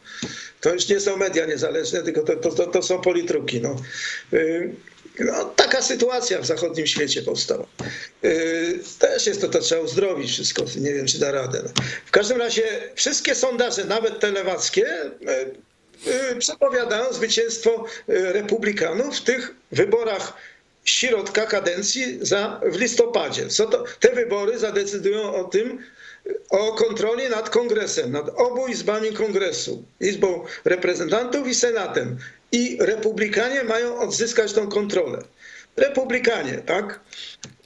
To 0.62 0.74
już 0.74 0.88
nie 0.88 1.00
są 1.00 1.18
media 1.18 1.46
niezależne, 1.46 2.04
tylko 2.04 2.22
to, 2.22 2.52
to, 2.52 2.68
to 2.68 2.82
są 2.82 3.02
politruki. 3.02 3.62
No. 3.62 3.76
No, 5.20 5.45
taka 5.45 5.82
sytuacja 5.82 6.41
w 6.41 6.45
zachodnim 6.45 6.88
świecie 6.88 7.22
powstała. 7.22 7.66
Yy, 8.24 8.80
też 8.99 9.28
jest 9.28 9.41
to, 9.41 9.47
to 9.47 9.59
trzeba 9.59 9.82
uzdrowić 9.82 10.32
wszystko, 10.32 10.64
nie 10.76 10.93
wiem 10.93 11.05
czy 11.05 11.20
da 11.20 11.32
radę. 11.32 11.64
W 12.05 12.11
każdym 12.11 12.38
razie 12.38 12.64
wszystkie 12.95 13.36
sondaże, 13.36 13.86
nawet 13.86 14.20
te 14.20 14.32
lewackie, 14.32 14.86
yy, 15.22 16.14
yy, 16.30 16.36
przepowiadają 16.39 17.14
zwycięstwo 17.14 17.86
republikanów 18.07 19.18
w 19.18 19.22
tych 19.22 19.55
wyborach 19.72 20.34
środka 20.86 21.45
kadencji 21.45 22.18
za, 22.22 22.61
w 22.66 22.80
listopadzie. 22.80 23.47
Co 23.47 23.66
to, 23.66 23.84
te 23.99 24.11
wybory 24.11 24.59
zadecydują 24.59 25.36
o 25.36 25.43
tym, 25.43 25.84
o 26.49 26.74
kontroli 26.74 27.30
nad 27.30 27.49
kongresem, 27.49 28.11
nad 28.11 28.30
obu 28.30 28.68
izbami 28.68 29.14
kongresu, 29.14 29.84
izbą 29.99 30.45
reprezentantów 30.66 31.47
i 31.47 31.55
senatem 31.55 32.18
i 32.54 32.78
republikanie 32.80 33.64
mają 33.64 33.99
odzyskać 33.99 34.54
tą 34.54 34.70
kontrolę. 34.70 35.24
Republikanie, 35.76 36.54
tak? 36.66 36.99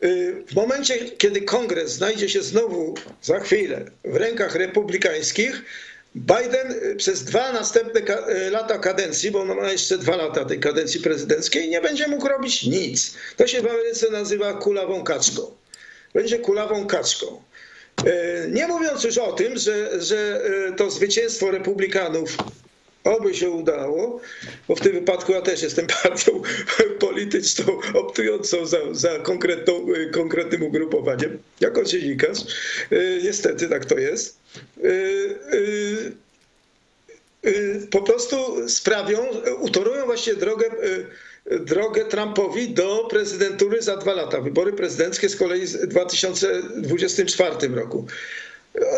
Y, 0.04 0.44
w 0.48 0.56
momencie, 0.56 1.12
kiedy 1.12 1.42
kongres 1.42 1.92
znajdzie 1.92 2.30
się 2.30 2.42
znowu 2.42 2.96
za 3.22 3.40
chwilę 3.40 3.86
w 4.06 4.16
rękach 4.16 4.56
republikańskich, 4.56 5.62
Biden 6.16 6.72
y, 6.72 6.96
przez 6.96 7.24
dwa 7.24 7.54
następne 7.54 8.02
y, 8.02 8.50
lata 8.50 8.78
kadencji, 8.78 9.32
bo 9.32 9.42
on 9.42 9.48
ma 9.48 9.72
jeszcze 9.72 9.98
dwa 9.98 10.16
lata 10.16 10.46
tej 10.46 10.60
kadencji 10.60 11.00
prezydenckiej, 11.00 11.70
nie 11.70 11.82
będzie 11.82 12.08
mógł 12.08 12.28
robić 12.28 12.64
nic. 12.64 13.14
To 13.38 13.48
się 13.48 13.62
w 13.62 13.68
Ameryce 13.68 14.12
nazywa 14.12 14.54
kulawą 14.54 15.04
kaczką. 15.04 15.52
Będzie 16.14 16.40
kulawą 16.40 16.88
kaczką. 16.88 17.42
Nie 18.52 18.68
mówiąc 18.68 19.04
już 19.04 19.18
o 19.18 19.32
tym, 19.32 19.58
że, 19.58 20.02
że 20.02 20.42
to 20.78 20.92
zwycięstwo 20.92 21.52
republikanów 21.52 22.38
Oby 23.08 23.36
się 23.36 23.50
udało, 23.50 24.22
bo 24.68 24.76
w 24.76 24.80
tym 24.80 24.92
wypadku 24.92 25.32
ja 25.32 25.42
też 25.42 25.62
jestem 25.62 25.88
partią 26.04 26.42
polityczną 27.00 27.80
optującą 27.94 28.66
za, 28.66 28.78
za 28.92 29.20
konkretną, 29.20 29.86
konkretnym 30.14 30.64
ugrupowaniem, 30.64 31.38
jako 31.60 31.84
dziennikarz. 31.84 32.40
Y, 32.92 33.22
niestety 33.24 33.68
tak 33.68 33.86
to 33.86 33.98
jest. 33.98 34.38
Y, 34.84 34.90
y, 35.54 36.14
po 37.92 38.02
prostu 38.02 38.70
sprawią, 38.70 39.18
utorują 39.60 40.06
właśnie 40.06 40.36
drogę, 40.36 40.66
drogę 41.60 42.06
Trumpowi 42.06 42.70
do 42.70 43.08
prezydentury 43.10 43.82
za 43.82 43.98
dwa 43.98 44.14
lata. 44.14 44.42
Wybory 44.42 44.74
prezydenckie 44.74 45.30
z 45.30 45.36
kolei 45.36 45.68
w 45.68 45.88
2024 45.88 47.76
roku. 47.76 48.08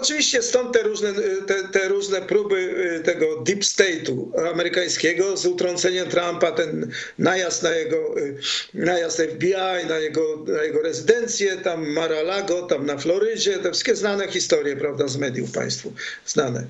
Oczywiście 0.01 0.41
stąd 0.41 0.73
te 0.73 0.83
różne, 0.83 1.13
te, 1.47 1.67
te, 1.67 1.87
różne 1.87 2.21
próby 2.21 2.55
y, 2.55 3.03
tego 3.03 3.41
deep 3.41 3.59
state'u 3.59 4.49
amerykańskiego 4.51 5.37
z 5.37 5.45
utrąceniem 5.45 6.09
Trumpa, 6.09 6.51
ten 6.51 6.91
najazd 7.19 7.63
na 7.63 7.71
jego, 7.71 8.19
y, 8.19 8.37
najazd 8.73 9.21
FBI, 9.21 9.87
na 9.89 9.97
jego, 9.97 10.45
na 10.47 10.63
jego 10.63 10.81
rezydencję, 10.81 11.57
tam 11.57 11.87
Mar-a-Lago, 11.87 12.61
tam 12.61 12.85
na 12.85 12.97
Florydzie, 12.97 13.59
te 13.59 13.71
wszystkie 13.71 13.95
znane 13.95 14.27
historie, 14.27 14.75
prawda, 14.75 15.07
z 15.07 15.17
mediów 15.17 15.51
państwu, 15.51 15.93
znane. 16.25 16.63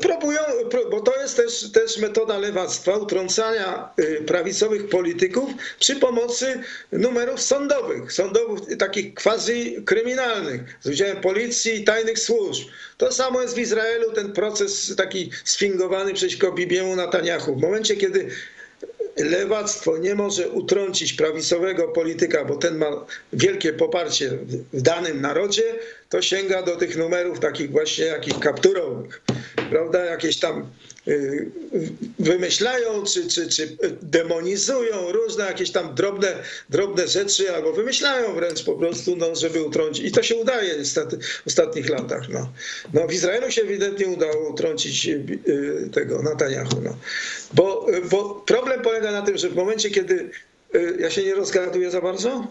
Próbują, 0.00 0.40
pró- 0.70 0.90
bo 0.90 1.00
to 1.00 1.20
jest 1.20 1.36
też, 1.36 1.72
też 1.72 1.98
metoda 1.98 2.38
lewactwa, 2.38 2.96
utrącania 2.96 3.88
y, 4.00 4.22
prawicowych 4.26 4.88
polityków 4.88 5.50
przy 5.80 5.96
pomocy 5.96 6.60
numerów 6.92 7.42
sądowych, 7.42 8.12
sądów 8.12 8.70
y, 8.70 8.76
takich 8.76 9.14
quasi 9.14 9.82
kryminalnych, 9.86 10.60
z 10.82 10.86
udziałem 10.88 11.20
policji 11.20 11.80
i 11.80 11.84
tajnych 11.84 12.18
służb. 12.18 12.68
To 12.96 13.12
samo 13.12 13.42
jest 13.42 13.54
w 13.54 13.58
Izraelu, 13.58 14.12
ten 14.12 14.32
proces 14.32 14.94
taki 14.96 15.30
sfingowany 15.44 16.14
przeciwko 16.14 16.52
Bibiemu 16.52 16.96
Netanyahu. 16.96 17.54
W 17.56 17.60
momencie, 17.60 17.96
kiedy 17.96 18.28
lewactwo 19.18 19.98
nie 19.98 20.14
może 20.14 20.48
utrącić 20.48 21.12
prawicowego 21.12 21.88
polityka, 21.88 22.44
bo 22.44 22.56
ten 22.56 22.76
ma 22.78 23.06
wielkie 23.32 23.72
poparcie 23.72 24.28
w- 24.30 24.82
danym 24.82 25.20
narodzie, 25.20 25.62
to 26.08 26.22
sięga 26.22 26.62
do 26.62 26.76
tych 26.76 26.96
numerów 26.96 27.40
takich 27.40 27.70
właśnie 27.70 28.04
jakichś 28.04 28.38
kapturowych, 28.38 29.22
prawda? 29.70 30.04
Jakieś 30.04 30.38
tam 30.38 30.70
wymyślają, 32.18 33.04
czy, 33.04 33.28
czy, 33.28 33.48
czy 33.48 33.76
demonizują 34.02 35.12
różne 35.12 35.44
jakieś 35.44 35.70
tam 35.70 35.94
drobne, 35.94 36.36
drobne 36.70 37.08
rzeczy, 37.08 37.54
albo 37.54 37.72
wymyślają 37.72 38.34
wręcz 38.34 38.64
po 38.64 38.72
prostu, 38.72 39.16
no, 39.16 39.34
żeby 39.34 39.62
utrącić. 39.62 40.04
I 40.04 40.12
to 40.12 40.22
się 40.22 40.36
udaje 40.36 40.78
niestety 40.78 41.18
w 41.18 41.46
ostatnich 41.46 41.88
latach. 41.88 42.28
No. 42.28 42.52
No, 42.94 43.06
w 43.06 43.12
Izraelu 43.12 43.50
się 43.50 43.62
ewidentnie 43.62 44.06
udało 44.06 44.50
utrącić 44.50 45.06
y, 45.06 45.38
y, 45.48 45.90
tego 45.92 46.22
Netanyahu. 46.22 46.80
No. 46.84 46.96
Bo, 47.54 47.86
bo 48.10 48.34
problem 48.34 48.82
polega 48.82 49.12
na 49.12 49.22
tym, 49.22 49.38
że 49.38 49.48
w 49.48 49.54
momencie, 49.54 49.90
kiedy 49.90 50.30
y, 50.74 50.96
ja 51.00 51.10
się 51.10 51.24
nie 51.24 51.34
rozgaduję 51.34 51.90
za 51.90 52.00
bardzo, 52.00 52.46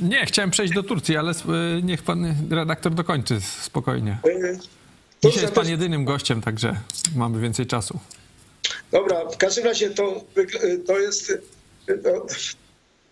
Nie, 0.00 0.26
chciałem 0.26 0.50
przejść 0.50 0.74
do 0.74 0.82
Turcji, 0.82 1.16
ale 1.16 1.32
y, 1.32 1.34
niech 1.82 2.02
pan 2.02 2.34
redaktor 2.50 2.94
dokończy 2.94 3.40
spokojnie. 3.62 4.18
Dzisiaj 5.24 5.42
jest 5.42 5.54
pan 5.54 5.68
jedynym 5.68 6.04
gościem, 6.04 6.42
także 6.42 6.76
mamy 7.16 7.40
więcej 7.40 7.66
czasu. 7.66 7.98
Dobra, 8.92 9.30
w 9.30 9.36
każdym 9.36 9.64
razie 9.64 9.90
to, 9.90 10.24
to 10.86 10.98
jest. 10.98 11.32
To 11.86 12.26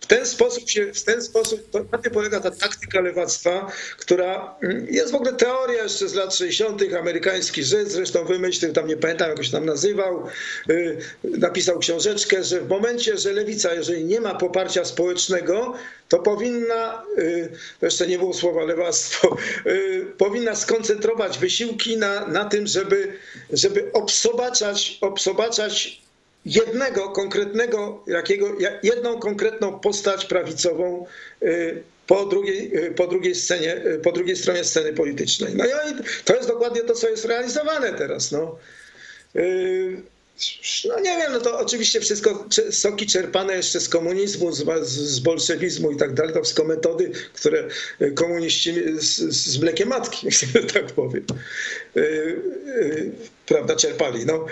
w 0.05 0.07
ten 0.07 0.25
sposób 0.25 0.69
się, 0.69 0.93
w 0.93 1.03
ten 1.03 1.21
sposób, 1.21 1.69
to 1.71 1.85
na 1.91 1.97
tym 1.97 2.11
polega 2.11 2.39
ta 2.39 2.51
taktyka 2.51 3.01
lewactwa, 3.01 3.71
która 3.97 4.55
mm, 4.61 4.87
jest 4.89 5.11
w 5.11 5.15
ogóle 5.15 5.33
teoria 5.33 5.83
jeszcze 5.83 6.09
z 6.09 6.13
lat 6.13 6.35
60. 6.35 6.81
amerykański 6.99 7.63
Żyd, 7.63 7.91
zresztą 7.91 8.25
wymyślił, 8.25 8.73
tam 8.73 8.87
nie 8.87 8.97
pamiętam 8.97 9.29
jak 9.29 9.43
się 9.43 9.51
tam 9.51 9.65
nazywał, 9.65 10.27
y, 10.69 10.97
napisał 11.23 11.79
książeczkę, 11.79 12.43
że 12.43 12.61
w 12.61 12.69
momencie, 12.69 13.17
że 13.17 13.31
lewica, 13.33 13.73
jeżeli 13.73 14.05
nie 14.05 14.21
ma 14.21 14.35
poparcia 14.35 14.85
społecznego, 14.85 15.73
to 16.09 16.19
powinna, 16.19 17.03
y, 17.17 17.49
to 17.79 17.85
jeszcze 17.85 18.07
nie 18.07 18.17
było 18.17 18.33
słowa 18.33 18.63
lewactwo, 18.63 19.37
y, 19.65 20.05
powinna 20.17 20.55
skoncentrować 20.55 21.39
wysiłki 21.39 21.97
na, 21.97 22.27
na 22.27 22.45
tym, 22.45 22.67
żeby, 22.67 23.13
żeby 23.51 23.91
obsobaczać, 23.93 24.97
obsobaczać 25.01 26.04
jednego 26.45 27.09
konkretnego, 27.09 28.03
jakiego, 28.07 28.59
ja- 28.59 28.79
jedną 28.83 29.19
konkretną 29.19 29.79
postać 29.79 30.25
prawicową 30.25 31.05
y, 31.43 31.83
po 32.07 32.25
drugiej, 32.25 32.77
y, 32.85 32.91
po 32.91 33.07
drugiej 33.07 33.35
scenie, 33.35 33.85
y, 33.85 33.99
po 33.99 34.11
drugiej 34.11 34.35
stronie 34.35 34.63
sceny 34.63 34.93
politycznej. 34.93 35.55
No 35.55 35.65
i 35.65 36.03
to 36.25 36.35
jest 36.35 36.47
dokładnie 36.47 36.81
to, 36.81 36.93
co 36.93 37.09
jest 37.09 37.25
realizowane 37.25 37.93
teraz. 37.93 38.31
No. 38.31 38.57
No 40.85 40.99
nie 40.99 41.17
wiem, 41.17 41.33
no 41.33 41.39
to 41.39 41.59
oczywiście 41.59 42.01
wszystko 42.01 42.45
soki 42.71 43.05
czerpane 43.05 43.55
jeszcze 43.55 43.79
z 43.79 43.89
komunizmu, 43.89 44.51
z, 44.51 44.65
z, 44.87 45.19
bolszewizmu 45.19 45.91
i 45.91 45.97
tak 45.97 46.13
dalej, 46.13 46.33
to 46.33 46.43
wszystko 46.43 46.63
metody, 46.63 47.11
które 47.33 47.67
komuniści 48.15 48.73
z, 48.97 49.15
z 49.35 49.57
mlekiem 49.57 49.89
matki, 49.89 50.27
tak 50.73 50.85
powiem, 50.85 51.25
prawda, 53.45 53.75
czerpali. 53.75 54.25
No. 54.25 54.45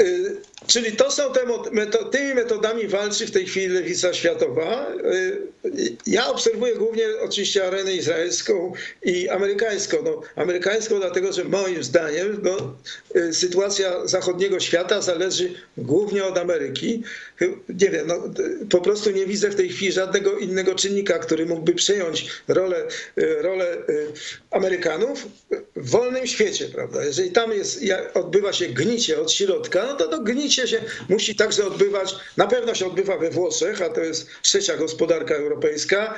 Y, 0.00 0.36
Czyli 0.66 0.92
to 0.92 1.10
są 1.10 1.32
te 1.32 1.46
mo- 1.46 1.62
meto- 1.72 2.04
tymi 2.04 2.34
metodami 2.34 2.88
walczy 2.88 3.26
w 3.26 3.30
tej 3.30 3.46
chwili 3.46 3.68
lewica 3.68 4.14
światowa. 4.14 4.86
Y, 5.14 5.96
Ja 6.06 6.28
obserwuję 6.28 6.74
głównie 6.74 7.04
oczywiście 7.20 7.66
arenę 7.66 7.92
izraelską 7.92 8.72
i 9.02 9.28
amerykańską. 9.28 9.96
No, 10.04 10.22
amerykańską 10.36 10.98
dlatego, 11.00 11.32
że 11.32 11.44
moim 11.44 11.82
zdaniem 11.84 12.40
no, 12.42 12.76
y, 13.16 13.34
sytuacja 13.34 14.06
zachodniego 14.06 14.60
świata 14.60 15.02
zależy 15.02 15.54
głównie 15.76 16.24
od 16.24 16.38
Ameryki. 16.38 17.02
Nie 17.68 17.90
wiem, 17.90 18.06
no, 18.06 18.22
po 18.70 18.80
prostu 18.80 19.10
nie 19.10 19.26
widzę 19.26 19.50
w 19.50 19.54
tej 19.56 19.68
chwili 19.68 19.92
żadnego 19.92 20.38
innego 20.38 20.74
czynnika, 20.74 21.18
który 21.18 21.46
mógłby 21.46 21.72
przejąć 21.74 22.26
rolę, 22.48 22.86
rolę 23.40 23.76
Amerykanów 24.50 25.26
w 25.76 25.90
wolnym 25.90 26.26
świecie, 26.26 26.68
prawda? 26.68 27.04
Jeżeli 27.04 27.30
tam 27.30 27.52
jest, 27.52 27.80
odbywa 28.14 28.52
się 28.52 28.66
gnicie 28.66 29.20
od 29.20 29.32
środka, 29.32 29.89
no 29.90 29.96
to 29.96 30.08
to 30.08 30.20
gnicie 30.20 30.68
się 30.68 30.80
musi 31.08 31.34
także 31.34 31.66
odbywać, 31.66 32.14
na 32.36 32.46
pewno 32.46 32.74
się 32.74 32.86
odbywa 32.86 33.18
we 33.18 33.30
Włoszech, 33.30 33.82
a 33.82 33.88
to 33.88 34.00
jest 34.00 34.26
trzecia 34.42 34.76
gospodarka 34.76 35.34
europejska. 35.34 36.14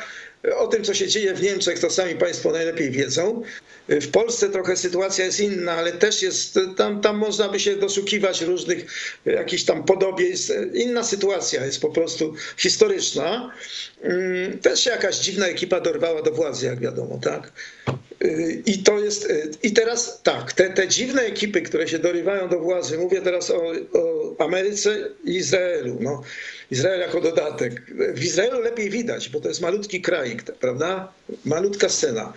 O 0.57 0.67
tym, 0.67 0.85
co 0.85 0.95
się 0.95 1.09
dzieje 1.09 1.35
w 1.35 1.43
Niemczech, 1.43 1.79
to 1.79 1.91
sami 1.91 2.15
Państwo 2.15 2.51
najlepiej 2.51 2.91
wiedzą. 2.91 3.43
W 3.89 4.11
Polsce 4.11 4.49
trochę 4.51 4.77
sytuacja 4.77 5.25
jest 5.25 5.41
inna, 5.41 5.73
ale 5.73 5.93
też 5.93 6.23
jest, 6.23 6.59
tam, 6.77 7.01
tam 7.01 7.17
można 7.17 7.49
by 7.49 7.61
się 7.61 7.77
doszukiwać 7.77 8.41
różnych 8.43 8.87
jakichś 9.27 9.65
tam 9.65 9.85
podobieństw. 9.85 10.53
Inna 10.75 11.05
sytuacja 11.05 11.67
jest 11.67 11.81
po 11.81 11.91
prostu 11.91 12.35
historyczna. 12.57 13.53
Mm, 14.03 14.59
Też 14.59 14.81
się 14.85 14.91
jakaś 14.91 15.19
dziwna 15.19 15.47
ekipa 15.47 15.81
dorwała 15.81 16.23
do 16.23 16.31
władzy, 16.33 16.67
jak 16.67 16.81
wiadomo, 16.81 17.19
tak? 17.23 17.53
Y, 18.25 18.63
I 18.67 18.83
to 18.83 18.99
jest, 18.99 19.31
y, 19.31 19.51
i 19.63 19.73
teraz 19.73 20.21
tak, 20.23 20.53
te, 20.53 20.71
te 20.71 20.89
dziwne 20.89 21.23
ekipy, 21.23 21.63
które 21.63 21.89
się 21.89 21.99
dorywają 21.99 22.49
do 22.49 22.59
władzy, 22.61 22.99
mówię 22.99 23.23
teraz 23.23 23.51
o, 23.51 23.73
o 23.93 24.35
Ameryce 24.45 25.09
i 25.25 25.37
Izraelu. 25.37 25.97
No, 26.01 26.23
Izrael 26.71 27.01
jako 27.01 27.21
dodatek. 27.21 27.83
W 28.15 28.25
Izraelu 28.25 28.61
lepiej 28.61 28.91
widać, 28.91 29.29
bo 29.29 29.41
to 29.41 29.49
jest 29.49 29.61
malutki 29.61 30.01
kraik, 30.01 30.43
prawda? 30.43 31.13
Malutka 31.45 31.89
scena. 31.89 32.33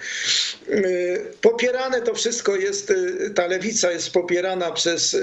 Y, 0.70 1.22
Popierane 1.42 2.02
to 2.02 2.14
wszystko 2.14 2.56
jest, 2.56 2.94
ta 3.36 3.48
lewica 3.48 3.92
jest 3.92 4.12
popierana 4.12 4.72
przez, 4.72 5.18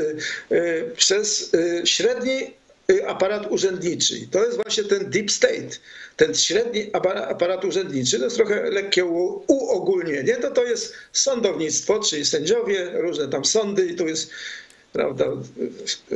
przez 0.97 1.51
średni 1.85 2.62
aparat 3.07 3.51
urzędniczy. 3.51 4.19
I 4.19 4.29
to 4.29 4.45
jest 4.45 4.57
właśnie 4.57 4.85
ten 4.85 5.11
deep 5.11 5.31
state, 5.31 5.69
ten 6.17 6.35
średni 6.35 6.93
apara- 6.93 7.31
aparat 7.31 7.65
urzędniczy. 7.65 8.19
To 8.19 8.25
jest 8.25 8.37
trochę 8.37 8.71
lekkie 8.71 9.05
uogólnienie. 9.47 10.37
To 10.37 10.51
to 10.51 10.65
jest 10.65 10.95
sądownictwo, 11.13 12.01
czyli 12.01 12.25
sędziowie, 12.25 12.91
różne 12.95 13.29
tam 13.29 13.45
sądy 13.45 13.87
i 13.87 13.97
tu 13.97 14.09
jest 14.09 14.31
prawda, 14.93 15.27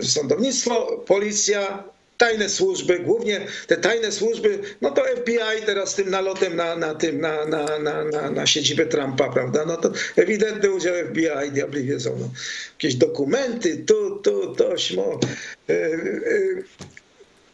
sądownictwo, 0.02 1.04
policja, 1.06 1.84
tajne 2.16 2.48
służby, 2.48 2.98
głównie 2.98 3.46
te 3.66 3.76
tajne 3.76 4.12
służby, 4.12 4.58
no 4.80 4.90
to 4.90 5.02
FBI 5.16 5.66
teraz 5.66 5.94
tym 5.94 6.10
nalotem 6.10 6.56
na, 6.56 6.76
na 6.76 6.94
tym, 6.94 7.20
na, 7.20 7.46
na, 7.46 7.78
na, 7.78 8.04
na, 8.04 8.30
na 8.30 8.46
siedzibę 8.46 8.86
Trumpa, 8.86 9.28
prawda, 9.28 9.64
no 9.66 9.76
to 9.76 9.92
ewidentny 10.16 10.70
udział 10.70 10.94
FBI, 11.10 11.52
diabli 11.52 11.84
wiedzą, 11.84 12.16
no. 12.20 12.30
jakieś 12.72 12.94
dokumenty, 12.94 13.76
tu, 13.86 14.16
tu, 14.16 14.54
tośmo. 14.54 15.20
Yy, 15.68 15.74
yy. 15.74 16.64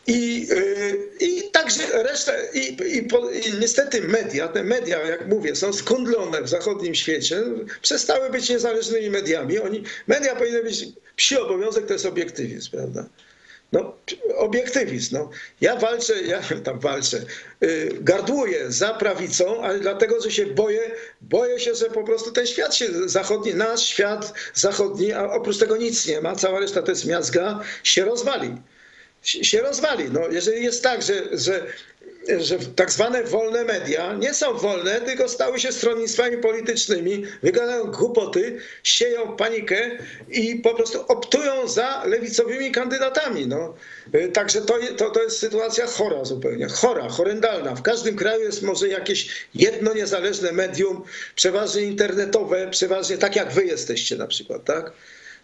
I, 0.07 0.47
yy, 0.49 1.09
I 1.21 1.51
także 1.53 2.03
reszta, 2.03 2.33
i, 2.55 2.59
i, 2.59 3.09
i 3.49 3.59
niestety 3.61 4.01
media, 4.01 4.49
te 4.49 4.65
media, 4.65 4.99
jak 5.03 5.29
mówię, 5.29 5.57
są 5.57 5.73
skundlone 5.73 6.43
w 6.43 6.49
zachodnim 6.49 6.95
świecie, 6.95 7.43
przestały 7.83 8.31
być 8.31 8.49
niezależnymi 8.49 9.11
mediami. 9.11 9.59
Oni, 9.59 9.83
media 10.07 10.37
powinny 10.37 10.63
być, 10.63 10.85
psi 11.17 11.37
obowiązek 11.37 11.87
to 11.87 11.93
jest 11.93 12.07
obiektywizm, 12.07 12.71
prawda? 12.71 13.09
No, 13.73 13.97
obiektywizm. 14.37 15.14
No. 15.14 15.31
Ja 15.61 15.77
walczę, 15.77 16.23
ja 16.23 16.41
tam 16.64 16.81
walczę, 16.81 17.25
yy, 17.61 17.91
gardłuję 18.01 18.73
za 18.73 18.95
prawicą, 18.95 19.62
ale 19.62 19.81
dlatego, 19.81 20.20
że 20.20 20.31
się 20.31 20.47
boję, 20.47 20.91
boję 21.20 21.61
się, 21.61 21.75
że 21.75 21.87
po 21.87 22.05
prostu 22.05 22.33
ten 22.33 22.47
świat 22.47 22.75
się 22.75 23.09
zachodni, 23.09 23.55
nasz 23.55 23.83
świat 23.83 24.33
zachodni, 24.55 25.12
a 25.12 25.25
oprócz 25.25 25.59
tego 25.59 25.77
nic 25.77 26.07
nie 26.07 26.20
ma, 26.20 26.37
cała 26.37 26.61
reszta 26.61 26.83
to 26.83 26.91
jest 26.91 27.07
miazga, 27.07 27.61
się 27.83 28.05
rozwali 28.05 28.57
się 29.23 29.61
rozwali. 29.61 30.11
No, 30.11 30.20
jeżeli 30.31 30.64
jest 30.64 30.83
tak, 30.83 31.03
że, 31.03 31.39
że, 31.39 31.66
że 32.39 32.59
tak 32.59 32.91
zwane 32.91 33.25
wolne 33.25 33.64
media 33.64 34.12
nie 34.12 34.35
są 34.35 34.59
wolne, 34.59 35.01
tylko 35.01 35.29
stały 35.29 35.61
się 35.61 35.73
stronnictwami 35.73 36.39
politycznymi, 36.39 37.25
wygadają 37.43 37.85
głupoty, 37.85 38.59
sieją 38.83 39.37
panikę 39.37 39.91
i 40.29 40.57
po 40.57 40.75
prostu 40.75 41.05
optują 41.09 41.68
za 41.68 42.05
lewicowymi 42.05 42.73
kandydatami. 42.73 43.47
No. 43.47 43.75
Także 44.33 44.61
to, 44.61 44.75
to, 44.97 45.11
to 45.11 45.23
jest 45.23 45.39
sytuacja 45.39 45.87
chora 45.87 46.25
zupełnie, 46.25 46.68
chora, 46.68 47.09
horrendalna. 47.09 47.75
W 47.75 47.83
każdym 47.83 48.16
kraju 48.16 48.43
jest 48.43 48.62
może 48.62 48.89
jakieś 48.89 49.47
jedno 49.55 49.95
niezależne 49.95 50.53
medium, 50.53 51.05
przeważnie 51.35 51.83
internetowe, 51.83 52.68
przeważnie 52.70 53.18
tak 53.18 53.37
jak 53.37 53.53
wy 53.53 53.64
jesteście 53.64 54.16
na 54.16 54.27
przykład, 54.27 54.64
tak? 54.64 54.93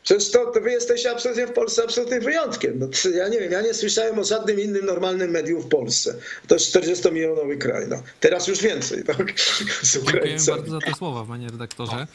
Przecież 0.02 0.30
to, 0.30 0.46
to 0.46 0.60
wy 0.60 0.70
jesteście 0.70 1.10
absolutnie 1.10 1.46
w 1.46 1.52
Polsce 1.52 1.84
absolutnym 1.84 2.20
wyjątkiem. 2.20 2.78
No, 2.78 2.88
ja 3.14 3.28
nie 3.28 3.40
wiem, 3.40 3.52
ja 3.52 3.60
nie 3.60 3.74
słyszałem 3.74 4.18
o 4.18 4.24
żadnym 4.24 4.60
innym 4.60 4.86
normalnym 4.86 5.30
medium 5.30 5.62
w 5.62 5.68
Polsce. 5.68 6.14
To 6.46 6.54
jest 6.54 6.76
40-milionowy 6.76 7.58
kraj. 7.58 7.88
No. 7.88 8.02
Teraz 8.20 8.48
już 8.48 8.60
więcej, 8.60 9.04
tak? 9.04 9.40
Z 9.82 9.94
Dziękuję 9.94 10.36
bardzo 10.48 10.70
za 10.70 10.80
te 10.86 10.94
słowa, 10.98 11.24
panie 11.28 11.48
redaktorze. 11.48 12.06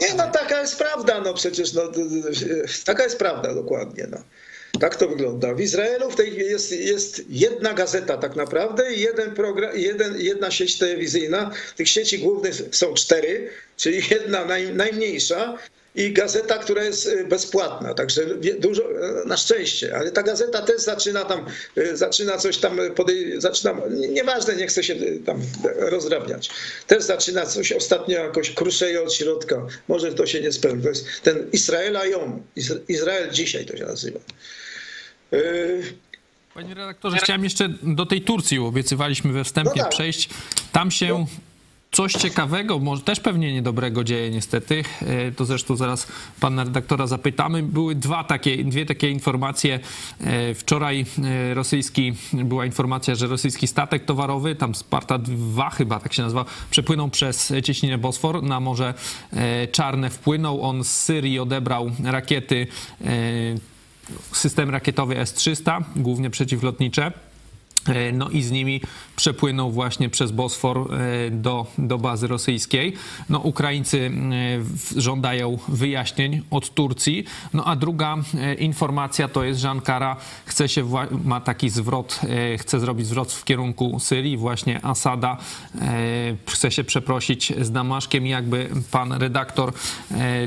Nie, 0.00 0.14
no 0.16 0.30
taka 0.30 0.60
jest 0.60 0.78
prawda, 0.78 1.20
no 1.20 1.34
przecież, 1.34 1.72
no, 1.72 1.82
taka 2.84 3.02
jest 3.02 3.18
prawda 3.18 3.54
dokładnie, 3.54 4.06
no. 4.10 4.18
Tak 4.80 4.96
to 4.96 5.08
wygląda. 5.08 5.54
W 5.54 5.60
Izraelu 5.60 6.10
w 6.10 6.16
tej 6.16 6.36
jest, 6.36 6.72
jest 6.72 7.22
jedna 7.28 7.74
gazeta 7.74 8.16
tak 8.16 8.36
naprawdę 8.36 8.94
i 8.94 9.00
jeden 9.00 9.34
program, 9.34 9.78
jeden, 9.78 10.20
jedna 10.20 10.50
sieć 10.50 10.78
telewizyjna. 10.78 11.50
Tych 11.76 11.88
sieci 11.88 12.18
głównych 12.18 12.54
są 12.70 12.94
cztery, 12.94 13.50
czyli 13.76 14.02
jedna 14.10 14.44
naj, 14.44 14.74
najmniejsza 14.74 15.58
i 15.94 16.12
gazeta, 16.12 16.58
która 16.58 16.84
jest 16.84 17.06
y, 17.06 17.24
bezpłatna, 17.24 17.94
także 17.94 18.22
dużo, 18.58 18.82
y, 18.82 19.26
na 19.26 19.36
szczęście, 19.36 19.96
ale 19.96 20.10
ta 20.10 20.22
gazeta 20.22 20.62
też 20.62 20.80
zaczyna 20.80 21.24
tam, 21.24 21.46
y, 21.78 21.96
zaczyna 21.96 22.38
coś 22.38 22.58
tam, 22.58 22.76
podej- 22.76 23.40
zaczyna, 23.40 23.74
nieważne, 23.90 24.56
nie 24.56 24.66
chcę 24.66 24.84
się 24.84 24.94
tam 25.26 25.42
rozdrabniać, 25.76 26.50
też 26.86 27.02
zaczyna 27.02 27.46
coś 27.46 27.72
ostatnio 27.72 28.18
jakoś 28.18 28.50
kruszeje 28.50 29.02
od 29.02 29.14
środka, 29.14 29.66
może 29.88 30.12
to 30.12 30.26
się 30.26 30.40
nie 30.40 30.52
spełni, 30.52 30.82
to 30.82 30.88
jest 30.88 31.06
ten 31.22 31.50
Izraela 31.52 32.06
Jom, 32.06 32.42
Izrael 32.88 33.30
dzisiaj 33.30 33.66
to 33.66 33.76
się 33.76 33.84
nazywa. 33.84 34.20
Panie 36.54 36.74
redaktorze, 36.74 37.16
chciałem 37.16 37.44
jeszcze 37.44 37.68
do 37.82 38.06
tej 38.06 38.22
Turcji, 38.22 38.58
obiecywaliśmy 38.58 39.32
we 39.32 39.44
wstępie 39.44 39.72
no 39.76 39.82
tak. 39.82 39.92
przejść. 39.92 40.28
Tam 40.72 40.90
się 40.90 41.08
no 41.08 41.26
coś 41.92 42.12
ciekawego, 42.12 42.78
może 42.78 43.02
też 43.02 43.20
pewnie 43.20 43.52
niedobrego 43.52 44.04
dzieje 44.04 44.30
niestety, 44.30 44.84
e, 45.00 45.32
to 45.32 45.44
zresztą 45.44 45.76
zaraz 45.76 46.06
pana 46.40 46.64
redaktora 46.64 47.06
zapytamy. 47.06 47.62
Były 47.62 47.94
dwa 47.94 48.24
takie, 48.24 48.64
dwie 48.64 48.86
takie 48.86 49.10
informacje. 49.10 49.80
E, 50.20 50.54
wczoraj 50.54 51.06
e, 51.24 51.54
rosyjski, 51.54 52.12
była 52.32 52.66
informacja, 52.66 53.14
że 53.14 53.26
rosyjski 53.26 53.66
statek 53.66 54.04
towarowy, 54.04 54.54
tam 54.54 54.74
Sparta 54.74 55.18
2 55.18 55.70
chyba 55.70 56.00
tak 56.00 56.12
się 56.12 56.22
nazywa, 56.22 56.44
przepłynął 56.70 57.08
przez 57.08 57.52
cieśninę 57.64 57.98
Bosfor 57.98 58.42
na 58.42 58.60
Morze 58.60 58.94
Czarne 59.72 60.10
wpłynął. 60.10 60.62
On 60.62 60.84
z 60.84 60.90
Syrii 60.90 61.38
odebrał 61.38 61.90
rakiety, 62.04 62.66
system 64.32 64.70
rakietowy 64.70 65.18
S-300, 65.18 65.82
głównie 65.96 66.30
przeciwlotnicze. 66.30 67.12
No 68.12 68.28
i 68.28 68.42
z 68.42 68.50
nimi 68.50 68.80
przepłynął 69.16 69.70
właśnie 69.70 70.08
przez 70.08 70.32
Bosfor 70.32 70.94
e, 70.94 71.30
do, 71.30 71.66
do 71.78 71.98
bazy 71.98 72.26
rosyjskiej. 72.26 72.92
No, 73.28 73.38
Ukraińcy 73.38 74.10
e, 74.96 75.00
żądają 75.00 75.58
wyjaśnień 75.68 76.42
od 76.50 76.74
Turcji. 76.74 77.24
No 77.54 77.64
a 77.64 77.76
druga 77.76 78.16
e, 78.34 78.54
informacja 78.54 79.28
to 79.28 79.44
jest, 79.44 79.60
że 79.60 79.70
Ankara 79.70 80.16
chce 80.44 80.68
się, 80.68 80.88
ma 81.24 81.40
taki 81.40 81.70
zwrot, 81.70 82.20
chce 82.58 82.80
zrobić 82.80 83.06
zwrot 83.06 83.32
w 83.32 83.44
kierunku 83.44 84.00
Syrii, 84.00 84.36
właśnie 84.36 84.84
Asada 84.84 85.36
chce 86.48 86.70
się 86.70 86.84
przeprosić 86.84 87.52
z 87.60 87.70
Damaszkiem. 87.70 88.26
Jakby 88.26 88.70
pan 88.90 89.12
redaktor 89.12 89.72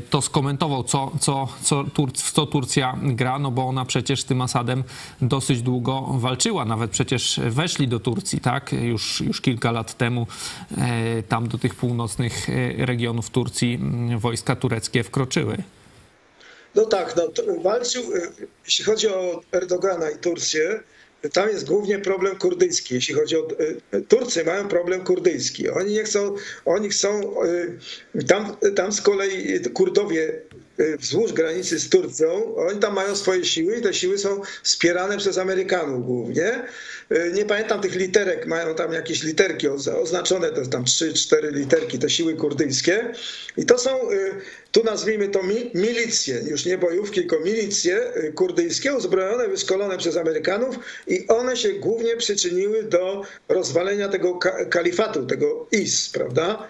to 0.10 0.22
skomentował, 0.22 0.84
co, 0.84 1.12
co, 1.20 1.48
co, 1.62 1.86
co 2.14 2.46
Turcja 2.46 2.98
gra, 3.04 3.40
no 3.40 3.52
bo 3.52 3.68
ona 3.68 3.86
przecież 3.86 4.22
z 4.22 4.26
tym 4.26 4.42
Asadem 4.42 4.84
dosyć 5.22 5.62
długo 5.62 6.02
walczyła, 6.02 6.66
nawet 6.66 6.92
przecież 6.92 7.25
weszli 7.50 7.88
do 7.88 8.00
Turcji, 8.00 8.40
tak? 8.40 8.74
Już, 8.74 9.22
już 9.22 9.42
kilka 9.42 9.72
lat 9.72 9.98
temu 9.98 10.28
e, 10.78 11.24
tam 11.24 11.48
do 11.48 11.58
tych 11.58 11.76
północnych 11.76 12.50
e, 12.50 12.86
regionów 12.86 13.30
Turcji 13.30 13.80
wojska 14.18 14.56
tureckie 14.56 15.04
wkroczyły. 15.04 15.58
No 16.76 16.86
tak, 16.86 17.16
no, 17.16 17.24
walczył, 17.62 18.04
e, 18.04 18.20
jeśli 18.66 18.86
chodzi 18.86 19.08
o 19.08 19.42
Erdogana 19.52 20.10
i 20.10 20.18
Turcję, 20.18 20.80
tam 21.34 21.50
jest 21.50 21.68
głównie 21.68 22.00
problem 22.00 22.36
kurdyjski. 22.36 22.96
Jeśli 22.96 23.16
chodzi 23.16 23.38
o 23.38 23.48
Turcy, 24.08 24.44
mają 24.44 24.68
problem 24.68 25.04
kurdyjski. 25.04 25.70
Oni 25.70 25.94
nie 25.94 26.04
chcą, 26.04 26.36
oni 26.66 26.90
chcą, 26.90 27.22
tam, 28.28 28.58
tam 28.76 28.92
z 28.92 29.02
kolei 29.02 29.60
Kurdowie 29.74 30.42
wzdłuż 31.00 31.34
granicy 31.34 31.80
z 31.80 31.90
Turcją, 31.90 32.56
oni 32.56 32.80
tam 32.80 32.94
mają 32.94 33.16
swoje 33.16 33.46
siły 33.46 33.78
i 33.78 33.82
te 33.82 33.94
siły 33.94 34.18
są 34.18 34.42
wspierane 34.64 35.18
przez 35.18 35.38
Amerykanów 35.38 36.06
głównie. 36.06 36.64
E, 37.10 37.32
nie 37.32 37.46
pamiętam 37.46 37.82
tych 37.82 37.96
literek, 37.96 38.48
mają 38.48 38.76
tam 38.76 38.94
jakieś 38.94 39.24
literki 39.24 39.68
oznaczone, 40.02 40.52
to 40.52 40.66
tam 40.66 40.84
3-4 40.84 41.52
literki, 41.52 42.00
te 42.00 42.10
siły 42.10 42.34
kurdyjskie. 42.34 43.12
I 43.58 43.66
to 43.66 43.78
są, 43.78 44.12
e, 44.12 44.16
tu 44.72 44.84
nazwijmy 44.84 45.28
to 45.28 45.44
milicje, 45.74 46.42
już 46.50 46.66
nie 46.66 46.78
bojówki, 46.78 47.20
tylko 47.20 47.40
milicje 47.40 48.14
kurdyjskie, 48.36 48.94
uzbrojone, 48.94 49.48
wyszkolone 49.48 49.98
przez 49.98 50.18
Amerykanów 50.18 50.76
i 51.08 51.28
one 51.28 51.58
się 51.58 51.70
głównie 51.74 52.18
przyczyniły 52.18 52.84
do 52.84 53.22
rozwalenia 53.50 54.10
tego 54.10 54.40
kalifatu, 54.70 55.26
tego 55.26 55.68
IS, 55.72 56.10
prawda? 56.10 56.68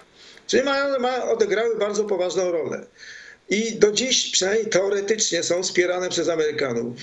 Czyli 0.48 0.64
mają, 0.64 1.00
ma, 1.00 1.24
odegrały 1.24 1.76
bardzo 1.76 2.04
poważną 2.04 2.52
rolę. 2.52 2.86
I 3.50 3.72
do 3.72 3.92
dziś, 3.92 4.32
przynajmniej 4.32 4.70
teoretycznie, 4.70 5.44
są 5.44 5.64
wspierane 5.64 6.10
przez 6.10 6.30
Amerykanów. 6.30 6.96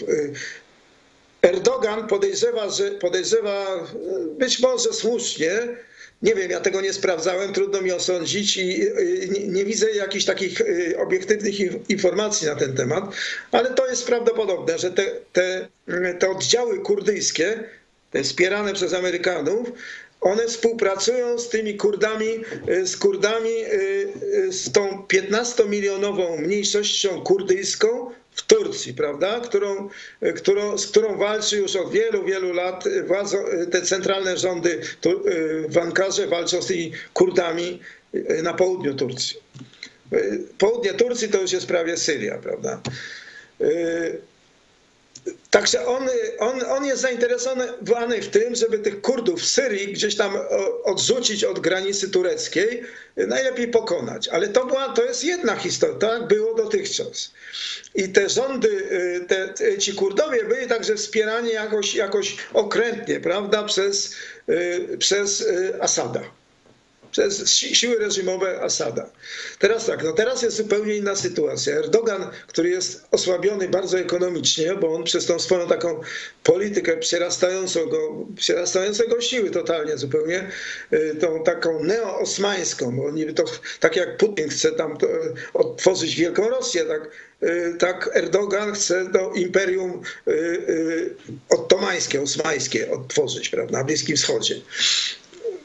Erdogan 1.43 2.09
podejrzewa, 2.09 2.71
że 2.71 2.91
podejrzewa 2.91 3.89
być 4.39 4.61
może 4.61 4.93
słusznie, 4.93 5.51
nie 6.23 6.35
wiem, 6.35 6.51
ja 6.51 6.61
tego 6.61 6.81
nie 6.81 6.93
sprawdzałem, 6.93 7.53
trudno 7.53 7.81
mi 7.81 7.93
osądzić 7.93 8.57
i 8.57 8.87
nie 9.49 9.65
widzę 9.65 9.91
jakichś 9.91 10.25
takich 10.25 10.61
y, 10.61 10.95
obiektywnych 10.99 11.55
informacji 11.91 12.47
na 12.47 12.57
ten 12.57 12.77
temat, 12.77 13.05
ale 13.53 13.71
to 13.71 13.89
jest 13.89 14.07
prawdopodobne, 14.07 14.79
że 14.79 14.91
te, 14.91 15.05
te, 15.33 15.69
te 16.19 16.31
oddziały 16.31 16.81
kurdyjskie, 16.81 17.65
te 18.11 18.23
wspierane 18.23 18.75
przez 18.75 18.95
Amerykanów, 18.95 19.73
one 20.23 20.47
współpracują 20.47 21.39
z 21.39 21.49
tymi 21.49 21.77
Kurdami, 21.77 22.45
y, 22.69 22.87
z 22.87 22.97
Kurdami, 22.97 23.65
y, 23.65 24.53
z 24.53 24.73
tą 24.73 25.07
15-milionową 25.09 26.39
mniejszością 26.39 27.21
kurdyjską, 27.23 28.11
w 28.35 28.43
Turcji, 28.43 28.95
prawda, 28.95 29.41
którą, 29.41 29.89
którą, 30.37 30.79
z 30.79 30.87
którą 30.87 31.17
walczy 31.19 31.57
już 31.57 31.77
od 31.77 31.93
wielu, 31.93 32.25
wielu 32.25 32.53
lat 32.53 32.85
te 33.71 33.83
centralne 33.83 34.37
rządy 34.37 34.81
w 35.69 35.79
Ankarze 35.79 36.27
walczą 36.27 36.63
z 36.63 36.67
tymi 36.67 36.93
Kurdami 37.13 37.81
na 38.43 38.55
południu 38.55 38.95
Turcji. 38.95 39.37
Południe 40.59 40.95
Turcji 40.95 41.29
to 41.29 41.41
już 41.41 41.53
jest 41.53 41.67
prawie 41.67 41.97
Syria, 41.97 42.39
prawda. 42.39 42.81
Także 45.51 45.87
on, 45.87 46.09
on, 46.39 46.63
on 46.69 46.85
jest 46.85 47.03
zainteresowany 47.03 48.23
w 48.23 48.29
tym, 48.29 48.55
żeby 48.55 48.79
tych 48.79 49.01
Kurdów 49.01 49.41
w 49.41 49.47
Syrii 49.47 49.93
gdzieś 49.93 50.17
tam 50.17 50.39
odrzucić 50.85 51.45
od 51.45 51.61
granicy 51.61 52.11
tureckiej, 52.11 52.83
najlepiej 53.17 53.69
pokonać. 53.69 54.29
Ale 54.29 54.49
to, 54.49 54.67
była, 54.67 54.89
to 54.89 55.05
jest 55.05 55.25
jedna 55.25 55.57
historia, 55.57 55.99
tak 55.99 56.27
było 56.27 56.55
dotychczas. 56.55 57.33
I 57.95 58.09
te 58.09 58.29
rządy, 58.29 58.69
y, 58.69 59.25
te, 59.29 59.79
ci 59.79 59.95
Kurdowie 59.95 60.45
byli 60.45 60.67
także 60.67 60.97
wspierani 60.97 61.51
jakoś, 61.51 61.95
jakoś 61.95 62.37
okrętnie, 62.53 63.21
prawda, 63.21 63.63
przez, 63.63 64.15
y, 64.49 64.97
przez 64.99 65.41
y, 65.41 65.75
Asada 65.81 66.42
przez 67.13 67.49
siły 67.55 67.99
reżimowe 67.99 68.61
Asada. 68.63 69.11
Teraz 69.59 69.87
tak, 69.87 70.05
no 70.05 70.13
teraz 70.13 70.43
jest 70.43 70.57
zupełnie 70.57 70.97
inna 70.97 71.17
sytuacja. 71.17 71.77
Erdogan, 71.77 72.31
który 72.47 72.69
jest 72.69 73.05
osłabiony 73.11 73.69
bardzo 73.69 73.99
ekonomicznie, 73.99 74.75
bo 74.75 74.95
on 74.95 75.05
przez 75.05 75.27
tą 75.27 75.39
swoją 75.39 75.69
taką 75.69 76.01
politykę 76.43 76.97
przerastającą 76.97 77.87
go, 77.87 78.27
przerastającą 78.37 79.05
go 79.09 79.21
siły 79.21 79.51
totalnie 79.51 79.99
zupełnie, 79.99 80.51
y, 80.93 81.17
tą 81.21 81.45
taką 81.45 81.85
neo-osmańską, 81.85 82.97
bo 82.97 83.11
niby 83.11 83.35
to 83.35 83.45
tak 83.81 83.97
jak 83.97 84.17
Putin 84.17 84.49
chce 84.49 84.73
tam 84.73 84.99
odtworzyć 85.55 86.17
Wielką 86.17 86.49
Rosję, 86.49 86.85
tak 86.85 87.11
y, 87.43 87.77
tak 87.79 88.11
Erdogan 88.15 88.73
chce 88.73 89.11
to 89.13 89.33
imperium 89.35 90.03
y, 90.29 91.15
ottomańskie, 91.49 92.23
osmańskie 92.23 92.91
odtworzyć 92.91 93.49
prawda, 93.49 93.79
na 93.79 93.85
Bliskim 93.85 94.17
Wschodzie. 94.17 94.61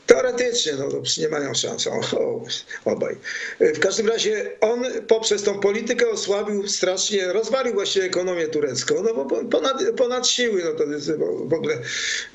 Teoretycznie, 0.07 0.73
no 0.79 0.89
to 0.91 1.01
nie 1.17 1.29
mają 1.29 1.53
szans 1.53 1.89
obaj. 2.85 3.15
W 3.59 3.79
każdym 3.79 4.07
razie 4.07 4.51
on 4.61 4.85
poprzez 5.07 5.43
tą 5.43 5.59
politykę 5.59 6.09
osłabił 6.09 6.67
strasznie, 6.67 7.33
rozwalił 7.33 7.73
właściwie 7.73 8.05
ekonomię 8.05 8.47
turecką, 8.47 8.95
no 9.03 9.13
bo 9.13 9.45
ponad, 9.45 9.83
ponad 9.97 10.27
siły, 10.27 10.63
no 10.63 10.71
to 10.71 10.91
jest 10.91 11.11
w 11.45 11.53
ogóle, 11.53 11.81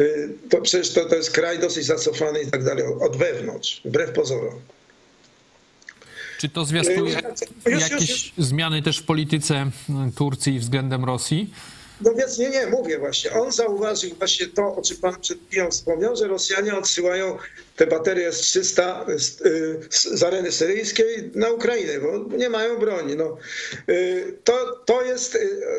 y, 0.00 0.28
to 0.50 0.60
przecież 0.60 0.90
to, 0.90 1.04
to 1.04 1.16
jest 1.16 1.30
kraj 1.30 1.58
dosyć 1.58 1.86
zacofany 1.86 2.42
i 2.42 2.50
tak 2.50 2.64
dalej, 2.64 2.84
od 3.00 3.16
wewnątrz, 3.16 3.80
wbrew 3.84 4.10
pozorom. 4.10 4.54
Czy 6.38 6.48
to 6.48 6.64
zwiastuje 6.64 7.18
y, 7.68 7.70
jakieś 7.70 8.32
zmiany 8.38 8.82
też 8.82 8.98
w 8.98 9.04
polityce 9.04 9.70
Turcji 10.16 10.58
względem 10.58 11.04
Rosji? 11.04 11.50
No 12.04 12.14
więc 12.14 12.38
nie, 12.38 12.50
nie, 12.50 12.66
mówię 12.66 12.98
właśnie. 12.98 13.32
On 13.32 13.52
zauważył 13.52 14.10
właśnie 14.18 14.46
to, 14.46 14.76
o 14.76 14.82
czym 14.82 14.96
pan 14.96 15.20
przed 15.20 15.38
chwilą 15.48 15.70
wspomniał, 15.70 16.16
że 16.16 16.28
Rosjanie 16.28 16.76
odsyłają 16.76 17.38
te 17.82 17.86
te 17.86 17.96
baterie 17.96 18.28
S-300 18.28 19.04
z 19.90 20.22
areny 20.22 20.52
syryjskiej 20.52 21.30
na 21.34 21.50
Ukrainę, 21.50 22.00
bo 22.00 22.36
nie 22.36 22.48
mają 22.48 22.78
broni. 22.78 23.16
No, 23.16 23.36
to, 24.44 24.82
to, 24.84 25.02
jest, 25.02 25.38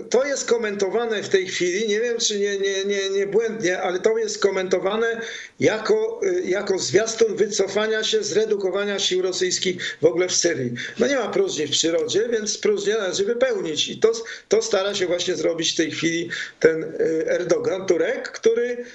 to 0.09 0.25
jest 0.25 0.45
komentowane 0.45 1.23
w 1.23 1.29
tej 1.29 1.47
chwili, 1.47 1.87
nie 1.87 1.99
wiem 1.99 2.17
czy 2.17 2.39
nie, 2.39 2.57
nie, 2.57 2.85
nie, 2.85 3.09
nie 3.09 3.27
błędnie, 3.27 3.81
ale 3.81 3.99
to 3.99 4.17
jest 4.17 4.39
komentowane 4.39 5.21
jako, 5.59 6.21
jako 6.43 6.79
zwiastun 6.79 7.35
wycofania 7.35 8.03
się, 8.03 8.23
zredukowania 8.23 8.99
sił 8.99 9.21
rosyjskich 9.21 9.97
w 10.01 10.05
ogóle 10.05 10.27
w 10.27 10.35
Syrii. 10.35 10.73
No 10.99 11.07
nie 11.07 11.15
ma 11.15 11.27
próżni 11.27 11.67
w 11.67 11.71
przyrodzie, 11.71 12.29
więc 12.29 12.57
próżnię 12.57 12.93
należy 12.93 13.25
wypełnić 13.25 13.87
i 13.89 13.99
to, 13.99 14.11
to 14.49 14.61
stara 14.61 14.95
się 14.95 15.07
właśnie 15.07 15.35
zrobić 15.35 15.71
w 15.73 15.75
tej 15.75 15.91
chwili 15.91 16.29
ten 16.59 16.93
Erdogan, 17.27 17.85
Turek, 17.85 18.31
który, 18.31 18.85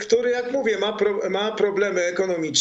który 0.00 0.30
jak 0.30 0.52
mówię, 0.52 0.78
ma, 0.78 0.92
pro, 0.92 1.30
ma 1.30 1.52
problemy 1.52 2.04
ekonomiczne, 2.04 2.57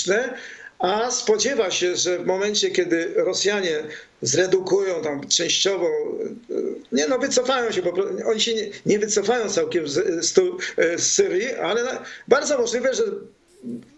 a 0.80 1.12
spodziewa 1.12 1.72
się, 1.72 1.96
że 1.96 2.20
w 2.20 2.26
momencie, 2.26 2.72
kiedy 2.72 3.14
Rosjanie 3.16 3.84
zredukują 4.22 5.02
tam 5.02 5.28
częściowo, 5.28 5.90
nie 6.92 7.08
no, 7.08 7.20
wycofają 7.20 7.72
się, 7.72 7.82
bo 7.82 7.94
oni 8.26 8.42
się 8.42 8.54
nie, 8.54 8.70
nie 8.86 9.00
wycofają 9.00 9.50
całkiem 9.50 9.88
z, 9.88 10.26
z, 10.26 10.34
z 10.98 11.14
Syrii, 11.14 11.54
ale 11.54 11.82
bardzo 12.28 12.58
możliwe, 12.58 12.94
że 12.94 13.04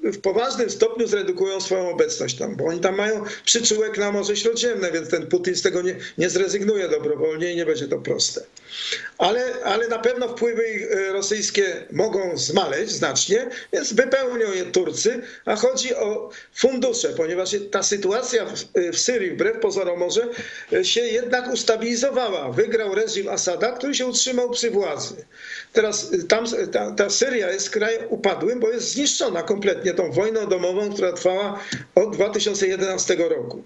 w 0.04 0.18
poważnym 0.22 0.70
stopniu 0.70 1.08
zredukują 1.08 1.62
swoją 1.62 1.89
obecność 1.89 2.36
tam, 2.38 2.56
bo 2.56 2.66
oni 2.66 2.80
tam 2.80 2.95
mają 2.95 3.24
przyczółek 3.45 3.97
na 3.97 4.12
Morze 4.12 4.36
Śródziemne, 4.36 4.91
więc 4.91 5.10
ten 5.10 5.28
Putin 5.28 5.56
z 5.56 5.62
tego 5.62 5.82
nie, 5.82 5.95
nie 6.18 6.30
zrezygnuje 6.30 6.89
dobrowolnie 6.89 7.54
i 7.54 7.56
nie 7.56 7.66
będzie 7.66 7.88
to 7.88 7.97
proste. 7.97 8.41
Ale, 9.18 9.54
ale 9.64 9.88
na 9.88 10.00
pewno 10.00 10.28
wpływy 10.28 10.64
e, 10.92 11.12
rosyjskie 11.12 11.86
mogą 11.92 12.38
zmaleć 12.38 12.92
znacznie, 12.92 13.50
więc 13.74 13.94
wypełnią 13.94 14.52
je 14.52 14.66
Turcy, 14.66 15.22
a 15.46 15.56
chodzi 15.56 15.96
o 15.96 16.30
fundusze, 16.54 17.10
ponieważ 17.10 17.56
ta 17.72 17.84
sytuacja 17.84 18.46
w, 18.46 18.54
w 18.94 19.00
Syrii, 19.00 19.32
wbrew 19.32 19.60
pozorom 19.60 20.00
może, 20.00 20.28
e, 20.74 20.86
się 20.86 21.02
jednak 21.02 21.54
ustabilizowała. 21.54 22.52
Wygrał 22.52 22.96
reżim 22.96 23.28
Asada, 23.28 23.72
który 23.72 23.96
się 23.96 24.06
utrzymał 24.06 24.50
przy 24.50 24.72
władzy. 24.72 25.26
Teraz 25.74 26.14
e, 26.14 26.24
tam, 26.24 26.46
ta, 26.72 26.92
ta 26.92 27.10
Syria 27.10 27.52
jest 27.52 27.70
krajem 27.70 28.04
upadłym, 28.10 28.60
bo 28.60 28.70
jest 28.70 28.92
zniszczona 28.92 29.44
kompletnie 29.44 29.94
tą 29.94 30.12
wojną 30.12 30.48
domową, 30.48 30.94
która 30.94 31.14
trwała 31.14 31.60
od 31.96 32.16
2011 32.16 33.16
roku. 33.16 33.64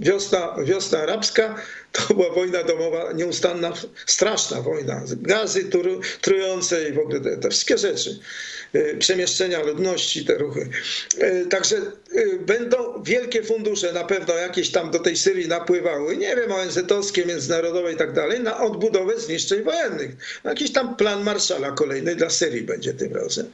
Wiosna, 0.00 0.56
wiosna 0.64 0.98
arabska 0.98 1.54
to 1.92 2.14
była 2.14 2.30
wojna 2.30 2.62
domowa, 2.62 3.12
nieustanna, 3.12 3.72
straszna 4.06 4.62
wojna. 4.62 5.02
Gazy 5.16 5.70
trujące 6.20 6.88
i 6.88 6.92
w 6.92 6.98
ogóle 6.98 7.20
te, 7.20 7.36
te 7.36 7.50
wszystkie 7.50 7.78
rzeczy. 7.78 8.18
E, 8.72 8.96
przemieszczenia 8.96 9.62
ludności, 9.62 10.24
te 10.24 10.34
ruchy. 10.34 10.68
E, 11.18 11.46
także 11.46 11.76
e, 11.76 12.38
będą 12.38 13.02
wielkie 13.02 13.42
fundusze 13.42 13.92
na 13.92 14.04
pewno 14.04 14.34
jakieś 14.34 14.70
tam 14.70 14.90
do 14.90 14.98
tej 14.98 15.16
Syrii 15.16 15.48
napływały, 15.48 16.16
nie 16.16 16.36
wiem, 16.36 16.52
ONZ-owskie, 16.52 17.26
międzynarodowe 17.26 17.92
i 17.92 17.96
tak 17.96 18.12
dalej, 18.12 18.40
na 18.40 18.60
odbudowę 18.60 19.20
zniszczeń 19.20 19.62
wojennych. 19.62 20.10
Jakiś 20.44 20.72
tam 20.72 20.96
plan 20.96 21.22
Marszala 21.22 21.70
kolejny 21.70 22.16
dla 22.16 22.30
Syrii 22.30 22.62
będzie 22.62 22.94
tym 22.94 23.14
razem. 23.14 23.50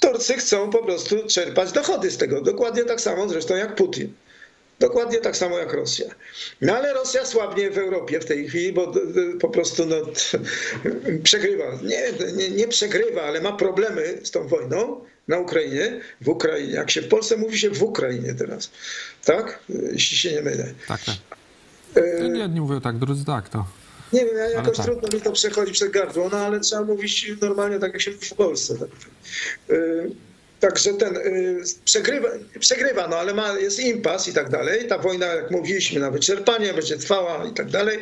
Turcy 0.00 0.34
chcą 0.34 0.70
po 0.70 0.84
prostu 0.84 1.26
czerpać 1.26 1.72
dochody 1.72 2.10
z 2.10 2.16
tego, 2.16 2.40
dokładnie 2.40 2.84
tak 2.84 3.00
samo 3.00 3.28
zresztą 3.28 3.56
jak 3.56 3.74
Putin. 3.74 4.12
Dokładnie 4.80 5.18
tak 5.18 5.36
samo 5.36 5.58
jak 5.58 5.72
Rosja. 5.72 6.06
No 6.60 6.76
ale 6.76 6.94
Rosja 6.94 7.24
słabnie 7.24 7.70
w 7.70 7.78
Europie 7.78 8.20
w 8.20 8.24
tej 8.24 8.48
chwili, 8.48 8.72
bo 8.72 8.92
po 9.40 9.48
prostu 9.48 9.86
no, 9.86 9.96
przegrywa. 11.22 11.64
Nie, 11.82 12.32
nie, 12.32 12.50
nie 12.50 12.68
przegrywa, 12.68 13.22
ale 13.22 13.40
ma 13.40 13.52
problemy 13.52 14.18
z 14.22 14.30
tą 14.30 14.48
wojną 14.48 15.00
na 15.28 15.38
Ukrainie, 15.38 16.00
w 16.20 16.28
Ukrainie. 16.28 16.72
Jak 16.72 16.90
się 16.90 17.02
w 17.02 17.08
Polsce 17.08 17.36
mówi 17.36 17.58
się 17.58 17.70
w 17.70 17.82
Ukrainie 17.82 18.34
teraz. 18.34 18.70
Tak? 19.24 19.58
Jeśli 19.92 20.16
się 20.16 20.32
nie 20.32 20.42
mylę. 20.42 20.74
Tak, 20.88 21.00
tak. 21.04 21.16
Nie, 22.30 22.48
nie 22.48 22.60
mówię 22.60 22.80
tak, 22.80 22.98
drudzy 22.98 23.24
tak 23.24 23.48
to. 23.48 23.66
Nie 24.12 24.24
wiem, 24.24 24.36
jakoś 24.54 24.76
tak. 24.76 24.86
trudno 24.86 25.08
mi 25.14 25.20
to 25.20 25.32
przechodzi 25.32 25.72
przez 25.72 25.90
gardło, 25.90 26.28
no 26.32 26.38
ale 26.38 26.60
trzeba 26.60 26.82
mówić 26.82 27.32
normalnie 27.40 27.78
tak, 27.78 27.92
jak 27.92 28.02
się 28.02 28.10
w 28.10 28.34
Polsce. 28.34 28.74
Tak. 28.78 28.88
Także 30.60 30.94
ten 30.94 31.16
y, 31.16 31.62
przegrywa, 31.84 32.28
przegrywa, 32.60 33.08
no 33.08 33.16
ale 33.16 33.34
ma, 33.34 33.58
jest 33.58 33.80
impas 33.80 34.28
i 34.28 34.32
tak 34.32 34.50
dalej. 34.50 34.88
Ta 34.88 34.98
wojna, 34.98 35.26
jak 35.26 35.50
mówiliśmy, 35.50 36.00
na 36.00 36.10
wyczerpanie 36.10 36.74
będzie 36.74 36.96
trwała 36.96 37.46
i 37.46 37.54
tak 37.54 37.70
dalej. 37.70 37.98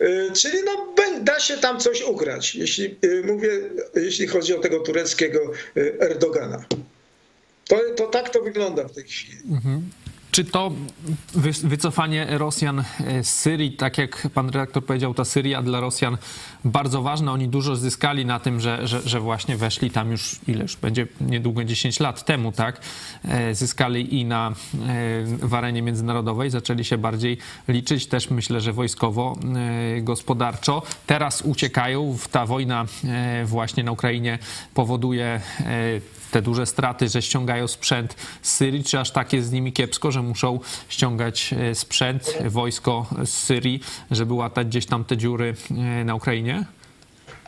Y, 0.00 0.30
czyli 0.34 0.58
no, 0.64 0.94
da 1.20 1.40
się 1.40 1.56
tam 1.56 1.80
coś 1.80 2.02
ugrać, 2.02 2.54
jeśli 2.54 2.96
y, 3.04 3.22
mówię, 3.26 3.48
jeśli 3.94 4.26
chodzi 4.26 4.54
o 4.54 4.58
tego 4.58 4.80
tureckiego 4.80 5.52
Erdogana. 6.00 6.64
To, 7.68 7.80
to 7.96 8.06
tak 8.06 8.30
to 8.30 8.42
wygląda 8.42 8.84
w 8.88 8.94
tej 8.94 9.04
chwili. 9.04 9.38
Mhm. 9.50 9.82
Czy 10.32 10.44
to 10.44 10.72
wycofanie 11.64 12.26
Rosjan 12.30 12.78
e, 12.80 13.24
z 13.24 13.34
Syrii, 13.34 13.72
tak 13.72 13.98
jak 13.98 14.28
pan 14.34 14.46
redaktor 14.46 14.84
powiedział, 14.84 15.14
ta 15.14 15.24
Syria 15.24 15.62
dla 15.62 15.80
Rosjan 15.80 16.16
bardzo 16.64 17.02
ważna. 17.02 17.32
Oni 17.32 17.48
dużo 17.48 17.76
zyskali 17.76 18.26
na 18.26 18.40
tym, 18.40 18.60
że, 18.60 18.86
że, 18.86 19.00
że 19.02 19.20
właśnie 19.20 19.56
weszli 19.56 19.90
tam 19.90 20.10
już, 20.10 20.40
ile 20.48 20.62
już 20.62 20.76
będzie 20.76 21.06
niedługo 21.20 21.64
10 21.64 22.00
lat 22.00 22.24
temu, 22.24 22.52
tak? 22.52 22.80
E, 23.24 23.54
zyskali 23.54 24.20
i 24.20 24.24
na, 24.24 24.48
e, 24.48 24.52
w 25.24 25.54
arenie 25.54 25.82
międzynarodowej, 25.82 26.50
zaczęli 26.50 26.84
się 26.84 26.98
bardziej 26.98 27.38
liczyć 27.68 28.06
też 28.06 28.30
myślę, 28.30 28.60
że 28.60 28.72
wojskowo, 28.72 29.36
gospodarczo. 30.00 30.82
Teraz 31.06 31.42
uciekają. 31.42 32.16
Ta 32.30 32.46
wojna 32.46 32.86
właśnie 33.44 33.84
na 33.84 33.92
Ukrainie 33.92 34.38
powoduje 34.74 35.40
te 36.32 36.42
duże 36.42 36.66
straty, 36.66 37.08
że 37.08 37.22
ściągają 37.22 37.68
sprzęt 37.68 38.16
z 38.42 38.52
Syrii, 38.52 38.84
czy 38.84 39.00
aż 39.00 39.10
tak 39.10 39.32
jest 39.32 39.48
z 39.48 39.52
nimi 39.52 39.72
kiepsko, 39.72 40.12
że 40.12 40.22
muszą 40.22 40.60
ściągać 40.88 41.54
e, 41.58 41.74
sprzęt, 41.74 42.38
wojsko 42.46 43.06
z 43.24 43.30
Syrii, 43.30 43.80
żeby 44.10 44.34
łatać 44.34 44.66
gdzieś 44.66 44.86
tam 44.86 45.04
te 45.04 45.16
dziury 45.16 45.54
e, 45.70 46.04
na 46.04 46.14
Ukrainie? 46.14 46.64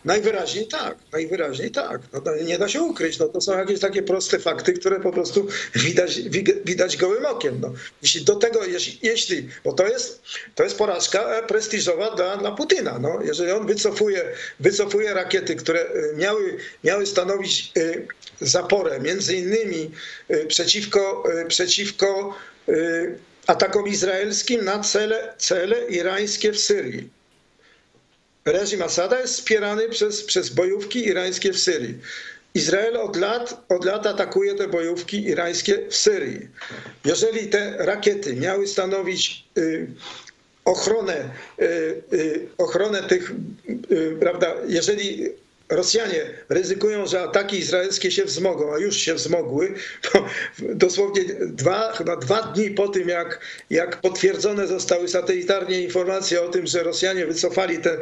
Najwyraźniej 0.04 0.66
tak, 0.66 0.96
najwyraźniej 1.12 1.70
tak. 1.70 2.00
No, 2.12 2.36
nie 2.44 2.58
da 2.58 2.68
się 2.68 2.82
ukryć. 2.82 3.18
No, 3.18 3.28
to 3.28 3.40
są 3.40 3.58
jakieś 3.58 3.80
takie 3.80 4.02
proste 4.02 4.38
fakty, 4.38 4.72
które 4.72 5.00
po 5.00 5.12
prostu 5.12 5.46
widać, 5.74 6.20
widać 6.64 6.96
gołym 6.96 7.26
okiem. 7.26 7.60
No. 7.60 7.72
Jeśli 8.02 8.24
do 8.24 8.36
tego, 8.36 8.64
jeśli, 8.64 8.98
jeśli, 9.02 9.48
bo 9.64 9.72
to 9.72 9.88
jest, 9.88 10.22
to 10.54 10.64
jest 10.64 10.78
porażka 10.78 11.36
e, 11.36 11.46
prestiżowa 11.46 12.16
dla, 12.16 12.36
dla 12.36 12.52
Putina. 12.52 12.98
No. 12.98 13.18
Jeżeli 13.24 13.52
on 13.52 13.66
wycofuje, 13.66 14.24
wycofuje 14.60 15.14
rakiety, 15.14 15.56
które 15.56 15.86
miały, 16.16 16.56
miały 16.84 17.06
stanowić 17.06 17.72
zaporę, 18.40 19.00
między 19.00 19.36
innymi 19.36 19.90
przeciwko, 20.48 21.24
przeciwko 21.48 22.34
atakom 23.46 23.88
izraelskim 23.88 24.64
na 24.64 24.78
cele, 24.78 25.34
cele 25.38 25.86
irańskie 25.88 26.52
w 26.52 26.60
Syrii. 26.60 27.10
Reżim 28.44 28.82
Asada 28.82 29.20
jest 29.20 29.34
wspierany 29.34 29.88
przez, 29.88 30.24
przez 30.24 30.48
bojówki 30.48 31.06
irańskie 31.06 31.52
w 31.52 31.58
Syrii. 31.58 31.98
Izrael 32.54 32.96
od 32.96 33.16
lat, 33.16 33.64
od 33.68 33.84
lat 33.84 34.06
atakuje 34.06 34.54
te 34.54 34.68
bojówki 34.68 35.24
irańskie 35.24 35.78
w 35.88 35.96
Syrii. 35.96 36.48
Jeżeli 37.04 37.48
te 37.48 37.76
rakiety 37.78 38.36
miały 38.36 38.66
stanowić 38.66 39.44
ochronę, 40.64 41.30
ochronę 42.58 43.02
tych, 43.02 43.32
prawda, 44.20 44.54
jeżeli 44.68 45.28
Rosjanie 45.68 46.24
ryzykują, 46.48 47.06
że 47.06 47.22
ataki 47.22 47.58
izraelskie 47.58 48.10
się 48.10 48.24
wzmogą, 48.24 48.74
a 48.74 48.78
już 48.78 48.96
się 48.96 49.14
wzmogły. 49.14 49.74
Dosłownie 50.58 51.24
dwa, 51.40 51.92
chyba 51.92 52.16
dwa 52.16 52.42
dni 52.42 52.70
po 52.70 52.88
tym, 52.88 53.08
jak, 53.08 53.40
jak 53.70 54.00
potwierdzone 54.00 54.66
zostały 54.66 55.08
satelitarnie 55.08 55.82
informacje 55.82 56.42
o 56.42 56.48
tym, 56.48 56.66
że 56.66 56.82
Rosjanie 56.82 57.26
wycofali 57.26 57.78
te, 57.78 57.98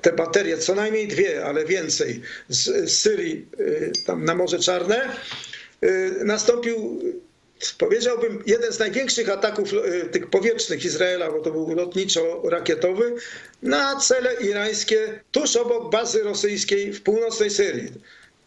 te 0.00 0.12
baterie, 0.12 0.58
co 0.58 0.74
najmniej 0.74 1.08
dwie, 1.08 1.44
ale 1.44 1.64
więcej, 1.64 2.20
z, 2.48 2.90
z 2.90 3.00
Syrii 3.00 3.46
tam 4.06 4.24
na 4.24 4.34
Morze 4.34 4.58
Czarne, 4.58 5.08
nastąpił 6.24 7.00
powiedziałbym, 7.78 8.42
jeden 8.46 8.72
z 8.72 8.78
największych 8.78 9.28
ataków 9.28 9.70
e, 9.72 10.06
tych 10.06 10.30
powietrznych 10.30 10.84
Izraela, 10.84 11.30
bo 11.30 11.40
to 11.40 11.50
był 11.50 11.74
lotniczo-rakietowy, 11.74 13.14
na 13.62 14.00
cele 14.00 14.34
irańskie 14.34 15.20
tuż 15.32 15.56
obok 15.56 15.92
bazy 15.92 16.22
rosyjskiej 16.22 16.92
w 16.92 17.02
północnej 17.02 17.50
Syrii. 17.50 17.92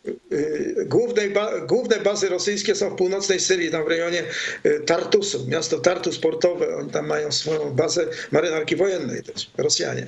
E, 0.07 0.85
głównej, 0.85 1.33
główne 1.67 1.99
bazy 1.99 2.29
rosyjskie 2.29 2.75
są 2.75 2.89
w 2.89 2.95
północnej 2.95 3.39
Syrii, 3.39 3.71
tam 3.71 3.85
w 3.85 3.87
rejonie 3.87 4.23
Tartusu, 4.85 5.47
miasto 5.47 5.79
Tartus 5.79 6.19
portowe. 6.19 6.75
Oni 6.75 6.89
tam 6.91 7.07
mają 7.07 7.31
swoją 7.31 7.73
bazę 7.73 8.07
marynarki 8.31 8.75
wojennej 8.75 9.23
też, 9.23 9.51
Rosjanie. 9.57 10.07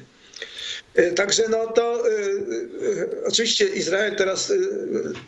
E, 0.96 1.12
także 1.12 1.43
no 1.50 1.68
to 1.68 2.10
y, 2.10 2.12
y, 2.12 3.24
oczywiście 3.26 3.66
Izrael 3.66 4.16
teraz 4.16 4.54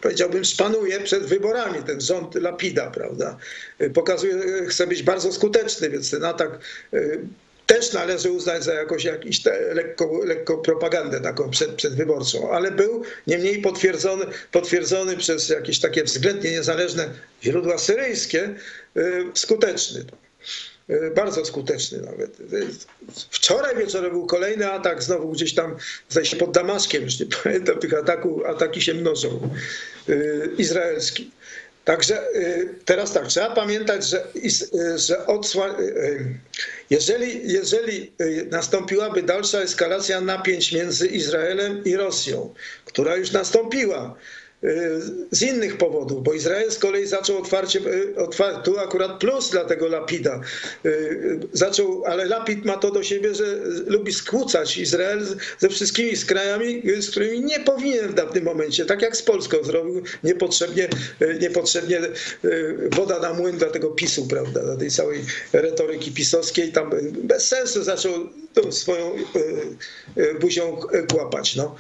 powiedziałbym 0.02 0.46
szpanuje 0.46 1.00
przed 1.00 1.24
wyborami, 1.24 1.84
ten 1.84 2.02
rząd 2.02 2.36
Lapida, 2.36 2.92
prawda? 2.92 3.38
Pokazuje, 3.94 4.36
chce 4.68 4.88
być 4.88 5.04
bardzo 5.04 5.32
skuteczny, 5.32 5.90
więc 5.90 6.12
ten 6.12 6.26
atak 6.26 6.60
te, 6.92 7.00
też 7.66 7.94
należy 7.94 8.32
uznać 8.32 8.64
za 8.64 8.74
jakąś 8.74 9.04
jakiś 9.04 9.44
te, 9.44 9.74
lekko, 9.74 10.20
lekko 10.26 10.58
propagandę 10.58 11.22
taką 11.22 11.50
przed, 11.50 11.72
przedwyborczą, 11.72 12.52
ale 12.52 12.72
był 12.72 13.04
niemniej 13.28 13.62
potwierdzony, 13.62 14.26
potwierdzony 14.52 15.18
przez 15.18 15.50
jakieś 15.50 15.80
takie 15.80 16.04
względnie 16.04 16.52
niezależne 16.52 17.10
źródła 17.44 17.78
syryjskie 17.78 18.56
skuteczny. 19.34 20.06
Bardzo 21.16 21.46
skuteczny 21.46 22.02
nawet. 22.02 22.38
Wczoraj 23.30 23.78
wieczorem 23.78 24.12
był 24.12 24.26
kolejny 24.26 24.72
atak, 24.72 25.04
znowu 25.04 25.32
gdzieś 25.32 25.56
tam, 25.56 25.76
zdaje 26.10 26.28
pod 26.40 26.52
Damaszkiem, 26.52 27.04
już 27.04 27.20
nie 27.20 27.26
pamiętam, 27.44 27.80
tych 27.80 27.94
ataków, 27.94 28.46
ataki 28.46 28.82
się 28.82 28.94
mnożą, 28.94 29.50
izraelski. 30.58 31.32
Także 31.86 32.24
teraz 32.86 33.14
tak, 33.14 33.28
trzeba 33.28 33.56
pamiętać, 33.56 34.10
że, 34.10 34.28
że 34.96 35.26
odsła... 35.26 35.76
Jeżeli, 36.90 37.52
jeżeli 37.52 38.12
nastąpiłaby 38.52 39.24
dalsza 39.24 39.60
eskalacja 39.60 40.22
napięć 40.22 40.72
między 40.72 41.08
Izraelem 41.08 41.84
i 41.84 41.96
Rosją, 41.96 42.54
która 42.86 43.16
już 43.16 43.32
nastąpiła, 43.32 44.16
z 45.32 45.42
innych 45.42 45.78
powodów, 45.78 46.24
bo 46.24 46.34
Izrael 46.34 46.72
z 46.72 46.80
kolei 46.80 47.08
zaczął 47.08 47.38
otwarcie, 47.38 47.80
otwar 48.18 48.64
tu 48.64 48.80
akurat 48.80 49.20
plus 49.20 49.50
dla 49.50 49.66
tego 49.66 49.88
Lapida, 49.88 50.42
zaczął, 51.54 52.06
ale 52.06 52.26
Lapid 52.26 52.66
ma 52.66 52.78
to 52.78 52.92
do 52.92 53.04
siebie, 53.04 53.36
że 53.36 53.60
lubi 53.88 54.14
skłócać 54.14 54.78
Izrael 54.78 55.26
ze 55.60 55.70
wszystkimi 55.70 56.16
z 56.16 56.26
krajami, 56.26 56.84
z 57.00 57.10
którymi 57.10 57.42
nie 57.42 57.60
powinien 57.60 58.08
w 58.08 58.14
danym 58.14 58.44
momencie, 58.44 58.86
tak 58.86 59.02
jak 59.02 59.18
z 59.18 59.22
Polską 59.22 59.64
zrobił 59.64 60.04
niepotrzebnie, 60.24 60.88
niepotrzebnie 61.42 62.02
woda 62.92 63.20
na 63.20 63.34
młyn 63.34 63.58
dla 63.58 63.70
tego 63.70 63.90
PiSu, 63.90 64.28
prawda, 64.28 64.64
dla 64.64 64.78
tej 64.78 64.92
całej 64.92 65.26
retoryki 65.54 66.12
pisowskiej, 66.12 66.72
tam 66.72 66.92
bez 67.24 67.48
sensu 67.48 67.84
zaczął 67.84 68.14
swoją 68.70 69.12
buzią 70.40 70.78
kłapać, 71.12 71.56
no 71.56 71.76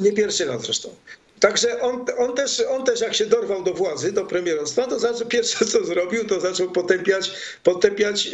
nie 0.00 0.12
pierwszy 0.12 0.44
raz 0.44 0.62
zresztą. 0.62 0.94
Także 1.40 1.80
on, 1.80 2.06
on, 2.18 2.34
też, 2.34 2.62
on 2.70 2.84
też 2.84 3.00
jak 3.00 3.14
się 3.14 3.26
dorwał 3.26 3.62
do 3.62 3.74
władzy, 3.74 4.12
do 4.12 4.24
premierostwa, 4.24 4.86
to 4.86 4.98
zaczął, 4.98 5.28
pierwsze 5.28 5.64
co 5.64 5.84
zrobił, 5.84 6.24
to 6.24 6.40
zaczął 6.40 6.70
potępiać, 6.70 7.30
potępiać, 7.62 8.30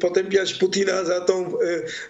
potępiać 0.00 0.54
Putina 0.54 1.04
za 1.04 1.20
tą 1.20 1.52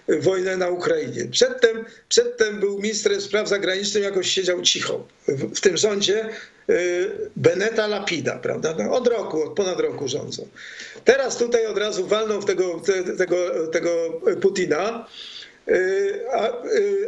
wojnę 0.07 0.57
na 0.57 0.69
Ukrainie. 0.69 1.25
Przedtem, 1.31 1.85
przedtem 2.09 2.59
był 2.59 2.79
ministrem 2.79 3.21
spraw 3.21 3.49
zagranicznych, 3.49 4.03
jakoś 4.03 4.29
siedział 4.29 4.61
cicho 4.61 5.07
w, 5.27 5.61
tym 5.61 5.77
rządzie 5.77 6.29
Beneta 7.35 7.87
Lapida, 7.87 8.39
prawda? 8.39 8.75
No, 8.79 8.91
od 8.91 9.07
roku, 9.07 9.43
od 9.43 9.53
ponad 9.53 9.79
roku 9.79 10.07
rządzą. 10.07 10.47
Teraz 11.05 11.37
tutaj 11.37 11.65
od 11.65 11.77
razu 11.77 12.07
walną 12.07 12.39
w 12.39 12.45
tego, 12.45 12.81
tego, 13.17 13.67
tego 13.67 14.21
Putina. 14.41 15.07
A, 16.33 16.51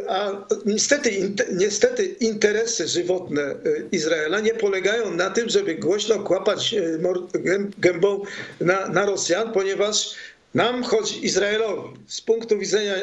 a, 0.08 0.46
niestety, 0.66 1.32
niestety 1.52 2.04
interesy 2.04 2.88
żywotne 2.88 3.54
Izraela 3.92 4.40
nie 4.40 4.54
polegają 4.54 5.14
na 5.14 5.30
tym, 5.30 5.48
żeby 5.48 5.74
głośno 5.74 6.18
kłapać 6.18 6.74
gębą 7.78 8.22
na, 8.60 8.88
na 8.88 9.06
Rosjan, 9.06 9.52
ponieważ 9.52 10.14
nam 10.54 10.82
chodzi, 10.82 11.26
Izraelowi, 11.26 11.96
z 12.06 12.20
punktu 12.20 12.58
widzenia 12.58 12.94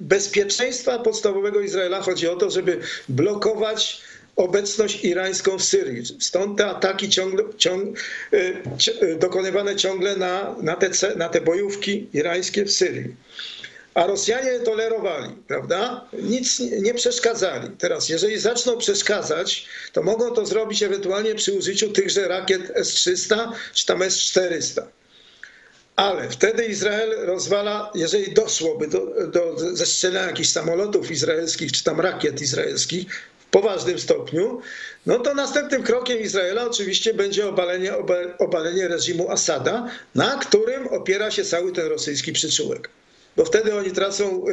bezpieczeństwa 0.00 0.98
podstawowego 0.98 1.60
Izraela 1.60 2.02
chodzi 2.02 2.28
o 2.28 2.36
to, 2.36 2.50
żeby 2.50 2.80
blokować 3.08 4.02
obecność 4.36 5.04
irańską 5.04 5.58
w 5.58 5.62
Syrii. 5.62 6.02
Stąd 6.20 6.58
te 6.58 6.66
ataki 6.66 7.08
ciągle, 7.08 7.44
ciąg, 7.58 7.98
dokonywane 9.18 9.76
ciągle 9.76 10.16
na, 10.16 10.56
na, 10.62 10.76
te, 10.76 11.16
na 11.16 11.28
te 11.28 11.40
bojówki 11.40 12.08
irańskie 12.12 12.64
w 12.64 12.72
Syrii. 12.72 13.14
A 13.94 14.06
Rosjanie 14.06 14.60
tolerowali, 14.60 15.30
prawda? 15.48 16.08
Nic 16.12 16.60
nie 16.60 16.94
przeszkadzali. 16.94 17.70
Teraz, 17.78 18.08
jeżeli 18.08 18.38
zaczną 18.38 18.78
przeszkadzać, 18.78 19.66
to 19.92 20.02
mogą 20.02 20.34
to 20.34 20.46
zrobić 20.46 20.82
ewentualnie 20.82 21.34
przy 21.34 21.52
użyciu 21.52 21.92
tychże 21.92 22.28
rakiet 22.28 22.72
S-300 22.74 23.52
czy 23.74 23.86
tam 23.86 24.02
S-400. 24.02 24.82
Ale 25.96 26.28
wtedy 26.28 26.64
Izrael 26.64 27.26
rozwala, 27.26 27.90
jeżeli 27.94 28.34
doszłoby 28.34 28.86
do, 28.88 29.06
do 29.26 29.58
zestrzelenia 29.58 30.26
jakichś 30.26 30.48
samolotów 30.48 31.10
izraelskich 31.10 31.72
czy 31.72 31.84
tam 31.84 32.00
rakiet 32.00 32.40
izraelskich 32.40 33.06
w 33.38 33.46
poważnym 33.50 33.98
stopniu, 33.98 34.60
no 35.06 35.18
to 35.18 35.34
następnym 35.34 35.82
krokiem 35.82 36.18
Izraela 36.20 36.66
oczywiście 36.66 37.14
będzie 37.14 37.48
obalenie, 37.48 37.92
obalenie 38.38 38.88
reżimu 38.88 39.30
Asada, 39.30 39.90
na 40.14 40.38
którym 40.38 40.88
opiera 40.88 41.30
się 41.30 41.44
cały 41.44 41.72
ten 41.72 41.86
rosyjski 41.86 42.32
przyczółek 42.32 42.88
bo 43.36 43.44
wtedy 43.44 43.74
oni 43.74 43.90
tracą, 43.90 44.44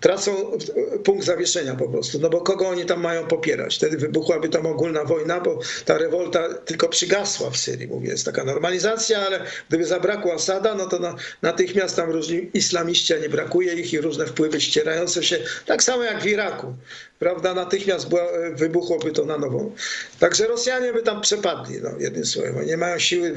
tracą 0.00 0.58
punkt 1.04 1.24
zawieszenia 1.24 1.74
po 1.74 1.88
prostu, 1.88 2.18
no 2.18 2.30
bo 2.30 2.40
kogo 2.40 2.68
oni 2.68 2.84
tam 2.84 3.00
mają 3.00 3.26
popierać? 3.26 3.76
Wtedy 3.76 3.96
wybuchłaby 3.96 4.48
tam 4.48 4.66
ogólna 4.66 5.04
wojna, 5.04 5.40
bo 5.40 5.58
ta 5.84 5.98
rewolta 5.98 6.54
tylko 6.54 6.88
przygasła 6.88 7.50
w 7.50 7.56
Syrii, 7.56 7.88
mówię, 7.88 8.08
jest 8.08 8.24
taka 8.24 8.44
normalizacja, 8.44 9.26
ale 9.26 9.40
gdyby 9.68 9.84
zabrakło 9.84 10.34
Asada, 10.34 10.74
no 10.74 10.86
to 10.86 10.98
na, 10.98 11.16
natychmiast 11.42 11.96
tam 11.96 12.10
różni 12.10 12.50
islamiści, 12.54 13.14
nie 13.22 13.28
brakuje 13.28 13.74
ich 13.74 13.92
i 13.92 14.00
różne 14.00 14.26
wpływy 14.26 14.60
ścierające 14.60 15.22
się, 15.22 15.38
tak 15.66 15.82
samo 15.82 16.02
jak 16.02 16.22
w 16.22 16.26
Iraku, 16.26 16.74
prawda, 17.22 17.54
natychmiast 17.54 18.08
była, 18.08 18.24
wybuchłoby 18.54 19.12
to 19.12 19.24
na 19.24 19.38
nową. 19.38 19.72
Także 20.18 20.46
Rosjanie 20.46 20.92
by 20.92 21.02
tam 21.02 21.20
przepadli, 21.20 21.80
no, 21.82 21.90
jednym 21.98 22.26
słowem. 22.26 22.66
Nie 22.66 22.76
mają 22.76 22.98
siły, 22.98 23.34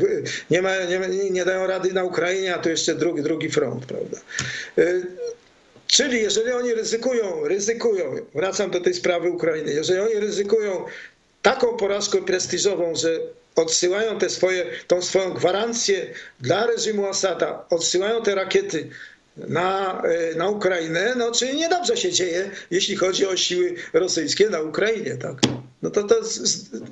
nie, 0.50 0.62
mają, 0.62 0.90
nie, 1.10 1.30
nie 1.30 1.46
dają 1.46 1.68
rady 1.68 1.94
na 1.94 2.04
Ukrainie, 2.04 2.56
a 2.56 2.60
tu 2.60 2.70
jeszcze 2.70 2.96
drugi, 2.96 3.22
drugi 3.22 3.50
front, 3.50 3.86
prawda. 3.86 4.18
Czyli 5.88 6.22
jeżeli 6.22 6.52
oni 6.52 6.74
ryzykują, 6.74 7.48
ryzykują, 7.48 8.16
wracam 8.36 8.72
do 8.72 8.82
tej 8.82 8.94
sprawy 8.94 9.30
Ukrainy, 9.30 9.74
jeżeli 9.74 10.00
oni 10.00 10.14
ryzykują 10.14 10.86
taką 11.42 11.78
porażkę 11.78 12.22
prestiżową, 12.22 12.96
że 12.96 13.20
odsyłają 13.56 14.20
te 14.20 14.30
swoje, 14.30 14.66
tą 14.88 15.02
swoją 15.02 15.34
gwarancję 15.34 16.14
dla 16.40 16.68
reżimu 16.68 17.06
Asada, 17.06 17.66
odsyłają 17.70 18.22
te 18.24 18.36
rakiety 18.36 18.90
na, 19.38 20.02
na 20.38 20.50
Ukrainę, 20.50 21.16
no 21.18 21.32
czyli 21.32 21.56
niedobrze 21.56 21.98
się 21.98 22.12
dzieje, 22.12 22.52
jeśli 22.72 22.96
chodzi 22.96 23.28
o 23.28 23.38
siły 23.38 23.76
rosyjskie 23.94 24.50
na 24.50 24.62
Ukrainie, 24.62 25.18
tak? 25.18 25.42
No 25.82 25.90
to 25.90 26.04
to 26.04 26.16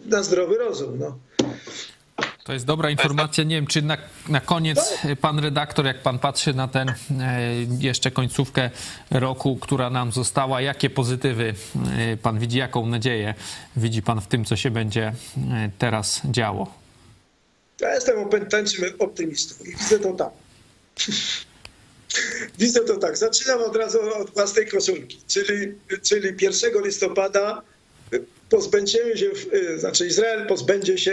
na 0.06 0.24
zdrowy 0.24 0.58
rozum, 0.58 1.00
no. 1.00 1.20
To 2.44 2.54
jest 2.54 2.66
dobra 2.66 2.90
informacja. 2.90 3.44
Nie 3.44 3.56
wiem, 3.56 3.68
czy 3.68 3.82
na, 3.82 3.98
na 4.30 4.42
koniec 4.42 4.94
pan 5.22 5.40
redaktor, 5.40 5.86
jak 5.86 6.02
pan 6.02 6.20
patrzy 6.20 6.54
na 6.54 6.68
ten 6.68 6.90
e, 6.90 6.96
jeszcze 7.80 8.12
końcówkę 8.12 8.70
roku, 9.12 9.58
która 9.62 9.90
nam 9.90 10.12
została, 10.12 10.62
jakie 10.62 10.90
pozytywy 10.90 11.54
e, 11.98 12.18
pan 12.18 12.40
widzi, 12.40 12.58
jaką 12.58 12.86
nadzieję 12.86 13.34
widzi 13.78 14.02
pan 14.02 14.22
w 14.22 14.28
tym, 14.28 14.46
co 14.46 14.56
się 14.56 14.72
będzie 14.72 15.08
e, 15.08 15.14
teraz 15.78 16.22
działo? 16.26 16.74
Ja 17.82 17.94
jestem 17.94 18.20
opętańczym 18.20 18.86
optymistą 19.00 19.64
i 19.64 19.70
widzę 19.70 20.00
to 20.00 20.14
tak. 20.14 20.30
Widzę 22.60 22.80
to 22.80 22.98
tak. 22.98 23.18
Zaczynam 23.18 23.62
od 23.62 23.76
razu 23.76 24.00
od 24.16 24.30
własnej 24.30 24.68
koszulki, 24.68 25.22
czyli, 25.28 25.74
czyli 26.02 26.36
1 26.42 26.84
listopada 26.84 27.62
pozbędziemy 28.50 29.18
się, 29.18 29.32
y, 29.54 29.80
znaczy 29.80 30.08
Izrael 30.08 30.48
pozbędzie 30.48 30.98
się 30.98 31.12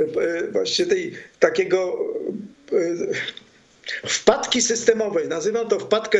y, 0.00 0.48
właśnie 0.52 0.86
tej 0.86 1.14
takiego 1.40 1.98
y, 2.72 3.08
wpadki 4.06 4.62
systemowej, 4.62 5.28
nazywam 5.28 5.68
to 5.68 5.78
wpadkę 5.78 6.18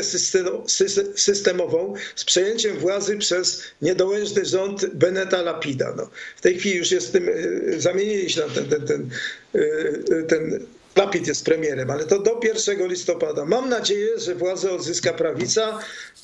systemową 1.15 1.93
z 2.15 2.25
przejęciem 2.25 2.77
władzy 2.77 3.17
przez 3.17 3.63
niedołężny 3.81 4.45
rząd 4.45 4.85
Beneta 4.85 5.41
Lapida. 5.41 5.93
No, 5.97 6.09
w 6.37 6.41
tej 6.41 6.59
chwili 6.59 6.77
już 6.77 6.91
jest 6.91 7.11
tym, 7.11 7.29
zamienili 7.77 8.29
się 8.29 8.41
na 8.41 8.47
ten, 8.47 8.65
ten, 8.69 8.85
ten, 8.85 9.09
ten 10.27 10.65
Lapid 10.95 11.27
jest 11.27 11.45
premierem, 11.45 11.89
ale 11.89 12.05
to 12.05 12.19
do 12.19 12.39
1 12.43 12.87
listopada. 12.87 13.45
Mam 13.45 13.69
nadzieję, 13.69 14.19
że 14.19 14.35
władzę 14.35 14.71
odzyska 14.71 15.13
prawica, 15.13 15.79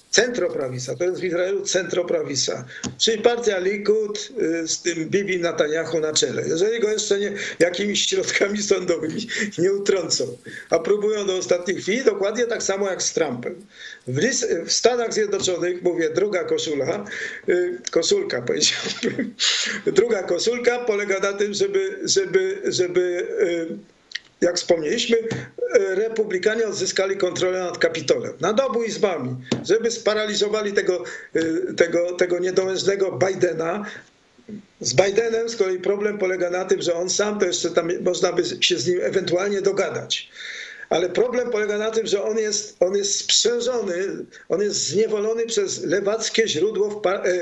centroprawica, 0.10 0.96
to 0.96 1.04
jest 1.04 1.22
w 1.22 1.24
Izraelu 1.24 1.62
centroprawica, 1.62 2.66
czyli 2.98 3.22
partia 3.22 3.60
Likud 3.60 4.32
y, 4.64 4.68
z 4.68 4.82
tym 4.82 5.10
Bibi 5.10 5.40
Netanyahu 5.40 6.00
na 6.00 6.14
czele. 6.14 6.48
Jeżeli 6.48 6.80
go 6.80 6.92
jeszcze 6.92 7.20
nie, 7.20 7.34
jakimiś 7.60 8.06
środkami 8.06 8.64
sądowymi 8.64 9.28
nie 9.58 9.74
utrącą, 9.74 10.38
a 10.70 10.80
próbują 10.80 11.26
do 11.26 11.38
ostatniej 11.38 11.82
chwili, 11.82 12.04
dokładnie 12.04 12.46
tak 12.46 12.64
samo 12.64 12.90
jak 12.90 13.04
z 13.04 13.14
Trumpem. 13.14 13.56
W, 14.08 14.20
w 14.66 14.72
Stanach 14.72 15.14
Zjednoczonych, 15.14 15.82
mówię, 15.82 16.10
druga 16.10 16.44
koszula, 16.44 17.06
y, 17.50 17.78
koszulka 17.92 18.42
powiedziałbym, 18.42 19.34
druga 20.00 20.24
koszulka 20.24 20.80
polega 20.80 21.20
na 21.20 21.34
tym, 21.34 21.54
żeby, 21.54 22.00
żeby, 22.04 22.62
żeby 22.66 23.28
y, 23.42 23.91
jak 24.42 24.56
wspomnieliśmy, 24.58 25.18
e, 25.18 25.96
republikanie 25.96 26.68
odzyskali 26.68 27.18
kontrolę 27.18 27.60
nad 27.60 27.78
Kapitolem, 27.78 28.34
nad 28.40 28.60
obu 28.60 28.84
izbami, 28.84 29.36
żeby 29.64 29.92
sparaliżowali 29.92 30.74
tego, 30.74 31.04
e, 31.34 31.74
tego, 31.74 32.12
tego 32.12 32.40
niedołężnego 32.40 33.12
Bidena. 33.12 33.86
Z 34.82 34.94
Bidenem 34.94 35.50
z 35.50 35.56
kolei 35.56 35.80
problem 35.80 36.18
polega 36.18 36.50
na 36.50 36.66
tym, 36.66 36.82
że 36.82 36.94
on 36.94 37.10
sam 37.10 37.40
to 37.40 37.46
jeszcze 37.46 37.70
tam 37.70 37.90
można 38.04 38.34
by 38.34 38.44
się 38.62 38.78
z 38.78 38.88
nim 38.88 39.00
ewentualnie 39.02 39.62
dogadać. 39.62 40.30
ale 40.90 41.10
problem 41.10 41.50
polega 41.50 41.78
na 41.78 41.92
tym, 41.92 42.08
że 42.08 42.24
on 42.24 42.38
jest, 42.38 42.76
on 42.80 42.96
jest 42.96 43.20
sprzężony, 43.20 43.96
on 44.50 44.62
jest 44.62 44.88
zniewolony 44.88 45.46
przez 45.46 45.84
lewackie 45.84 46.48
źródło, 46.48 46.90
w 46.90 47.02
par, 47.02 47.28
e, 47.28 47.34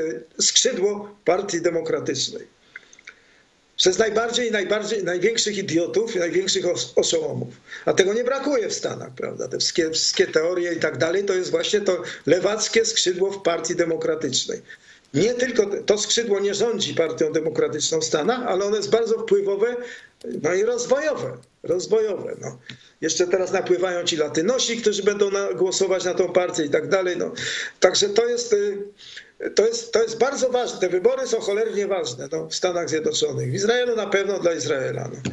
skrzydło 0.41 1.15
Partii 1.25 1.61
Demokratycznej. 1.61 2.58
Przez 3.79 3.97
najbardziej, 3.97 4.51
najbardziej, 4.51 5.03
największych 5.03 5.57
idiotów 5.57 6.15
i 6.15 6.19
największych 6.19 6.65
os- 6.67 6.93
oszołomów. 6.95 7.49
A 7.85 7.93
tego 7.93 8.13
nie 8.13 8.23
brakuje 8.23 8.69
w 8.69 8.73
Stanach, 8.73 9.09
prawda? 9.15 9.47
Te 9.47 9.57
wszystkie, 9.59 9.91
wszystkie 9.91 10.27
teorie 10.27 10.73
i 10.73 10.79
tak 10.79 10.97
dalej, 10.97 11.23
to 11.25 11.33
jest 11.33 11.51
właśnie 11.51 11.81
to 11.81 12.03
lewackie 12.25 12.85
skrzydło 12.85 13.31
w 13.31 13.41
Partii 13.41 13.75
Demokratycznej. 13.75 14.61
Nie 15.13 15.33
tylko 15.33 15.65
to 15.85 15.97
skrzydło 15.97 16.39
nie 16.39 16.53
rządzi 16.53 16.93
Partią 16.93 17.31
Demokratyczną 17.31 17.99
w 17.99 18.05
Stanach, 18.05 18.43
ale 18.47 18.65
ono 18.65 18.75
jest 18.75 18.89
bardzo 18.89 19.19
wpływowe, 19.19 19.75
no 20.41 20.53
i 20.53 20.63
rozwojowe. 20.63 21.37
Rozwojowe. 21.63 22.35
No. 22.41 22.57
Jeszcze 23.01 23.27
teraz 23.27 23.51
napływają 23.51 24.03
ci 24.05 24.17
latynosi, 24.17 24.77
którzy 24.81 25.03
będą 25.03 25.31
na, 25.31 25.53
głosować 25.53 26.05
na 26.05 26.13
tą 26.13 26.33
partię 26.33 26.63
i 26.65 26.69
tak 26.69 26.87
dalej. 26.89 27.17
No. 27.17 27.31
Także 27.79 28.09
to 28.09 28.25
jest, 28.25 28.53
y, 28.53 28.77
to, 29.55 29.67
jest, 29.67 29.93
to 29.93 30.03
jest 30.03 30.17
bardzo 30.17 30.49
ważne. 30.49 30.79
Te 30.79 30.89
wybory 30.89 31.27
są 31.27 31.39
cholernie 31.39 31.87
ważne 31.87 32.27
no, 32.31 32.47
w 32.47 32.55
Stanach 32.55 32.89
Zjednoczonych. 32.89 33.51
W 33.51 33.53
Izraelu 33.53 33.95
na 33.95 34.07
pewno 34.07 34.39
dla 34.39 34.53
Izraela. 34.53 35.09
No. 35.13 35.31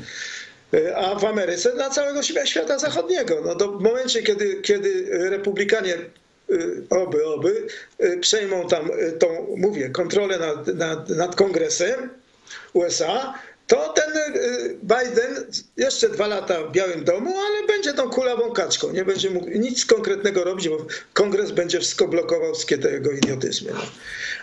Y, 0.78 0.96
A 0.96 1.14
w 1.14 1.24
Ameryce 1.24 1.72
dla 1.74 1.90
całego 1.90 2.22
świata 2.44 2.78
zachodniego. 2.78 3.42
No, 3.44 3.54
do, 3.54 3.72
w 3.72 3.82
momencie, 3.82 4.22
kiedy, 4.22 4.62
kiedy 4.62 5.08
republikanie 5.30 5.94
y, 6.50 6.82
oby, 6.90 7.26
oby, 7.26 7.66
y, 8.04 8.18
przejmą 8.20 8.68
tam 8.68 8.90
tą, 9.18 9.56
mówię, 9.56 9.90
kontrolę 9.90 10.38
nad, 10.38 10.66
nad, 10.66 11.08
nad 11.08 11.36
kongresem 11.36 12.10
USA, 12.72 13.34
to 13.66 13.88
ten 13.88 14.16
y, 14.16 14.76
Biden 14.82 15.46
jeszcze 15.76 16.08
dwa 16.08 16.26
lata 16.26 16.62
w 16.62 16.72
Białym 16.72 17.04
Domu, 17.04 17.34
ale 17.38 17.66
będzie 17.66 17.92
tą 17.92 18.10
kulawą 18.10 18.52
kaczką. 18.52 18.92
Nie 18.92 19.04
będzie 19.04 19.30
mógł 19.30 19.50
nic 19.50 19.86
konkretnego 19.86 20.44
robić, 20.44 20.68
bo 20.68 20.86
kongres 21.12 21.50
będzie 21.50 21.80
wszystko 21.80 22.08
blokował, 22.08 22.54
wszystkie 22.54 22.78
te 22.78 22.90
jego 22.90 23.10
idiotyzmy. 23.10 23.72
No. 23.72 23.80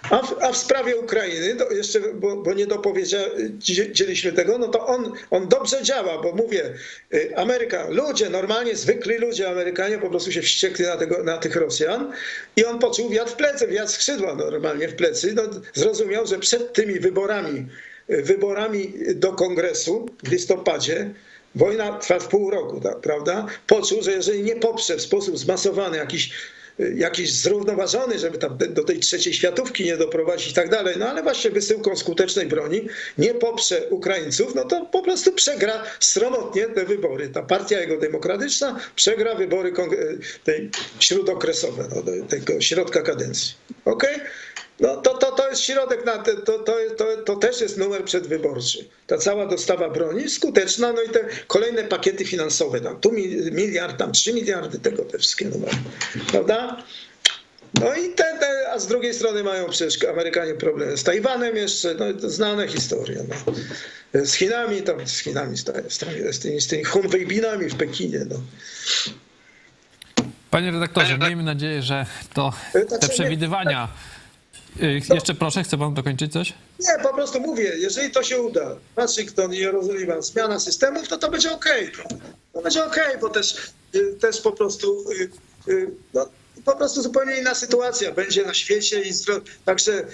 A, 0.09 0.21
w, 0.21 0.43
a 0.43 0.51
w 0.51 0.57
sprawie 0.57 0.97
Ukrainy, 0.97 1.55
jeszcze, 1.71 1.99
bo, 1.99 2.35
bo 2.35 2.53
nie 2.53 2.67
dopowiedzieliśmy 2.67 4.31
tego, 4.31 4.57
no 4.57 4.67
to 4.67 4.87
on, 4.87 5.11
on 5.31 5.47
dobrze 5.47 5.83
działa, 5.83 6.21
bo 6.21 6.31
mówię, 6.31 6.73
y, 7.13 7.37
Ameryka, 7.37 7.89
ludzie, 7.89 8.29
normalnie 8.29 8.75
zwykli 8.75 9.17
ludzie, 9.17 9.49
Amerykanie 9.49 9.97
po 9.97 10.09
prostu 10.09 10.31
się 10.31 10.41
wściekli 10.41 10.85
na, 10.85 10.97
tego, 10.97 11.23
na 11.23 11.37
tych 11.37 11.55
Rosjan 11.55 12.11
i 12.55 12.65
on 12.65 12.79
poczuł 12.79 13.09
wiatr 13.09 13.31
w 13.31 13.35
plecy, 13.35 13.67
wiatr 13.67 13.91
skrzydła 13.91 14.35
normalnie 14.35 14.87
w 14.87 14.95
plecy. 14.95 15.33
No, 15.35 15.43
zrozumiał, 15.73 16.27
że 16.27 16.39
przed 16.39 16.73
tymi 16.73 16.99
wyborami, 16.99 17.67
wyborami 18.07 18.93
do 19.15 19.33
kongresu 19.33 20.05
w 20.23 20.31
listopadzie, 20.31 21.13
wojna 21.55 21.97
trwa 21.97 22.19
w 22.19 22.27
pół 22.27 22.49
roku, 22.49 22.81
tak, 22.81 22.99
prawda? 22.99 23.45
Poczuł, 23.67 24.03
że 24.03 24.11
jeżeli 24.11 24.43
nie 24.43 24.55
poprze 24.55 24.97
w 24.97 25.01
sposób 25.01 25.37
zmasowany 25.37 25.97
jakiś 25.97 26.31
jakiś 26.95 27.31
zrównoważony, 27.31 28.19
żeby 28.19 28.37
tam 28.37 28.57
do 28.69 28.83
tej 28.83 28.99
trzeciej 28.99 29.33
światówki 29.33 29.83
nie 29.83 29.97
doprowadzić 29.97 30.51
i 30.51 30.53
tak 30.53 30.69
dalej, 30.69 30.95
no 30.99 31.09
ale 31.09 31.23
właśnie 31.23 31.51
wysyłką 31.51 31.95
skutecznej 31.95 32.45
broni 32.45 32.87
nie 33.17 33.33
poprze 33.33 33.89
Ukraińców, 33.89 34.55
no 34.55 34.65
to 34.65 34.85
po 34.85 35.01
prostu 35.01 35.31
przegra 35.31 35.83
sromotnie 35.99 36.65
te 36.65 36.85
wybory. 36.85 37.29
Ta 37.29 37.43
partia 37.43 37.81
jego 37.81 37.97
demokratyczna 37.97 38.79
przegra 38.95 39.35
wybory 39.35 39.73
tej 40.43 40.69
śródokresowe, 40.99 41.87
no, 41.95 42.03
tego 42.29 42.61
środka 42.61 43.01
kadencji. 43.01 43.53
Okej? 43.85 44.15
Okay? 44.15 44.27
No 44.79 44.97
to, 44.97 45.17
to, 45.17 45.31
to 45.31 45.49
jest 45.49 45.61
środek, 45.61 46.05
na 46.05 46.17
te, 46.17 46.35
to, 46.35 46.59
to, 46.59 46.75
to, 46.97 47.17
to 47.25 47.35
też 47.35 47.61
jest 47.61 47.77
numer 47.77 48.03
przedwyborczy. 48.03 48.85
Ta 49.07 49.17
cała 49.17 49.45
dostawa 49.45 49.89
broni 49.89 50.29
skuteczna, 50.29 50.93
no 50.93 51.01
i 51.01 51.09
te 51.09 51.19
kolejne 51.47 51.83
pakiety 51.83 52.25
finansowe, 52.25 52.81
tam 52.81 52.99
tu 52.99 53.11
miliard, 53.51 53.97
tam 53.97 54.11
trzy 54.11 54.33
miliardy, 54.33 54.79
tego 54.79 55.03
te 55.03 55.17
wszystkie 55.17 55.45
numery, 55.45 55.77
prawda? 56.31 56.83
No 57.81 57.95
i 57.95 58.09
te, 58.09 58.37
te, 58.39 58.71
a 58.71 58.79
z 58.79 58.87
drugiej 58.87 59.13
strony 59.13 59.43
mają 59.43 59.69
przecież 59.69 60.03
Amerykanie 60.03 60.53
problem 60.53 60.97
z 60.97 61.03
Tajwanem 61.03 61.55
jeszcze, 61.55 61.95
no 61.95 62.13
to 62.21 62.29
znane 62.29 62.67
historie. 62.67 63.25
No. 63.29 63.53
Z 64.25 64.33
Chinami, 64.33 64.81
tam 64.81 65.07
z 65.07 65.19
Chinami, 65.19 65.57
z, 65.57 65.63
z, 65.89 66.39
tymi, 66.39 66.61
z 66.61 66.67
tymi 66.67 66.83
Hunwejbinami 66.83 67.69
w 67.69 67.75
Pekinie. 67.75 68.19
No. 68.29 68.35
Panie 70.51 70.71
redaktorze, 70.71 71.17
miejmy 71.17 71.43
nadzieję, 71.43 71.81
że 71.81 72.05
to 72.33 72.53
te 72.99 73.09
przewidywania 73.09 73.87
jeszcze 75.13 75.33
proszę, 75.33 75.63
chce 75.63 75.77
pan 75.77 75.93
dokończyć 75.93 76.33
coś? 76.33 76.53
Nie, 76.79 77.03
po 77.03 77.13
prostu 77.13 77.39
mówię, 77.39 77.73
jeżeli 77.77 78.11
to 78.11 78.23
się 78.23 78.41
uda, 78.41 78.75
Waszyngton 78.95 79.53
i 79.53 79.57
Jerozolima, 79.57 80.21
zmiana 80.21 80.59
systemów, 80.59 81.07
to 81.07 81.17
to 81.17 81.31
będzie 81.31 81.51
okej. 81.51 81.91
Okay. 81.93 82.19
To 82.53 82.61
będzie 82.61 82.85
okej, 82.85 83.07
okay, 83.07 83.21
bo 83.21 83.29
też, 83.29 83.55
też 84.21 84.41
po 84.41 84.51
prostu 84.51 85.05
no, 86.13 86.29
po 86.65 86.75
prostu 86.75 87.01
zupełnie 87.01 87.37
inna 87.37 87.55
sytuacja 87.55 88.11
będzie 88.11 88.45
na 88.45 88.53
świecie 88.53 89.01
i 89.01 89.11
także 89.65 90.07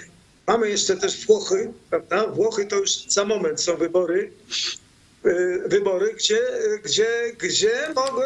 mamy 0.46 0.70
jeszcze 0.70 0.96
też 0.96 1.26
Włochy, 1.26 1.72
prawda? 1.90 2.26
Włochy 2.26 2.66
to 2.66 2.76
już 2.76 2.90
za 3.08 3.24
moment 3.24 3.60
są 3.60 3.76
wybory, 3.76 4.32
wybory, 5.66 6.14
gdzie, 6.14 6.40
gdzie, 6.84 7.32
gdzie 7.38 7.72
mogły 7.94 8.24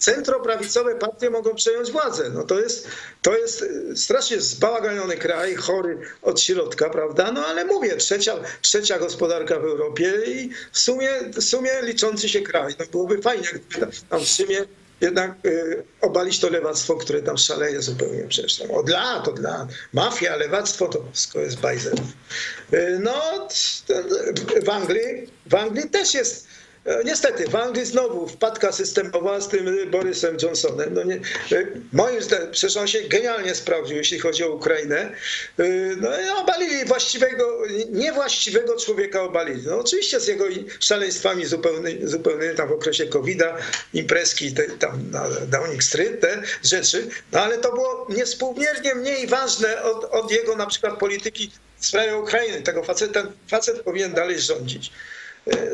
centroprawicowe 0.00 0.94
partie 0.94 1.30
mogą 1.30 1.54
przejąć 1.54 1.90
władzę. 1.90 2.30
No 2.30 2.42
to 2.42 2.60
jest, 2.60 2.88
to 3.22 3.38
jest 3.38 3.64
strasznie 3.94 4.40
zbałaganiony 4.40 5.16
kraj, 5.16 5.54
chory 5.54 5.98
od 6.22 6.40
środka, 6.40 6.90
prawda? 6.90 7.32
No 7.32 7.46
ale 7.46 7.64
mówię, 7.64 7.96
trzecia, 7.96 8.36
trzecia 8.62 8.98
gospodarka 8.98 9.60
w 9.60 9.64
Europie 9.64 10.12
i 10.26 10.50
w 10.72 10.78
sumie, 10.78 11.10
w 11.34 11.42
sumie 11.42 11.70
liczący 11.82 12.28
się 12.28 12.40
kraj. 12.40 12.74
No 12.78 12.84
byłoby 12.92 13.22
fajnie, 13.22 13.48
gdyby 13.68 13.92
tam 14.08 14.20
w 14.20 14.28
sumie 14.28 14.64
jednak 15.00 15.46
y, 15.46 15.84
obalić 16.00 16.40
to 16.40 16.50
lewactwo, 16.50 16.96
które 16.96 17.22
tam 17.22 17.38
szaleje 17.38 17.82
zupełnie 17.82 18.24
przecież. 18.28 18.56
Tam 18.56 18.70
od 18.70 18.88
lat, 18.88 19.28
od 19.28 19.38
lat. 19.38 19.68
Mafia, 19.92 20.36
lewactwo, 20.36 20.88
to 20.88 21.04
wszystko 21.12 21.40
jest 21.40 21.60
bajzel. 21.60 21.94
Y, 22.72 22.98
no, 23.02 23.48
w 24.64 24.68
Anglii, 24.68 25.26
w 25.46 25.54
Anglii 25.54 25.90
też 25.90 26.14
jest 26.14 26.46
Niestety, 27.04 27.48
w 27.48 27.56
Anglii 27.56 27.86
znowu 27.86 28.26
wpadka 28.28 28.72
systemowa 28.72 29.40
z 29.40 29.48
tym 29.48 29.90
Borysem 29.90 30.36
Johnsonem. 30.42 30.94
No 30.94 31.02
nie, 31.02 31.20
moim 31.92 32.22
zdaniem, 32.22 32.50
przecież 32.50 32.76
on 32.76 32.86
się 32.86 33.00
genialnie 33.00 33.54
sprawdził, 33.54 33.96
jeśli 33.96 34.18
chodzi 34.18 34.44
o 34.44 34.50
Ukrainę. 34.50 35.12
No 35.96 36.20
i 36.20 36.40
obalili 36.40 36.84
właściwego, 36.84 37.58
niewłaściwego 37.90 38.76
człowieka 38.76 39.22
obalili. 39.22 39.62
No 39.66 39.78
oczywiście 39.78 40.20
z 40.20 40.26
jego 40.26 40.44
szaleństwami 40.80 41.46
zupełnymi, 41.46 42.00
zupełnymi 42.08 42.56
tam 42.56 42.68
w 42.68 42.72
okresie 42.72 43.06
COVID-a, 43.06 43.56
imprezki, 43.94 44.54
te, 44.54 44.62
tam 44.62 45.10
na 45.10 45.28
Downing 45.46 45.82
Street, 45.82 46.20
te 46.20 46.42
rzeczy. 46.64 47.08
No 47.32 47.40
ale 47.40 47.58
to 47.58 47.72
było 47.72 48.06
niespółmiernie 48.08 48.94
mniej 48.94 49.26
ważne 49.26 49.82
od, 49.82 50.04
od 50.04 50.30
jego 50.30 50.56
na 50.56 50.66
przykład 50.66 50.98
polityki 50.98 51.50
w 51.78 51.86
sprawie 51.86 52.16
Ukrainy. 52.16 52.62
Tego 52.62 52.82
facet, 52.82 53.12
ten 53.12 53.32
facet 53.48 53.80
powinien 53.80 54.12
dalej 54.12 54.40
rządzić. 54.40 54.92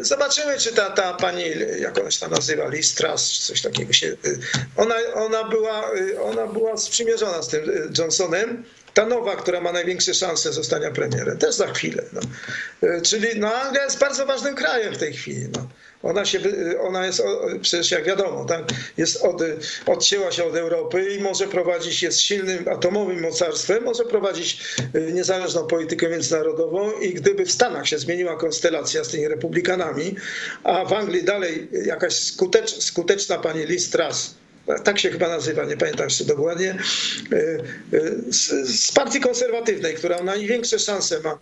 Zobaczymy, 0.01 0.59
czy 0.59 0.75
ta, 0.75 0.91
ta 0.91 1.15
pani, 1.15 1.45
jak 1.81 1.99
ona 1.99 2.11
się 2.11 2.21
tam 2.21 2.31
nazywa, 2.31 2.69
Listras, 2.69 3.31
czy 3.31 3.43
coś 3.43 3.63
takiego 3.63 3.93
się. 3.93 4.17
Ona, 4.77 4.95
ona, 5.15 5.45
była, 5.45 5.91
ona 6.23 6.47
była 6.47 6.77
sprzymierzona 6.77 7.43
z 7.43 7.49
tym 7.49 7.91
Johnsonem. 7.99 8.65
Ta 8.97 9.07
nowa, 9.07 9.37
która 9.37 9.61
ma 9.61 9.73
największe 9.73 10.15
szanse 10.15 10.53
zostania 10.53 10.91
premierem, 10.91 11.39
też 11.39 11.55
za 11.55 11.67
chwilę. 11.67 12.03
No. 12.13 12.21
Czyli 13.03 13.29
no, 13.41 13.55
Anglia 13.55 13.85
jest 13.85 13.99
bardzo 13.99 14.27
ważnym 14.27 14.55
krajem 14.55 14.95
w 14.95 14.99
tej 14.99 15.13
chwili. 15.13 15.49
No. 15.55 15.67
Ona, 16.03 16.25
się, 16.25 16.39
ona 16.81 17.07
jest, 17.07 17.23
przecież 17.63 17.91
jak 17.91 18.05
wiadomo, 18.05 18.45
tak, 18.45 18.65
jest 18.97 19.17
od, 19.17 19.43
odcięła 19.87 20.33
się 20.33 20.45
od 20.45 20.57
Europy 20.57 21.15
i 21.15 21.21
może 21.21 21.47
prowadzić, 21.49 22.03
jest 22.03 22.21
silnym 22.21 22.69
atomowym 22.69 23.21
mocarstwem, 23.21 23.85
może 23.85 24.05
prowadzić 24.05 24.77
niezależną 25.13 25.67
politykę 25.67 26.09
międzynarodową 26.09 26.93
i 27.01 27.15
gdyby 27.15 27.45
w 27.45 27.53
Stanach 27.53 27.89
się 27.89 27.99
zmieniła 27.99 28.37
konstelacja 28.37 29.05
z 29.05 29.09
tymi 29.09 29.29
republikanami, 29.29 30.15
a 30.65 30.85
w 30.85 30.93
Anglii 30.93 31.25
dalej 31.25 31.69
jakaś 31.85 32.15
skutecz, 32.15 32.83
skuteczna 32.83 33.39
pani 33.39 33.67
Liz 33.67 33.91
Truss, 33.91 34.35
tak 34.85 34.99
się 34.99 35.11
chyba 35.11 35.29
nazywa, 35.29 35.65
nie 35.65 35.77
pamiętam 35.77 36.07
jeszcze 36.07 36.25
dokładnie, 36.25 36.79
z, 38.31 38.69
z 38.69 38.93
partii 38.93 39.21
konserwatywnej, 39.21 39.95
która 39.95 40.23
największe 40.23 40.79
szanse 40.79 41.21
ma 41.21 41.39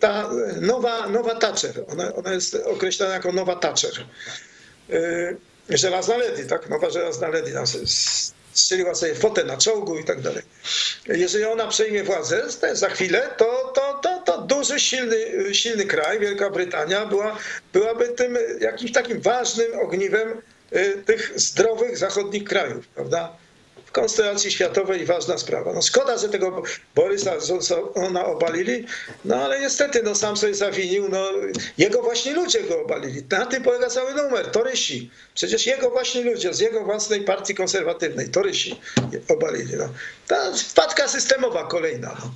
ta 0.00 0.30
nowa, 0.60 1.08
nowa 1.08 1.34
Thatcher, 1.34 1.84
ona, 1.92 2.14
ona 2.14 2.32
jest 2.32 2.54
określana 2.54 3.14
jako 3.14 3.32
nowa 3.32 3.56
Thatcher. 3.56 3.92
Żelazna 5.68 6.16
Ledy, 6.16 6.44
tak? 6.44 6.70
Nowa 6.70 6.90
żelazna 6.90 7.28
Ledy. 7.28 7.52
Strzeliła 8.52 8.94
sobie 8.94 9.14
fotę 9.14 9.44
na 9.44 9.56
czołgu 9.56 9.98
i 9.98 10.04
tak 10.04 10.20
dalej. 10.20 10.42
Jeżeli 11.06 11.44
ona 11.44 11.66
przejmie 11.66 12.04
władzę 12.04 12.44
za 12.72 12.88
chwilę, 12.88 13.30
to, 13.36 13.72
to, 13.74 14.00
to, 14.02 14.22
to 14.26 14.38
duży, 14.38 14.80
silny, 14.80 15.16
silny 15.54 15.84
kraj, 15.84 16.20
Wielka 16.20 16.50
Brytania, 16.50 17.06
była, 17.06 17.38
byłaby 17.72 18.08
tym 18.08 18.38
jakimś 18.60 18.92
takim 18.92 19.20
ważnym 19.20 19.78
ogniwem 19.78 20.42
tych 21.06 21.32
zdrowych 21.36 21.98
zachodnich 21.98 22.44
krajów, 22.44 22.86
prawda? 22.86 23.36
konstelacji 23.96 24.50
światowej 24.50 25.06
ważna 25.06 25.38
sprawa. 25.38 25.72
No 25.72 25.82
szkoda, 25.82 26.18
że 26.18 26.28
tego 26.28 26.62
Borysa 26.94 27.32
Johnsona 27.48 28.26
obalili, 28.26 28.86
no 29.24 29.36
ale 29.36 29.60
niestety 29.60 30.02
no 30.02 30.14
sam 30.14 30.36
sobie 30.36 30.54
zawinił, 30.54 31.08
no 31.08 31.30
jego 31.78 32.02
właśnie 32.02 32.34
ludzie 32.34 32.62
go 32.62 32.82
obalili. 32.82 33.22
Na 33.30 33.46
tym 33.46 33.62
polega 33.62 33.90
cały 33.90 34.14
numer, 34.14 34.50
torysi. 34.50 35.10
Przecież 35.34 35.66
jego 35.66 35.90
właśnie 35.90 36.24
ludzie 36.24 36.54
z 36.54 36.60
jego 36.60 36.84
własnej 36.84 37.20
partii 37.20 37.54
konserwatywnej, 37.54 38.28
torysi 38.28 38.80
obalili. 39.28 39.76
No. 39.76 39.88
Ta 40.26 40.52
wpadka 40.52 41.08
systemowa 41.08 41.64
kolejna. 41.64 42.16
No. 42.20 42.30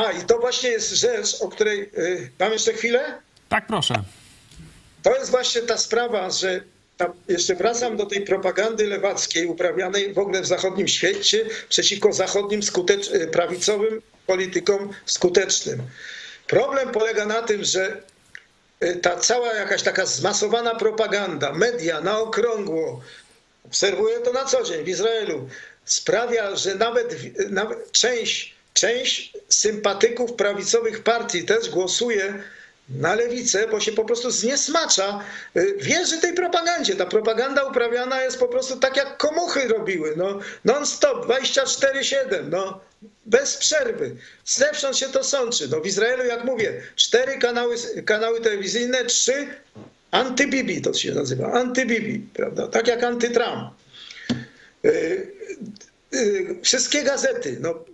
A 0.00 0.12
i 0.12 0.24
to 0.24 0.38
właśnie 0.38 0.70
jest 0.70 0.90
rzecz, 0.90 1.40
o 1.40 1.48
której... 1.48 1.90
Y, 1.98 2.30
mam 2.38 2.52
jeszcze 2.52 2.72
chwilę? 2.72 3.18
Tak, 3.48 3.66
proszę. 3.66 3.94
To 5.02 5.14
jest 5.14 5.30
właśnie 5.30 5.62
ta 5.62 5.78
sprawa, 5.78 6.30
że 6.30 6.60
tam 6.96 7.12
jeszcze 7.28 7.54
wracam 7.54 7.96
do 7.96 8.06
tej 8.06 8.20
propagandy 8.24 8.86
lewackiej 8.86 9.46
uprawianej 9.46 10.14
w 10.14 10.18
ogóle 10.18 10.42
w 10.42 10.46
zachodnim 10.46 10.88
świecie 10.88 11.46
przeciwko 11.68 12.12
zachodnim 12.12 12.62
skutecz, 12.62 13.10
prawicowym 13.32 14.02
politykom 14.26 14.92
skutecznym. 15.06 15.82
Problem 16.46 16.88
polega 16.92 17.26
na 17.26 17.42
tym, 17.42 17.64
że 17.64 18.02
ta 19.02 19.16
cała 19.16 19.54
jakaś 19.54 19.82
taka 19.82 20.06
zmasowana 20.06 20.74
propaganda, 20.74 21.52
media 21.52 22.00
na 22.00 22.18
okrągło, 22.18 23.02
obserwuję 23.66 24.18
to 24.20 24.32
na 24.32 24.44
co 24.44 24.62
dzień 24.62 24.84
w 24.84 24.88
Izraelu, 24.88 25.48
sprawia, 25.84 26.56
że 26.56 26.74
nawet, 26.74 27.16
nawet 27.50 27.92
część, 27.92 28.54
część 28.74 29.32
sympatyków 29.48 30.32
prawicowych 30.32 31.02
partii 31.02 31.44
też 31.44 31.70
głosuje 31.70 32.42
na 32.88 33.14
lewicę, 33.14 33.68
bo 33.68 33.80
się 33.80 33.92
po 33.92 34.04
prostu 34.04 34.30
zniesmacza, 34.30 35.24
wierzy 35.76 36.20
tej 36.20 36.34
propagandzie. 36.34 36.96
Ta 36.96 37.06
propaganda 37.06 37.64
uprawiana 37.64 38.22
jest 38.22 38.38
po 38.38 38.48
prostu 38.48 38.76
tak, 38.76 38.96
jak 38.96 39.16
komuchy 39.16 39.68
robiły, 39.68 40.14
no, 40.16 40.38
non-stop, 40.64 41.26
24-7, 41.26 42.14
no, 42.50 42.80
bez 43.26 43.56
przerwy. 43.56 44.16
Zewsząd 44.44 44.96
się 44.96 45.08
to 45.08 45.24
sączy. 45.24 45.68
No, 45.68 45.80
w 45.80 45.86
Izraelu, 45.86 46.24
jak 46.24 46.44
mówię, 46.44 46.82
cztery 46.96 47.38
kanały, 47.38 47.76
kanały 48.04 48.40
telewizyjne, 48.40 49.04
trzy 49.04 49.46
antybibi 50.10 50.82
to 50.82 50.94
się 50.94 51.14
nazywa, 51.14 51.52
antybibi, 51.52 52.26
prawda, 52.34 52.68
tak 52.68 52.86
jak 52.86 53.02
antytram. 53.02 53.70
Wszystkie 56.62 57.02
gazety, 57.02 57.56
no 57.60 57.84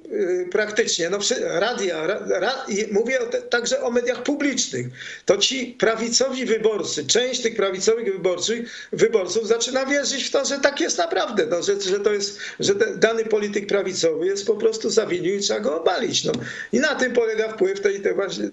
praktycznie, 0.50 1.10
no 1.10 1.18
radia, 1.44 2.06
ra, 2.06 2.66
mówię 2.92 3.20
o 3.20 3.26
te, 3.26 3.42
także 3.42 3.82
o 3.82 3.90
mediach 3.90 4.22
publicznych, 4.22 4.86
to 5.24 5.36
ci 5.36 5.76
prawicowi 5.78 6.46
wyborcy, 6.46 7.06
część 7.06 7.42
tych 7.42 7.56
prawicowych 7.56 8.12
wyborców, 8.12 8.56
wyborców 8.92 9.48
zaczyna 9.48 9.86
wierzyć 9.86 10.24
w 10.24 10.30
to, 10.30 10.44
że 10.44 10.58
tak 10.58 10.80
jest 10.80 10.98
naprawdę, 10.98 11.46
no, 11.46 11.62
że, 11.62 11.80
że 11.80 12.00
to 12.00 12.12
jest, 12.12 12.38
że 12.60 12.74
dany 12.96 13.24
polityk 13.24 13.66
prawicowy 13.66 14.26
jest 14.26 14.46
po 14.46 14.54
prostu 14.54 14.90
zawinił 14.90 15.34
i 15.34 15.40
trzeba 15.40 15.60
go 15.60 15.80
obalić. 15.80 16.24
No. 16.24 16.32
I 16.72 16.80
na 16.80 16.94
tym 16.94 17.12
polega 17.12 17.52
wpływ 17.52 17.80
tej, 17.80 18.00
tej 18.00 18.14
właśnie, 18.14 18.50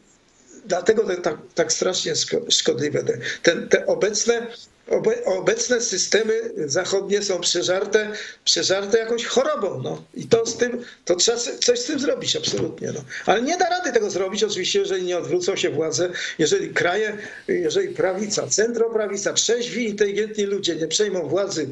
dlatego 0.65 1.03
te, 1.03 1.17
tak, 1.17 1.37
tak 1.55 1.73
strasznie 1.73 2.13
szkodliwe 2.49 3.03
te, 3.03 3.17
te, 3.43 3.55
te 3.55 3.85
obecne 3.85 4.47
obecne 5.25 5.81
systemy 5.81 6.33
zachodnie 6.65 7.21
są 7.21 7.39
przeżarte, 7.39 8.11
przeżarte 8.45 8.97
jakąś 8.97 9.25
chorobą. 9.25 9.81
No. 9.83 10.03
I 10.13 10.27
to 10.27 10.45
z 10.45 10.57
tym, 10.57 10.85
to 11.05 11.15
trzeba 11.15 11.37
coś 11.37 11.79
z 11.79 11.85
tym 11.85 11.99
zrobić, 11.99 12.35
absolutnie. 12.35 12.91
No. 12.91 13.03
Ale 13.25 13.41
nie 13.41 13.57
da 13.57 13.69
rady 13.69 13.91
tego 13.91 14.09
zrobić, 14.09 14.43
oczywiście, 14.43 14.79
jeżeli 14.79 15.03
nie 15.03 15.17
odwrócą 15.17 15.55
się 15.55 15.69
władze, 15.69 16.09
jeżeli 16.39 16.73
kraje, 16.73 17.17
jeżeli 17.47 17.87
prawica, 17.87 18.47
centroprawica, 18.47 19.33
trzeźwi, 19.33 19.89
inteligentni 19.89 20.43
ludzie 20.43 20.75
nie 20.75 20.87
przejmą 20.87 21.27
władzy 21.27 21.69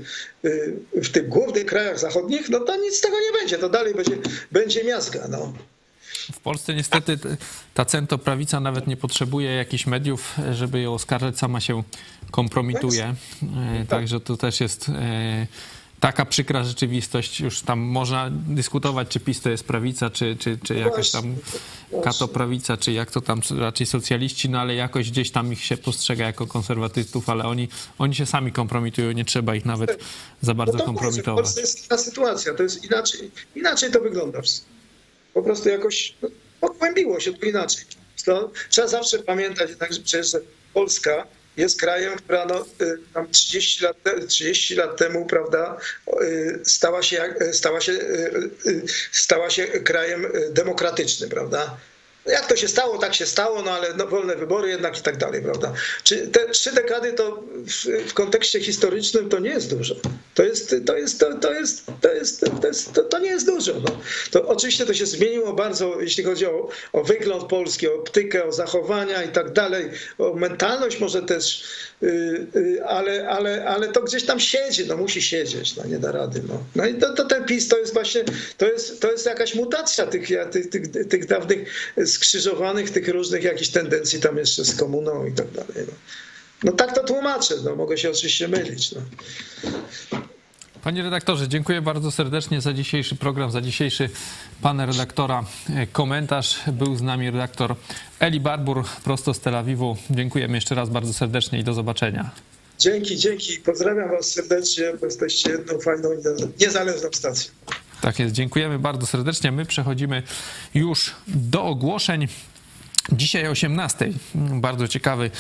w 0.94 1.10
tych 1.12 1.30
głównych 1.30 1.66
krajach 1.66 2.00
zachodnich, 2.00 2.50
no 2.50 2.60
to 2.60 2.76
nic 2.76 2.98
z 2.98 3.02
tego 3.02 3.20
nie 3.20 3.40
będzie. 3.40 3.58
To 3.58 3.70
dalej 3.70 3.96
będzie, 3.96 4.18
będzie 4.52 4.84
miazga. 4.84 5.28
No. 5.30 5.54
W 6.32 6.40
Polsce 6.40 6.74
niestety 6.74 7.20
ta 7.74 7.86
centroprawica 7.86 8.60
nawet 8.60 8.88
nie 8.88 8.98
potrzebuje 8.98 9.52
jakichś 9.52 9.86
mediów, 9.86 10.36
żeby 10.54 10.82
ją 10.82 10.94
oskarżać, 10.94 11.40
sama 11.40 11.60
się 11.60 11.84
kompromituje. 12.32 13.16
Także 13.90 14.20
to 14.20 14.38
też 14.38 14.60
jest 14.60 14.92
taka 16.00 16.26
przykra 16.26 16.64
rzeczywistość. 16.64 17.40
Już 17.40 17.62
tam 17.62 17.80
można 17.80 18.30
dyskutować, 18.32 19.08
czy 19.08 19.20
PiS 19.20 19.42
to 19.42 19.50
jest 19.50 19.64
prawica, 19.64 20.10
czy, 20.10 20.36
czy, 20.40 20.58
czy 20.64 20.76
jakaś 20.76 21.12
tam 21.12 21.36
katoprawica, 22.04 22.78
czy 22.78 22.92
jak 22.92 23.12
to 23.12 23.22
tam 23.22 23.42
raczej 23.60 23.88
socjaliści, 23.88 24.50
no 24.50 24.60
ale 24.60 24.76
jakoś 24.76 25.12
gdzieś 25.12 25.32
tam 25.32 25.54
ich 25.54 25.64
się 25.64 25.78
postrzega 25.78 26.26
jako 26.26 26.48
konserwatystów, 26.48 27.30
ale 27.30 27.44
oni, 27.44 27.68
oni 27.98 28.16
się 28.16 28.26
sami 28.26 28.52
kompromitują, 28.52 29.12
nie 29.12 29.26
trzeba 29.26 29.56
ich 29.56 29.66
nawet 29.66 30.04
za 30.42 30.54
bardzo 30.54 30.74
no 30.74 30.80
to 30.80 30.86
kompromitować. 30.86 31.46
W 31.46 31.46
Polsce 31.46 31.62
jest 31.62 31.90
ta 31.90 31.98
sytuacja, 31.98 32.54
to 32.54 32.64
jest 32.64 32.86
inaczej, 32.86 33.32
inaczej 33.56 33.92
to 33.92 34.00
wygląda 34.00 34.42
po 35.38 35.44
prostu 35.44 35.70
jakoś 35.70 36.14
no, 36.22 36.30
pogłębiło 36.62 37.20
się 37.20 37.34
to 37.34 37.46
inaczej. 37.46 37.86
To 38.26 38.52
trzeba 38.70 38.88
zawsze 38.88 39.20
pamiętać 39.20 39.70
jednak, 39.70 39.94
że 39.94 40.02
przecież 40.02 40.32
Polska 40.74 41.28
jest 41.58 41.80
krajem, 41.80 42.18
która 42.18 42.46
no, 42.46 42.66
tam 43.14 43.32
30 43.32 43.84
lat, 43.84 43.98
30 44.28 44.76
lat 44.76 44.98
temu, 44.98 45.26
prawda, 45.26 45.78
stała 46.64 47.04
się, 47.04 47.36
stała, 47.52 47.82
się, 47.82 47.94
stała 49.12 49.50
się 49.50 49.68
krajem 49.68 50.28
demokratycznym, 50.52 51.30
prawda. 51.30 51.78
Jak 52.28 52.48
to 52.48 52.56
się 52.56 52.68
stało, 52.68 52.98
tak 52.98 53.16
się 53.16 53.26
stało, 53.26 53.62
no 53.62 53.72
ale 53.72 53.94
no, 53.94 54.08
wolne 54.08 54.36
wybory 54.36 54.70
jednak 54.70 55.00
i 55.00 55.02
tak 55.02 55.18
dalej, 55.18 55.42
prawda? 55.42 55.74
Czy 56.04 56.28
te 56.28 56.50
trzy 56.50 56.72
dekady 56.72 57.14
to 57.14 57.44
w, 57.54 58.10
w, 58.10 58.14
kontekście 58.14 58.60
historycznym 58.60 59.30
to 59.30 59.40
nie 59.40 59.50
jest 59.50 59.76
dużo. 59.76 59.96
To 60.34 60.44
jest, 60.44 60.76
to 60.86 60.98
jest, 60.98 61.20
to, 61.20 61.34
to 61.34 61.54
jest, 61.54 61.86
to 62.02 62.14
jest, 62.14 62.46
to, 62.62 62.68
jest, 62.68 62.94
to, 62.94 63.04
to 63.04 63.20
nie 63.20 63.30
jest 63.30 63.46
dużo. 63.46 63.74
No. 63.74 64.00
To 64.32 64.48
oczywiście 64.48 64.86
to 64.86 64.94
się 64.94 65.06
zmieniło 65.06 65.54
bardzo, 65.54 66.02
jeśli 66.02 66.24
chodzi 66.24 66.46
o, 66.46 66.70
o 66.94 67.04
wygląd 67.04 67.44
Polski, 67.44 67.88
o 67.88 67.96
optykę, 67.96 68.46
o 68.46 68.52
zachowania 68.52 69.24
i 69.24 69.30
tak 69.30 69.54
dalej, 69.54 69.90
o 70.18 70.34
mentalność 70.34 71.00
może 71.00 71.22
też, 71.22 71.64
yy, 72.02 72.48
yy, 72.56 72.86
ale, 72.86 73.30
ale, 73.30 73.66
ale 73.66 73.88
to 73.88 74.02
gdzieś 74.02 74.24
tam 74.24 74.40
siedzi, 74.40 74.88
no 74.88 74.98
musi 74.98 75.22
siedzieć, 75.22 75.76
no 75.76 75.86
nie 75.86 76.00
da 76.00 76.12
rady. 76.12 76.42
No, 76.48 76.64
no 76.76 76.86
i 76.86 76.94
to, 76.94 77.14
to 77.14 77.26
ten 77.26 77.46
PiS 77.46 77.68
to 77.68 77.78
jest 77.78 77.94
właśnie, 77.94 78.24
to 78.58 78.68
jest, 78.68 79.02
to 79.02 79.12
jest 79.12 79.26
jakaś 79.26 79.56
mutacja 79.56 80.08
tych, 80.08 80.28
tych, 80.52 80.70
tych, 80.70 81.08
tych 81.08 81.26
dawnych 81.26 81.70
skrzyżowanych 82.18 82.90
tych 82.90 83.08
różnych 83.08 83.44
jakichś 83.44 83.70
tendencji 83.70 84.20
tam 84.20 84.38
jeszcze 84.38 84.66
z 84.66 84.76
komuną 84.76 85.26
i 85.26 85.34
tak 85.34 85.52
dalej. 85.52 85.86
No, 85.88 85.94
no 86.64 86.72
tak 86.72 86.96
to 86.96 87.04
tłumaczę, 87.04 87.56
no 87.64 87.76
mogę 87.76 87.98
się 87.98 88.10
oczywiście 88.10 88.48
mylić. 88.48 88.92
No. 88.92 89.02
Panie 90.84 91.04
redaktorze, 91.04 91.48
dziękuję 91.48 91.82
bardzo 91.82 92.12
serdecznie 92.12 92.62
za 92.62 92.74
dzisiejszy 92.74 93.16
program, 93.16 93.52
za 93.52 93.62
dzisiejszy 93.62 94.10
pana 94.62 94.86
redaktora 94.86 95.46
komentarz. 95.92 96.60
Był 96.68 96.96
z 96.96 97.02
nami 97.02 97.32
redaktor 97.32 97.76
Eli 98.20 98.40
Barbur 98.40 98.86
prosto 99.04 99.34
z 99.34 99.40
Tel 99.40 99.56
Awiwu. 99.56 99.98
Dziękujemy 100.10 100.58
jeszcze 100.58 100.76
raz 100.76 100.90
bardzo 100.90 101.14
serdecznie 101.14 101.60
i 101.60 101.64
do 101.64 101.74
zobaczenia. 101.74 102.32
Dzięki, 102.80 103.18
dzięki. 103.18 103.58
Pozdrawiam 103.58 104.10
was 104.10 104.32
serdecznie, 104.32 104.94
bo 105.00 105.06
jesteście 105.06 105.50
jedną 105.50 105.80
fajną, 105.80 106.10
niezależną 106.60 107.10
stacją. 107.12 107.52
Tak 108.02 108.20
jest, 108.20 108.34
dziękujemy 108.34 108.80
bardzo 108.80 109.08
serdecznie. 109.08 109.52
My 109.52 109.66
przechodzimy 109.66 110.24
już 110.74 111.16
do 111.28 111.64
ogłoszeń. 111.64 112.28
Dzisiaj 113.12 113.48
o 113.48 113.52
18. 113.52 114.10
Bardzo 114.36 114.88
ciekawy 114.88 115.32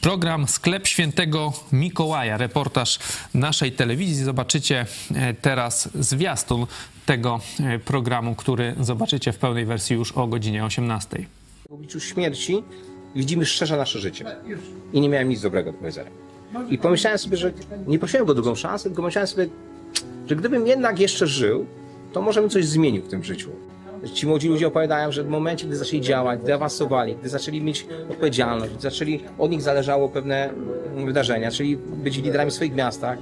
program 0.00 0.48
Sklep 0.48 0.86
Świętego 0.86 1.52
Mikołaja. 1.72 2.36
Reportaż 2.36 2.98
naszej 3.34 3.72
telewizji. 3.72 4.24
Zobaczycie 4.24 4.86
teraz 5.42 5.88
zwiastun 5.94 6.66
tego 7.06 7.40
programu, 7.84 8.34
który 8.34 8.74
zobaczycie 8.80 9.32
w 9.32 9.38
pełnej 9.38 9.66
wersji 9.66 9.96
już 9.96 10.12
o 10.12 10.26
godzinie 10.26 10.64
18. 10.64 11.26
W 11.68 11.72
obliczu 11.72 12.00
śmierci 12.00 12.62
widzimy 13.14 13.46
szczerze 13.46 13.76
nasze 13.76 13.98
życie. 13.98 14.24
I 14.92 15.00
nie 15.00 15.08
miałem 15.08 15.28
nic 15.28 15.40
dobrego 15.40 15.72
do 15.72 15.78
powiedzenia. 15.78 16.10
I 16.70 16.78
pomyślałem 16.78 17.18
sobie, 17.18 17.36
że 17.36 17.52
nie 17.86 17.98
prosiłem 17.98 18.26
go 18.26 18.34
drugą 18.34 18.54
szansę, 18.54 18.84
tylko 18.84 19.02
pomyślałem 19.02 19.28
sobie, 19.28 19.48
że 20.28 20.36
gdybym 20.36 20.66
jednak 20.66 20.98
jeszcze 20.98 21.26
żył, 21.26 21.66
to 22.14 22.22
może 22.22 22.40
bym 22.40 22.50
coś 22.50 22.64
zmienił 22.64 23.02
w 23.02 23.08
tym 23.08 23.24
życiu. 23.24 23.50
Ci 24.14 24.26
młodzi 24.26 24.48
ludzie 24.48 24.66
opowiadają, 24.66 25.12
że 25.12 25.24
w 25.24 25.28
momencie, 25.28 25.66
gdy 25.66 25.76
zaczęli 25.76 26.00
działać, 26.00 26.40
gdy 26.40 26.54
awansowali, 26.54 27.16
gdy 27.16 27.28
zaczęli 27.28 27.60
mieć 27.60 27.86
odpowiedzialność, 28.10 28.72
gdy 28.72 28.82
zaczęli, 28.82 29.20
od 29.38 29.50
nich 29.50 29.62
zależało 29.62 30.08
pewne 30.08 30.50
wydarzenia, 31.04 31.50
czyli 31.50 31.76
być 31.76 32.16
liderami 32.16 32.50
w 32.50 32.54
swoich 32.54 32.74
miastach, 32.74 33.18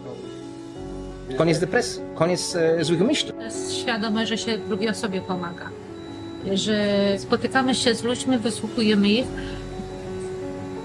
koniec 1.38 1.58
depresji, 1.58 2.02
koniec 2.14 2.56
e, 2.56 2.84
złych 2.84 3.00
myśli. 3.00 3.32
jest 3.40 3.74
świadome, 3.74 4.26
że 4.26 4.38
się 4.38 4.58
drugiej 4.58 4.88
osobie 4.88 5.20
pomaga. 5.20 5.68
Że 6.54 6.98
spotykamy 7.18 7.74
się 7.74 7.94
z 7.94 8.04
ludźmi, 8.04 8.38
wysłuchujemy 8.38 9.08
ich 9.08 9.26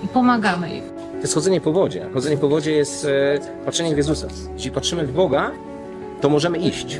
i 0.03 0.07
pomagamy 0.07 0.75
im. 0.75 0.83
To 1.11 1.21
jest 1.21 1.33
chodzenie 1.33 1.61
po 1.61 1.71
wodzie. 1.71 2.09
Chodzenie 2.13 2.37
po 2.37 2.49
wodzie 2.49 2.71
jest 2.71 3.05
e, 3.05 3.39
patrzenie 3.65 3.93
w 3.93 3.97
Jezusa. 3.97 4.27
Jeśli 4.53 4.71
patrzymy 4.71 5.07
w 5.07 5.13
Boga, 5.13 5.51
to 6.21 6.29
możemy 6.29 6.57
iść. 6.57 6.99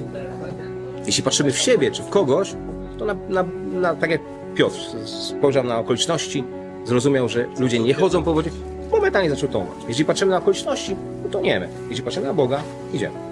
Jeśli 1.08 1.24
patrzymy 1.24 1.52
w 1.52 1.58
siebie 1.58 1.92
czy 1.92 2.04
w 2.04 2.10
kogoś, 2.10 2.56
to 2.98 3.06
na, 3.06 3.16
na, 3.30 3.46
na, 3.74 3.96
tak 3.96 4.10
jak 4.10 4.22
Piotr 4.56 4.78
spojrzał 5.06 5.64
na 5.64 5.80
okoliczności, 5.80 6.44
zrozumiał, 6.86 7.30
że 7.30 7.46
ludzie 7.60 7.80
nie 7.80 7.94
chodzą 7.94 8.24
po 8.24 8.34
wodzie, 8.34 8.52
momentalnie 8.92 9.30
zaczął 9.30 9.50
tonąć. 9.50 9.84
Jeśli 9.88 10.06
patrzymy 10.06 10.32
na 10.32 10.38
okoliczności, 10.38 10.96
to 11.24 11.30
toniemy. 11.30 11.70
Jeśli 11.90 12.04
patrzymy 12.04 12.26
na 12.28 12.34
Boga, 12.34 12.62
idziemy. 12.94 13.27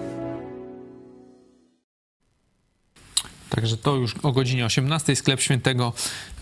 Także 3.55 3.77
to 3.77 3.95
już 3.95 4.15
o 4.23 4.31
godzinie 4.31 4.65
18 4.65 5.15
sklep 5.15 5.41
świętego 5.41 5.93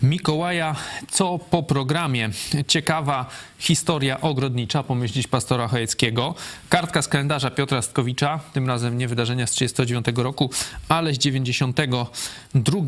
Mikołaja. 0.03 0.75
Co 1.11 1.39
po 1.39 1.63
programie? 1.63 2.29
Ciekawa 2.67 3.29
historia 3.59 4.21
ogrodnicza, 4.21 4.83
pomyślić 4.83 5.27
pastora 5.27 5.67
Chojeckiego. 5.67 6.35
Kartka 6.69 7.01
z 7.01 7.07
kalendarza 7.07 7.51
Piotra 7.51 7.81
Stkowicza, 7.81 8.39
tym 8.53 8.67
razem 8.67 8.97
nie 8.97 9.07
wydarzenia 9.07 9.47
z 9.47 9.51
39 9.51 10.05
roku, 10.15 10.49
ale 10.89 11.13
z 11.13 11.17
92. 11.17 12.79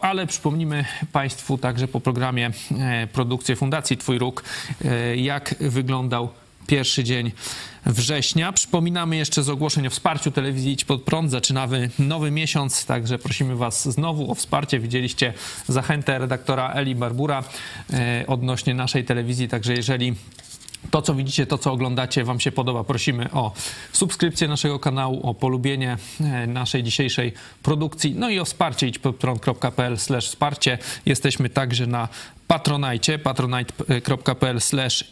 Ale 0.00 0.26
przypomnimy 0.26 0.84
Państwu 1.12 1.58
także 1.58 1.88
po 1.88 2.00
programie 2.00 2.50
e, 2.78 3.06
produkcję 3.06 3.56
Fundacji 3.56 3.96
Twój 3.96 4.18
Róg, 4.18 4.42
e, 4.84 5.16
jak 5.16 5.54
wyglądał 5.60 6.28
pierwszy 6.70 7.04
dzień 7.04 7.32
września. 7.86 8.52
Przypominamy 8.52 9.16
jeszcze 9.16 9.42
z 9.42 9.48
ogłoszeń 9.48 9.86
o 9.86 9.90
wsparciu 9.90 10.30
telewizji 10.30 10.72
Idź 10.72 10.84
Pod 10.84 11.02
Prąd. 11.02 11.30
Zaczynamy 11.30 11.90
nowy 11.98 12.30
miesiąc, 12.30 12.86
także 12.86 13.18
prosimy 13.18 13.56
Was 13.56 13.88
znowu 13.88 14.30
o 14.30 14.34
wsparcie. 14.34 14.80
Widzieliście 14.80 15.32
zachętę 15.68 16.18
redaktora 16.18 16.72
Eli 16.72 16.94
Barbura 16.94 17.44
e, 17.92 18.24
odnośnie 18.26 18.74
naszej 18.74 19.04
telewizji, 19.04 19.48
także 19.48 19.74
jeżeli 19.74 20.14
to, 20.90 21.02
co 21.02 21.14
widzicie, 21.14 21.46
to, 21.46 21.58
co 21.58 21.72
oglądacie, 21.72 22.24
Wam 22.24 22.40
się 22.40 22.52
podoba, 22.52 22.84
prosimy 22.84 23.30
o 23.32 23.52
subskrypcję 23.92 24.48
naszego 24.48 24.78
kanału, 24.78 25.26
o 25.26 25.34
polubienie 25.34 25.96
e, 26.20 26.46
naszej 26.46 26.82
dzisiejszej 26.82 27.32
produkcji, 27.62 28.14
no 28.14 28.30
i 28.30 28.38
o 28.38 28.44
wsparcie 28.44 28.88
idźpodprąd.pl 28.88 29.96
wsparcie. 30.20 30.78
Jesteśmy 31.06 31.50
także 31.50 31.86
na 31.86 32.08
Patronajcie, 32.50 33.18
patronite.pl 33.18 34.60
slash 34.60 35.04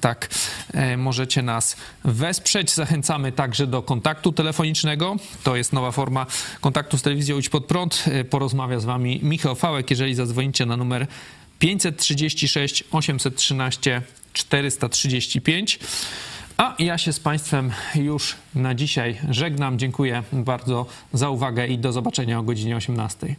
tak 0.00 0.28
e, 0.72 0.96
możecie 0.96 1.42
nas 1.42 1.76
wesprzeć. 2.04 2.70
Zachęcamy 2.70 3.32
także 3.32 3.66
do 3.66 3.82
kontaktu 3.82 4.32
telefonicznego. 4.32 5.16
To 5.44 5.56
jest 5.56 5.72
nowa 5.72 5.90
forma 5.90 6.26
kontaktu 6.60 6.98
z 6.98 7.02
telewizją 7.02 7.38
Idź 7.38 7.48
Pod 7.48 7.64
Prąd. 7.64 8.04
E, 8.06 8.24
porozmawia 8.24 8.80
z 8.80 8.84
wami 8.84 9.20
Michał 9.22 9.54
Fałek, 9.54 9.90
jeżeli 9.90 10.14
zadzwonicie 10.14 10.66
na 10.66 10.76
numer 10.76 11.06
536 11.58 12.84
813 12.92 14.02
435. 14.32 15.78
A 16.56 16.74
ja 16.78 16.98
się 16.98 17.12
z 17.12 17.20
Państwem 17.20 17.72
już 17.94 18.36
na 18.54 18.74
dzisiaj 18.74 19.20
żegnam. 19.30 19.78
Dziękuję 19.78 20.22
bardzo 20.32 20.86
za 21.12 21.30
uwagę 21.30 21.66
i 21.66 21.78
do 21.78 21.92
zobaczenia 21.92 22.38
o 22.38 22.42
godzinie 22.42 22.76
18. 22.76 23.36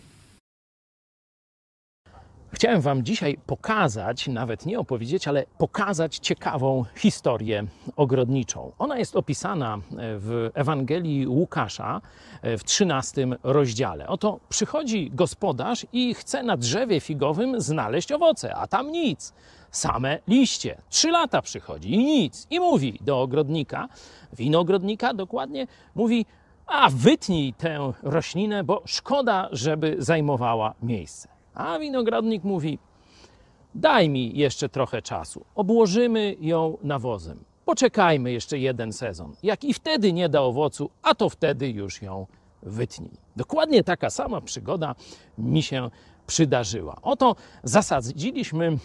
Chciałem 2.53 2.82
Wam 2.82 3.03
dzisiaj 3.03 3.38
pokazać, 3.45 4.28
nawet 4.28 4.66
nie 4.66 4.80
opowiedzieć, 4.80 5.28
ale 5.28 5.45
pokazać 5.57 6.18
ciekawą 6.18 6.86
historię 6.98 7.66
ogrodniczą. 7.95 8.72
Ona 8.80 8.98
jest 8.98 9.16
opisana 9.16 9.78
w 9.91 10.49
Ewangelii 10.53 11.28
Łukasza 11.28 12.02
w 12.44 12.64
13 12.64 13.28
rozdziale. 13.44 14.07
Oto 14.07 14.40
przychodzi 14.49 15.11
gospodarz 15.14 15.86
i 15.94 16.14
chce 16.14 16.44
na 16.44 16.57
drzewie 16.57 16.99
figowym 16.99 17.61
znaleźć 17.61 18.11
owoce, 18.11 18.56
a 18.56 18.68
tam 18.68 18.91
nic 18.91 19.34
same 19.72 20.20
liście. 20.28 20.82
Trzy 20.90 21.12
lata 21.12 21.41
przychodzi 21.41 21.94
i 21.94 21.98
nic. 21.98 22.48
I 22.50 22.60
mówi 22.60 23.00
do 23.02 23.22
ogrodnika, 23.22 23.88
winogrodnika 24.34 25.14
dokładnie, 25.14 25.68
mówi, 25.96 26.26
a 26.68 26.90
wytnij 26.90 27.54
tę 27.54 27.94
roślinę, 28.04 28.64
bo 28.64 28.82
szkoda, 28.86 29.50
żeby 29.52 29.96
zajmowała 30.00 30.74
miejsce. 30.82 31.30
A 31.54 31.80
winogrodnik 31.80 32.44
mówi, 32.44 32.80
daj 33.76 34.10
mi 34.10 34.38
jeszcze 34.38 34.70
trochę 34.70 35.02
czasu, 35.02 35.46
obłożymy 35.56 36.36
ją 36.40 36.78
nawozem. 36.84 37.44
Poczekajmy 37.66 38.32
jeszcze 38.32 38.58
jeden 38.60 38.94
sezon. 38.94 39.34
Jak 39.44 39.64
i 39.64 39.74
wtedy 39.74 40.14
nie 40.14 40.30
da 40.30 40.41
owocu, 40.41 40.90
a 41.02 41.16
to 41.16 41.30
wtedy 41.30 41.70
już 41.70 42.02
ją 42.02 42.28
wytnij. 42.64 43.12
Dokładnie 43.36 43.84
taka 43.84 44.10
sama 44.10 44.41
przygoda 44.41 44.96
mi 45.38 45.64
się 45.64 45.90
przydarzyła. 46.28 46.96
Oto 47.02 47.36
zasadziliśmy 47.64 48.78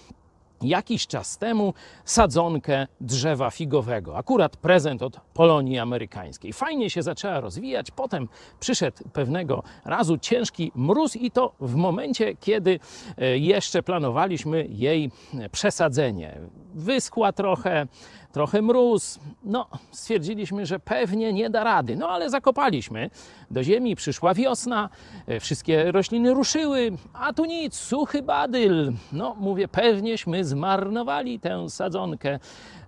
jakiś 0.62 1.06
czas 1.06 1.38
temu 1.38 1.74
sadzonkę 2.04 2.86
drzewa 3.00 3.50
figowego. 3.50 4.16
Akurat 4.16 4.56
prezent 4.56 5.02
od 5.02 5.20
Polonii 5.34 5.78
Amerykańskiej. 5.78 6.52
Fajnie 6.52 6.90
się 6.90 7.02
zaczęła 7.02 7.40
rozwijać, 7.40 7.90
potem 7.90 8.28
przyszedł 8.60 8.96
pewnego 9.12 9.62
razu 9.84 10.18
ciężki 10.18 10.72
mróz 10.74 11.16
i 11.16 11.30
to 11.30 11.52
w 11.60 11.74
momencie, 11.74 12.36
kiedy 12.36 12.80
e, 13.18 13.38
jeszcze 13.38 13.82
planowaliśmy 13.82 14.66
jej 14.68 15.10
przesadzenie. 15.52 16.40
Wyschła 16.74 17.32
trochę, 17.32 17.86
trochę 18.34 18.62
mróz. 18.62 19.18
No, 19.44 19.66
stwierdziliśmy, 19.90 20.66
że 20.66 20.78
pewnie 20.78 21.32
nie 21.32 21.50
da 21.50 21.64
rady. 21.64 21.96
No, 21.96 22.08
ale 22.08 22.30
zakopaliśmy. 22.30 23.10
Do 23.50 23.64
ziemi 23.64 23.96
przyszła 23.96 24.34
wiosna, 24.34 24.88
e, 25.26 25.40
wszystkie 25.40 25.92
rośliny 25.92 26.34
ruszyły, 26.34 26.92
a 27.12 27.32
tu 27.32 27.44
nic, 27.44 27.74
suchy 27.74 28.22
badyl. 28.22 28.92
No, 29.12 29.36
mówię, 29.40 29.68
pewnieśmy 29.68 30.44
zmarnowali 30.44 31.40
tę 31.40 31.70
sadzonkę. 31.70 32.38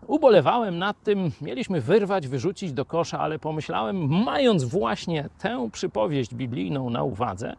Ubolewałem 0.06 0.78
nad 0.78 1.02
tym, 1.02 1.30
mieliśmy 1.40 1.80
wyrwać, 1.80 2.28
wyrzucić 2.28 2.72
do 2.72 2.84
kosza, 2.84 3.18
ale 3.18 3.38
pomyślałem, 3.38 4.24
mając 4.24 4.64
właśnie 4.64 5.28
tę 5.38 5.68
przypowieść 5.72 6.34
biblijną 6.34 6.90
na 6.90 7.02
uwadze, 7.02 7.56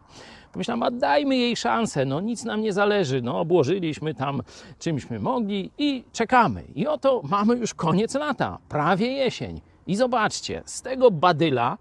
Pomyślałem, 0.52 0.82
a 0.82 0.90
dajmy 0.90 1.36
jej 1.36 1.56
szansę, 1.56 2.04
no 2.04 2.20
nic 2.20 2.44
nam 2.44 2.62
nie 2.62 2.72
zależy, 2.72 3.22
no 3.22 3.40
obłożyliśmy 3.40 4.14
tam 4.14 4.42
czymśmy 4.78 5.18
mogli 5.18 5.70
i 5.78 6.04
czekamy. 6.12 6.64
I 6.74 6.86
oto 6.86 7.20
mamy 7.24 7.56
już 7.56 7.74
koniec 7.74 8.14
lata, 8.14 8.58
prawie 8.68 9.12
jesień. 9.12 9.60
I 9.86 9.96
zobaczcie, 9.96 10.62
z 10.64 10.82
tego 10.82 11.10
badyla 11.10 11.78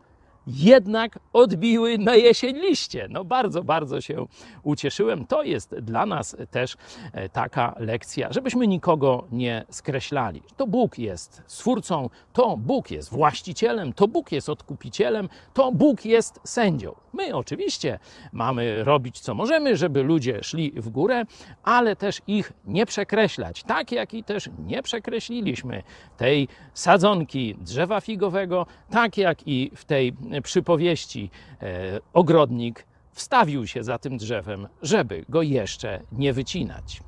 jednak 0.47 1.19
odbiły 1.33 1.97
na 1.97 2.15
jesień 2.15 2.55
liście. 2.55 3.07
No 3.09 3.25
bardzo, 3.25 3.63
bardzo 3.63 4.01
się 4.01 4.25
ucieszyłem. 4.63 5.25
To 5.25 5.43
jest 5.43 5.75
dla 5.75 6.05
nas 6.05 6.35
też 6.51 6.77
e, 7.13 7.29
taka 7.29 7.75
lekcja, 7.79 8.33
żebyśmy 8.33 8.67
nikogo 8.67 9.27
nie 9.31 9.65
skreślali. 9.69 10.41
To 10.57 10.67
Bóg 10.67 10.99
jest 10.99 11.41
stwórcą, 11.47 12.09
to 12.33 12.57
Bóg 12.57 12.91
jest 12.91 13.09
właścicielem, 13.09 13.93
to 13.93 14.07
Bóg 14.07 14.31
jest 14.31 14.49
odkupicielem, 14.49 15.29
to 15.53 15.71
Bóg 15.71 16.05
jest 16.05 16.39
sędzią. 16.43 16.95
My 17.13 17.35
oczywiście 17.35 17.99
mamy 18.31 18.83
robić 18.83 19.19
co 19.19 19.33
możemy, 19.33 19.77
żeby 19.77 20.03
ludzie 20.03 20.43
szli 20.43 20.71
w 20.71 20.89
górę, 20.89 21.23
ale 21.63 21.95
też 21.95 22.21
ich 22.27 22.53
nie 22.65 22.85
przekreślać. 22.85 23.63
Tak 23.63 23.91
jak 23.91 24.13
i 24.13 24.23
też 24.23 24.49
nie 24.65 24.83
przekreśliliśmy 24.83 25.83
tej 26.17 26.47
sadzonki 26.73 27.55
drzewa 27.61 28.01
figowego, 28.01 28.65
tak 28.89 29.17
jak 29.17 29.47
i 29.47 29.71
w 29.75 29.85
tej 29.85 30.13
przypowieści 30.41 31.29
e, 31.61 31.99
ogrodnik 32.13 32.85
wstawił 33.11 33.67
się 33.67 33.83
za 33.83 33.97
tym 33.97 34.17
drzewem, 34.17 34.67
żeby 34.81 35.25
go 35.29 35.41
jeszcze 35.41 36.01
nie 36.11 36.33
wycinać. 36.33 37.01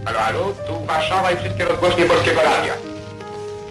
Halo, 0.06 0.20
halo, 0.20 0.54
tu 0.68 0.86
Warszawa 0.88 1.32
i 1.32 1.38
wszystkie 1.38 1.66
rozgłośnie 1.66 2.06
Polskiego 2.06 2.42
Radia. 2.42 2.74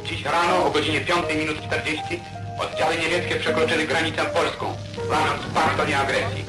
Dziś 0.05 0.24
rano 0.24 0.66
o 0.66 0.70
godzinie 0.70 1.01
5 1.01 1.18
minut 1.39 1.56
40 1.66 2.20
oddziały 2.60 2.94
niemieckie 2.97 3.36
przekroczyły 3.36 3.86
granicę 3.86 4.22
polską, 4.35 4.64
łamiąc 5.10 5.43
pakt 5.55 5.81
o 5.81 5.86
nieagresji. 5.86 6.44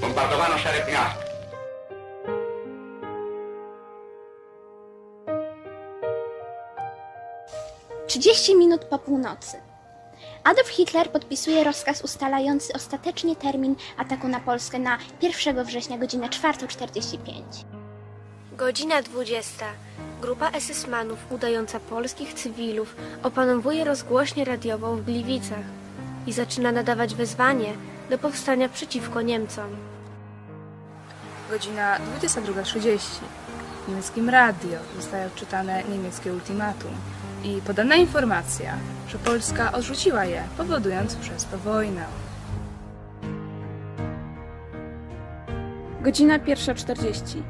Bombardowano 0.00 0.58
szereg 0.58 0.92
miast. 0.92 1.29
Trzydzieści 8.10 8.56
minut 8.56 8.84
po 8.84 8.98
północy. 8.98 9.56
Adolf 10.44 10.68
Hitler 10.68 11.10
podpisuje 11.10 11.64
rozkaz 11.64 12.02
ustalający 12.02 12.72
ostatecznie 12.72 13.36
termin 13.36 13.76
ataku 13.96 14.28
na 14.28 14.40
Polskę 14.40 14.78
na 14.78 14.98
1 15.22 15.64
września 15.64 15.98
godzinę 15.98 16.28
4.45. 16.28 17.18
Godzina 18.52 19.02
20. 19.02 19.66
Grupa 20.22 20.50
SS-manów 20.50 21.18
udająca 21.30 21.80
polskich 21.80 22.34
cywilów 22.34 22.96
opanowuje 23.22 23.84
rozgłośnię 23.84 24.44
radiową 24.44 24.96
w 24.96 25.04
Gliwicach 25.04 25.64
i 26.26 26.32
zaczyna 26.32 26.72
nadawać 26.72 27.14
wezwanie 27.14 27.72
do 28.10 28.18
powstania 28.18 28.68
przeciwko 28.68 29.22
Niemcom. 29.22 29.76
Godzina 31.50 31.98
22.30. 31.98 32.98
W 33.84 33.88
niemieckim 33.88 34.30
radio 34.30 34.78
zostaje 34.96 35.26
odczytane 35.26 35.82
niemieckie 35.84 36.32
ultimatum 36.32 36.90
i 37.44 37.60
podana 37.66 37.96
informacja, 37.96 38.74
że 39.08 39.18
Polska 39.18 39.72
odrzuciła 39.72 40.24
je, 40.24 40.42
powodując 40.56 41.16
przez 41.16 41.44
to 41.44 41.58
wojnę. 41.58 42.04
Godzina 46.02 46.38
1.40. 46.38 47.42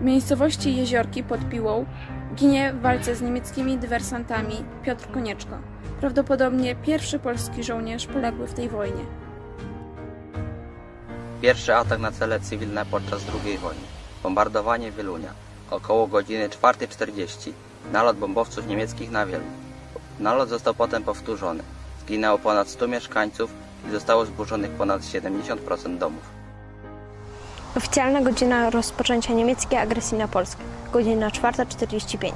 W 0.00 0.04
miejscowości 0.04 0.76
Jeziorki 0.76 1.22
pod 1.22 1.48
Piłą 1.48 1.86
ginie 2.34 2.72
w 2.72 2.80
walce 2.80 3.14
z 3.14 3.22
niemieckimi 3.22 3.78
dywersantami 3.78 4.64
Piotr 4.84 5.10
Konieczko, 5.10 5.58
prawdopodobnie 6.00 6.76
pierwszy 6.76 7.18
polski 7.18 7.64
żołnierz 7.64 8.06
poległy 8.06 8.46
w 8.46 8.54
tej 8.54 8.68
wojnie. 8.68 9.04
Pierwszy 11.42 11.74
atak 11.74 12.00
na 12.00 12.12
cele 12.12 12.40
cywilne 12.40 12.86
podczas 12.86 13.22
II 13.44 13.58
wojny. 13.58 13.82
Bombardowanie 14.22 14.92
Wielunia. 14.92 15.30
Około 15.70 16.06
godziny 16.06 16.48
4.40. 16.48 17.52
Nalot 17.92 18.16
bombowców 18.16 18.66
niemieckich 18.66 19.10
na 19.10 19.26
Wieluń. 19.26 19.50
Nalot 20.20 20.48
został 20.48 20.74
potem 20.74 21.02
powtórzony. 21.02 21.62
Zginęło 22.00 22.38
ponad 22.38 22.68
100 22.68 22.88
mieszkańców 22.88 23.50
i 23.88 23.90
zostało 23.90 24.26
zburzonych 24.26 24.70
ponad 24.70 25.02
70% 25.02 25.98
domów. 25.98 26.22
Oficjalna 27.76 28.20
godzina 28.20 28.70
rozpoczęcia 28.70 29.32
niemieckiej 29.32 29.78
agresji 29.78 30.18
na 30.18 30.28
Polskę. 30.28 30.62
Godzina 30.92 31.28
4.45. 31.28 32.32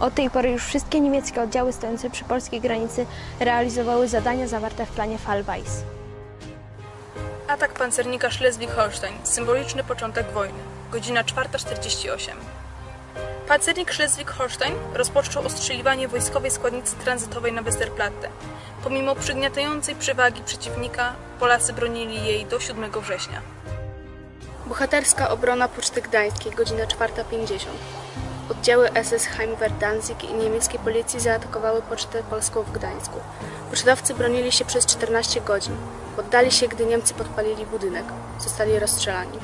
Od 0.00 0.14
tej 0.14 0.30
pory 0.30 0.50
już 0.50 0.64
wszystkie 0.64 1.00
niemieckie 1.00 1.42
oddziały 1.42 1.72
stojące 1.72 2.10
przy 2.10 2.24
polskiej 2.24 2.60
granicy 2.60 3.06
realizowały 3.40 4.08
zadania 4.08 4.48
zawarte 4.48 4.86
w 4.86 4.90
planie 4.90 5.18
Fallweiss. 5.18 5.82
Atak 7.48 7.72
pancernika 7.72 8.28
Schleswig-Holstein. 8.28 9.12
Symboliczny 9.22 9.84
początek 9.84 10.32
wojny. 10.32 10.58
Godzina 10.92 11.24
4.48. 11.24 12.57
Pancernik 13.48 13.92
Schleswig-Holstein 13.92 14.74
rozpoczął 14.94 15.46
ostrzeliwanie 15.46 16.08
wojskowej 16.08 16.50
składnicy 16.50 16.96
tranzytowej 16.96 17.52
na 17.52 17.62
Westerplatte. 17.62 18.28
Pomimo 18.84 19.14
przygniatającej 19.14 19.94
przewagi 19.94 20.42
przeciwnika, 20.42 21.12
Polacy 21.40 21.72
bronili 21.72 22.24
jej 22.24 22.46
do 22.46 22.60
7 22.60 22.90
września. 23.00 23.42
Bohaterska 24.66 25.28
obrona 25.28 25.68
Poczty 25.68 26.02
Gdańskiej, 26.02 26.52
godzina 26.52 26.84
4.50. 26.84 27.66
Oddziały 28.50 28.88
SS 29.02 29.26
Heimwehr-Danzig 29.26 30.30
i 30.30 30.34
niemieckiej 30.34 30.80
policji 30.80 31.20
zaatakowały 31.20 31.82
Pocztę 31.82 32.22
Polską 32.22 32.62
w 32.62 32.72
Gdańsku. 32.72 33.20
Pocztowcy 33.70 34.14
bronili 34.14 34.52
się 34.52 34.64
przez 34.64 34.86
14 34.86 35.40
godzin. 35.40 35.76
Poddali 36.16 36.52
się, 36.52 36.68
gdy 36.68 36.86
Niemcy 36.86 37.14
podpalili 37.14 37.66
budynek. 37.66 38.04
Zostali 38.38 38.78
rozstrzelani. 38.78 39.38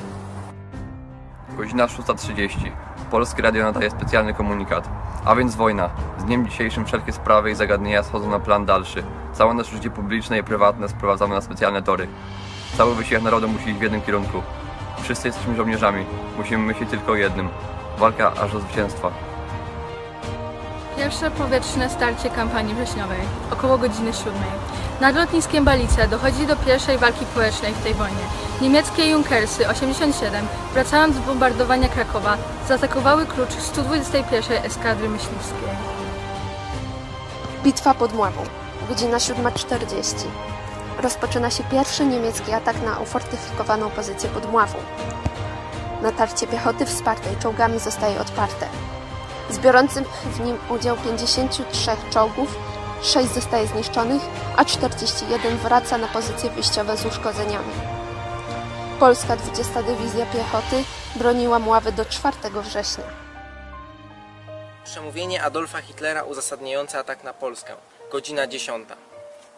Godzina 1.57 1.87
6.30. 1.87 2.94
Polskie 3.11 3.41
Radio 3.41 3.63
nadaje 3.63 3.91
specjalny 3.91 4.33
komunikat. 4.33 4.89
A 5.25 5.35
więc 5.35 5.55
wojna. 5.55 5.89
Z 6.17 6.23
dniem 6.23 6.47
dzisiejszym 6.47 6.85
wszelkie 6.85 7.11
sprawy 7.11 7.51
i 7.51 7.55
zagadnienia 7.55 8.03
schodzą 8.03 8.29
na 8.29 8.39
plan 8.39 8.65
dalszy. 8.65 9.03
Całe 9.33 9.53
nasze 9.53 9.71
życie 9.71 9.89
publiczne 9.89 10.39
i 10.39 10.43
prywatne 10.43 10.89
sprowadzamy 10.89 11.35
na 11.35 11.41
specjalne 11.41 11.81
tory. 11.81 12.07
Cały 12.77 12.95
wysiłek 12.95 13.23
narodu 13.23 13.47
musi 13.47 13.69
iść 13.69 13.79
w 13.79 13.81
jednym 13.81 14.01
kierunku. 14.01 14.41
Wszyscy 15.01 15.27
jesteśmy 15.27 15.55
żołnierzami. 15.55 16.05
Musimy 16.37 16.63
myśleć 16.63 16.89
tylko 16.89 17.11
o 17.11 17.15
jednym. 17.15 17.49
Walka 17.97 18.31
aż 18.41 18.53
do 18.53 18.59
zwycięstwa. 18.59 19.11
Pierwsze 20.97 21.31
powietrzne 21.31 21.89
starcie 21.89 22.29
kampanii 22.29 22.75
wrześniowej, 22.75 23.19
około 23.51 23.77
godziny 23.77 24.13
7. 24.13 24.33
Nad 25.01 25.15
lotniskiem 25.15 25.65
Balice 25.65 26.07
dochodzi 26.07 26.47
do 26.47 26.55
pierwszej 26.55 26.97
walki 26.97 27.25
społecznej 27.25 27.73
w 27.73 27.83
tej 27.83 27.93
wojnie. 27.93 28.23
Niemieckie 28.61 29.09
Junkersy 29.09 29.67
87, 29.69 30.47
wracając 30.73 31.15
z 31.15 31.19
bombardowania 31.19 31.89
Krakowa, 31.89 32.37
zaatakowały 32.67 33.25
klucz 33.25 33.53
121 33.59 34.65
Eskadry 34.65 35.09
Myśliwskiej. 35.09 35.69
Bitwa 37.63 37.93
pod 37.93 38.13
Mławą, 38.13 38.41
godzina 38.89 39.17
7.40. 39.17 40.15
Rozpoczyna 41.01 41.49
się 41.49 41.63
pierwszy 41.63 42.05
niemiecki 42.05 42.51
atak 42.53 42.81
na 42.81 42.99
ufortyfikowaną 42.99 43.89
pozycję 43.89 44.29
pod 44.29 44.51
Mławą. 44.51 44.77
Natarcie 46.01 46.47
piechoty 46.47 46.85
wspartej 46.85 47.35
czołgami 47.41 47.79
zostaje 47.79 48.19
odparte. 48.19 48.67
Z 49.49 49.59
biorącym 49.59 50.05
w 50.25 50.39
nim 50.39 50.57
udział 50.69 50.97
53 50.97 51.91
czołgów, 52.09 52.57
6 53.03 53.29
zostaje 53.29 53.67
zniszczonych, 53.67 54.21
a 54.57 54.65
41 54.65 55.57
wraca 55.57 55.97
na 55.97 56.07
pozycje 56.07 56.49
wyjściowe 56.49 56.97
z 56.97 57.05
uszkodzeniami. 57.05 57.73
Polska 58.99 59.35
20 59.35 59.83
Dywizja 59.83 60.25
Piechoty 60.25 60.83
broniła 61.15 61.59
Mławy 61.59 61.91
do 61.91 62.05
4 62.05 62.37
września. 62.61 63.03
Przemówienie 64.83 65.43
Adolfa 65.43 65.81
Hitlera 65.81 66.23
uzasadniające 66.23 66.99
atak 66.99 67.23
na 67.23 67.33
Polskę. 67.33 67.73
Godzina 68.11 68.47
10. 68.47 68.89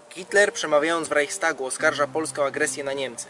Hitler 0.10 0.54
przemawiając 0.54 1.08
w 1.08 1.12
Reichstagu 1.12 1.66
oskarża 1.66 2.08
Polskę 2.08 2.42
o 2.42 2.46
agresję 2.46 2.84
na 2.84 2.94
Niemcy. 2.94 3.28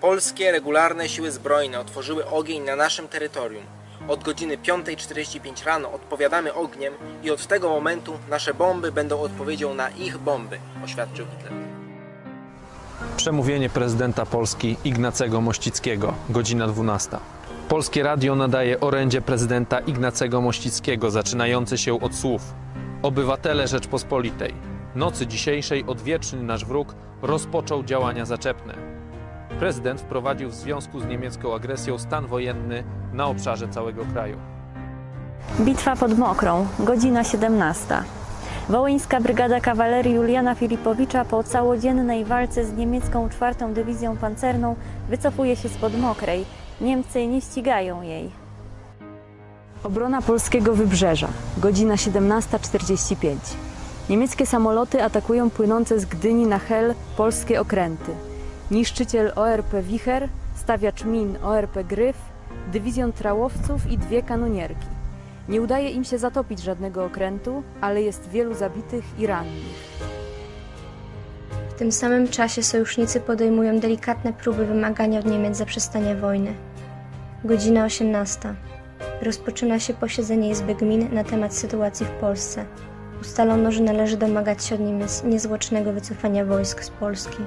Polskie 0.00 0.52
regularne 0.52 1.08
siły 1.08 1.30
zbrojne 1.30 1.80
otworzyły 1.80 2.26
ogień 2.26 2.62
na 2.62 2.76
naszym 2.76 3.08
terytorium. 3.08 3.64
Od 4.08 4.24
godziny 4.24 4.58
5.45 4.58 5.64
rano 5.64 5.92
odpowiadamy 5.92 6.54
ogniem 6.54 6.94
i 7.22 7.30
od 7.30 7.46
tego 7.46 7.68
momentu 7.68 8.18
nasze 8.30 8.54
bomby 8.54 8.92
będą 8.92 9.20
odpowiedzią 9.20 9.74
na 9.74 9.88
ich 9.90 10.18
bomby, 10.18 10.58
oświadczył 10.84 11.26
Hitler. 11.26 11.52
Przemówienie 13.16 13.70
prezydenta 13.70 14.26
Polski 14.26 14.76
Ignacego 14.84 15.40
Mościckiego, 15.40 16.14
godzina 16.28 16.66
12. 16.66 17.16
Polskie 17.68 18.02
Radio 18.02 18.34
nadaje 18.34 18.80
orędzie 18.80 19.20
prezydenta 19.20 19.80
Ignacego 19.80 20.40
Mościckiego, 20.40 21.10
zaczynające 21.10 21.78
się 21.78 22.00
od 22.00 22.14
słów 22.14 22.42
Obywatele 23.02 23.68
Rzeczpospolitej, 23.68 24.54
nocy 24.94 25.26
dzisiejszej 25.26 25.84
odwieczny 25.86 26.42
nasz 26.42 26.64
wróg 26.64 26.94
rozpoczął 27.22 27.84
działania 27.84 28.24
zaczepne. 28.24 28.97
Prezydent 29.58 30.00
wprowadził 30.00 30.48
w 30.48 30.54
związku 30.54 31.00
z 31.00 31.06
niemiecką 31.06 31.54
agresją 31.54 31.98
stan 31.98 32.26
wojenny 32.26 32.84
na 33.12 33.26
obszarze 33.26 33.68
całego 33.68 34.04
kraju. 34.12 34.36
Bitwa 35.60 35.96
pod 35.96 36.18
Mokrą, 36.18 36.66
godzina 36.78 37.24
17. 37.24 38.02
Wołyńska 38.68 39.20
Brygada 39.20 39.60
Kawalerii 39.60 40.14
Juliana 40.14 40.54
Filipowicza 40.54 41.24
po 41.24 41.44
całodziennej 41.44 42.24
walce 42.24 42.64
z 42.64 42.72
niemiecką 42.72 43.28
czwartą 43.28 43.72
Dywizją 43.72 44.16
Pancerną 44.16 44.76
wycofuje 45.08 45.56
się 45.56 45.68
spod 45.68 45.98
Mokrej. 45.98 46.44
Niemcy 46.80 47.26
nie 47.26 47.40
ścigają 47.40 48.02
jej. 48.02 48.30
Obrona 49.84 50.22
polskiego 50.22 50.74
wybrzeża, 50.74 51.28
godzina 51.56 51.94
17.45. 51.94 53.36
Niemieckie 54.10 54.46
samoloty 54.46 55.04
atakują 55.04 55.50
płynące 55.50 56.00
z 56.00 56.04
Gdyni 56.04 56.46
na 56.46 56.58
Hel 56.58 56.94
polskie 57.16 57.60
okręty. 57.60 58.27
Niszczyciel 58.70 59.32
ORP 59.36 59.82
Wicher, 59.82 60.28
stawiacz 60.56 61.04
min 61.04 61.36
ORP 61.42 61.82
Gryf, 61.88 62.16
dywizjon 62.72 63.12
trałowców 63.12 63.90
i 63.90 63.98
dwie 63.98 64.22
kanonierki. 64.22 64.86
Nie 65.48 65.62
udaje 65.62 65.90
im 65.90 66.04
się 66.04 66.18
zatopić 66.18 66.62
żadnego 66.62 67.04
okrętu, 67.04 67.62
ale 67.80 68.02
jest 68.02 68.28
wielu 68.28 68.54
zabitych 68.54 69.04
i 69.18 69.26
rannych. 69.26 69.98
W 71.70 71.78
tym 71.78 71.92
samym 71.92 72.28
czasie 72.28 72.62
sojusznicy 72.62 73.20
podejmują 73.20 73.80
delikatne 73.80 74.32
próby 74.32 74.66
wymagania 74.66 75.18
od 75.18 75.26
Niemiec 75.26 75.56
zaprzestania 75.56 76.14
wojny. 76.14 76.54
Godzina 77.44 77.84
18. 77.84 78.54
Rozpoczyna 79.22 79.78
się 79.78 79.94
posiedzenie 79.94 80.50
Izby 80.50 80.74
Gmin 80.74 81.14
na 81.14 81.24
temat 81.24 81.54
sytuacji 81.54 82.06
w 82.06 82.10
Polsce. 82.10 82.64
Ustalono, 83.20 83.72
że 83.72 83.82
należy 83.82 84.16
domagać 84.16 84.64
się 84.64 84.74
od 84.74 84.80
Niemiec 84.80 85.24
niezwłocznego 85.24 85.92
wycofania 85.92 86.44
wojsk 86.44 86.82
z 86.82 86.90
Polski. 86.90 87.42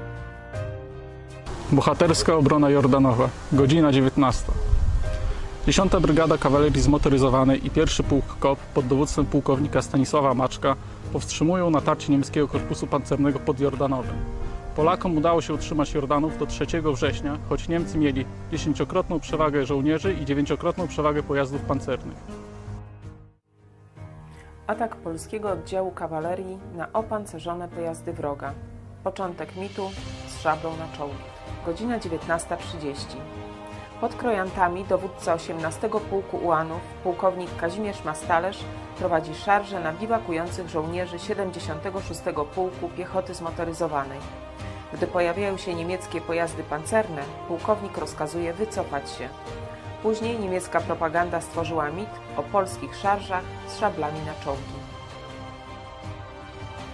Bohaterska 1.71 2.35
obrona 2.35 2.69
Jordanowa, 2.69 3.29
godzina 3.51 3.91
19. 3.91 4.51
10. 5.67 5.91
Brygada 5.91 6.37
Kawalerii 6.37 6.81
Zmotoryzowanej 6.81 7.67
i 7.67 7.69
pierwszy 7.69 8.03
pułk 8.03 8.25
KOP 8.39 8.59
pod 8.59 8.87
dowództwem 8.87 9.25
pułkownika 9.25 9.81
Stanisława 9.81 10.33
Maczka 10.33 10.75
powstrzymują 11.13 11.69
natarcie 11.69 12.11
niemieckiego 12.11 12.47
korpusu 12.47 12.87
pancernego 12.87 13.39
pod 13.39 13.59
Jordanowem. 13.59 14.15
Polakom 14.75 15.17
udało 15.17 15.41
się 15.41 15.53
utrzymać 15.53 15.93
Jordanów 15.93 16.37
do 16.37 16.45
3 16.45 16.65
września, 16.93 17.37
choć 17.49 17.67
Niemcy 17.67 17.97
mieli 17.97 18.25
dziesięciokrotną 18.51 19.19
przewagę 19.19 19.65
żołnierzy 19.65 20.13
i 20.13 20.25
dziewięciokrotną 20.25 20.87
przewagę 20.87 21.23
pojazdów 21.23 21.61
pancernych. 21.61 22.17
Atak 24.67 24.95
polskiego 24.95 25.49
oddziału 25.51 25.91
kawalerii 25.91 26.57
na 26.75 26.93
opancerzone 26.93 27.67
pojazdy 27.67 28.13
wroga. 28.13 28.53
Początek 29.03 29.55
mitu 29.55 29.91
z 30.27 30.41
szablą 30.41 30.77
na 30.77 30.97
czołgu. 30.97 31.30
Godzina 31.65 31.99
19.30. 31.99 32.95
Pod 34.01 34.15
Krojantami 34.15 34.85
dowódca 34.85 35.33
18 35.33 35.89
Pułku 35.89 36.37
Ułanów, 36.37 36.81
pułkownik 37.03 37.55
Kazimierz 37.55 38.03
Mastalerz, 38.03 38.63
prowadzi 38.97 39.35
szarże 39.35 39.79
na 39.79 39.93
biwakujących 39.93 40.69
żołnierzy 40.69 41.19
76 41.19 42.21
Pułku 42.55 42.89
Piechoty 42.97 43.33
Zmotoryzowanej. 43.33 44.19
Gdy 44.93 45.07
pojawiają 45.07 45.57
się 45.57 45.73
niemieckie 45.73 46.21
pojazdy 46.21 46.63
pancerne, 46.63 47.21
pułkownik 47.47 47.97
rozkazuje 47.97 48.53
wycofać 48.53 49.11
się. 49.11 49.29
Później 50.03 50.39
niemiecka 50.39 50.81
propaganda 50.81 51.41
stworzyła 51.41 51.89
mit 51.89 52.09
o 52.37 52.43
polskich 52.43 52.95
szarżach 52.95 53.43
z 53.67 53.79
szablami 53.79 54.19
na 54.19 54.45
czołgi. 54.45 54.81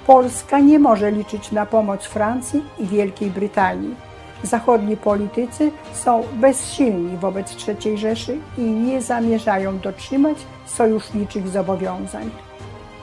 Polska 0.07 0.59
nie 0.59 0.79
może 0.79 1.11
liczyć 1.11 1.51
na 1.51 1.65
pomoc 1.65 2.05
Francji 2.05 2.63
i 2.77 2.85
Wielkiej 2.85 3.31
Brytanii. 3.31 4.06
Zachodni 4.43 4.97
politycy 4.97 5.71
są 5.93 6.23
bezsilni 6.33 7.17
wobec 7.17 7.55
III 7.67 7.97
Rzeszy 7.97 8.37
i 8.57 8.61
nie 8.61 9.01
zamierzają 9.01 9.79
dotrzymać 9.79 10.37
sojuszniczych 10.65 11.47
zobowiązań. 11.47 12.29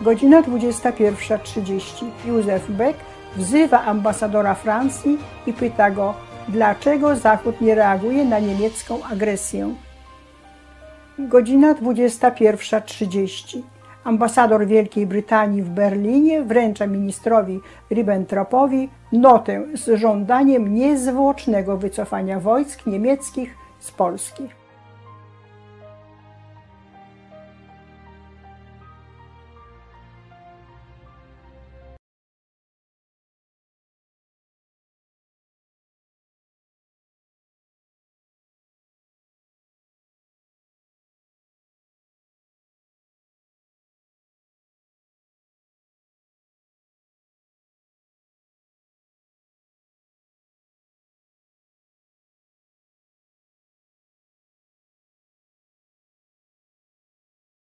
Godzina 0.01 0.43
21.30. 0.43 2.07
Józef 2.27 2.71
Beck 2.71 2.99
wzywa 3.37 3.83
ambasadora 3.83 4.55
Francji 4.55 5.19
i 5.47 5.53
pyta 5.53 5.91
go, 5.91 6.15
dlaczego 6.49 7.17
Zachód 7.17 7.61
nie 7.61 7.75
reaguje 7.75 8.25
na 8.25 8.39
niemiecką 8.39 9.05
agresję. 9.05 9.75
Godzina 11.19 11.75
21.30. 11.75 13.63
Ambasador 14.05 14.67
Wielkiej 14.67 15.07
Brytanii 15.07 15.63
w 15.63 15.69
Berlinie 15.69 16.43
wręcza 16.43 16.87
ministrowi 16.87 17.61
Ribbentropowi 17.91 18.89
notę 19.13 19.63
z 19.75 20.01
żądaniem 20.01 20.75
niezwłocznego 20.75 21.77
wycofania 21.77 22.41
wojsk 22.41 22.87
niemieckich 22.87 23.55
z 23.79 23.91
Polski. 23.91 24.64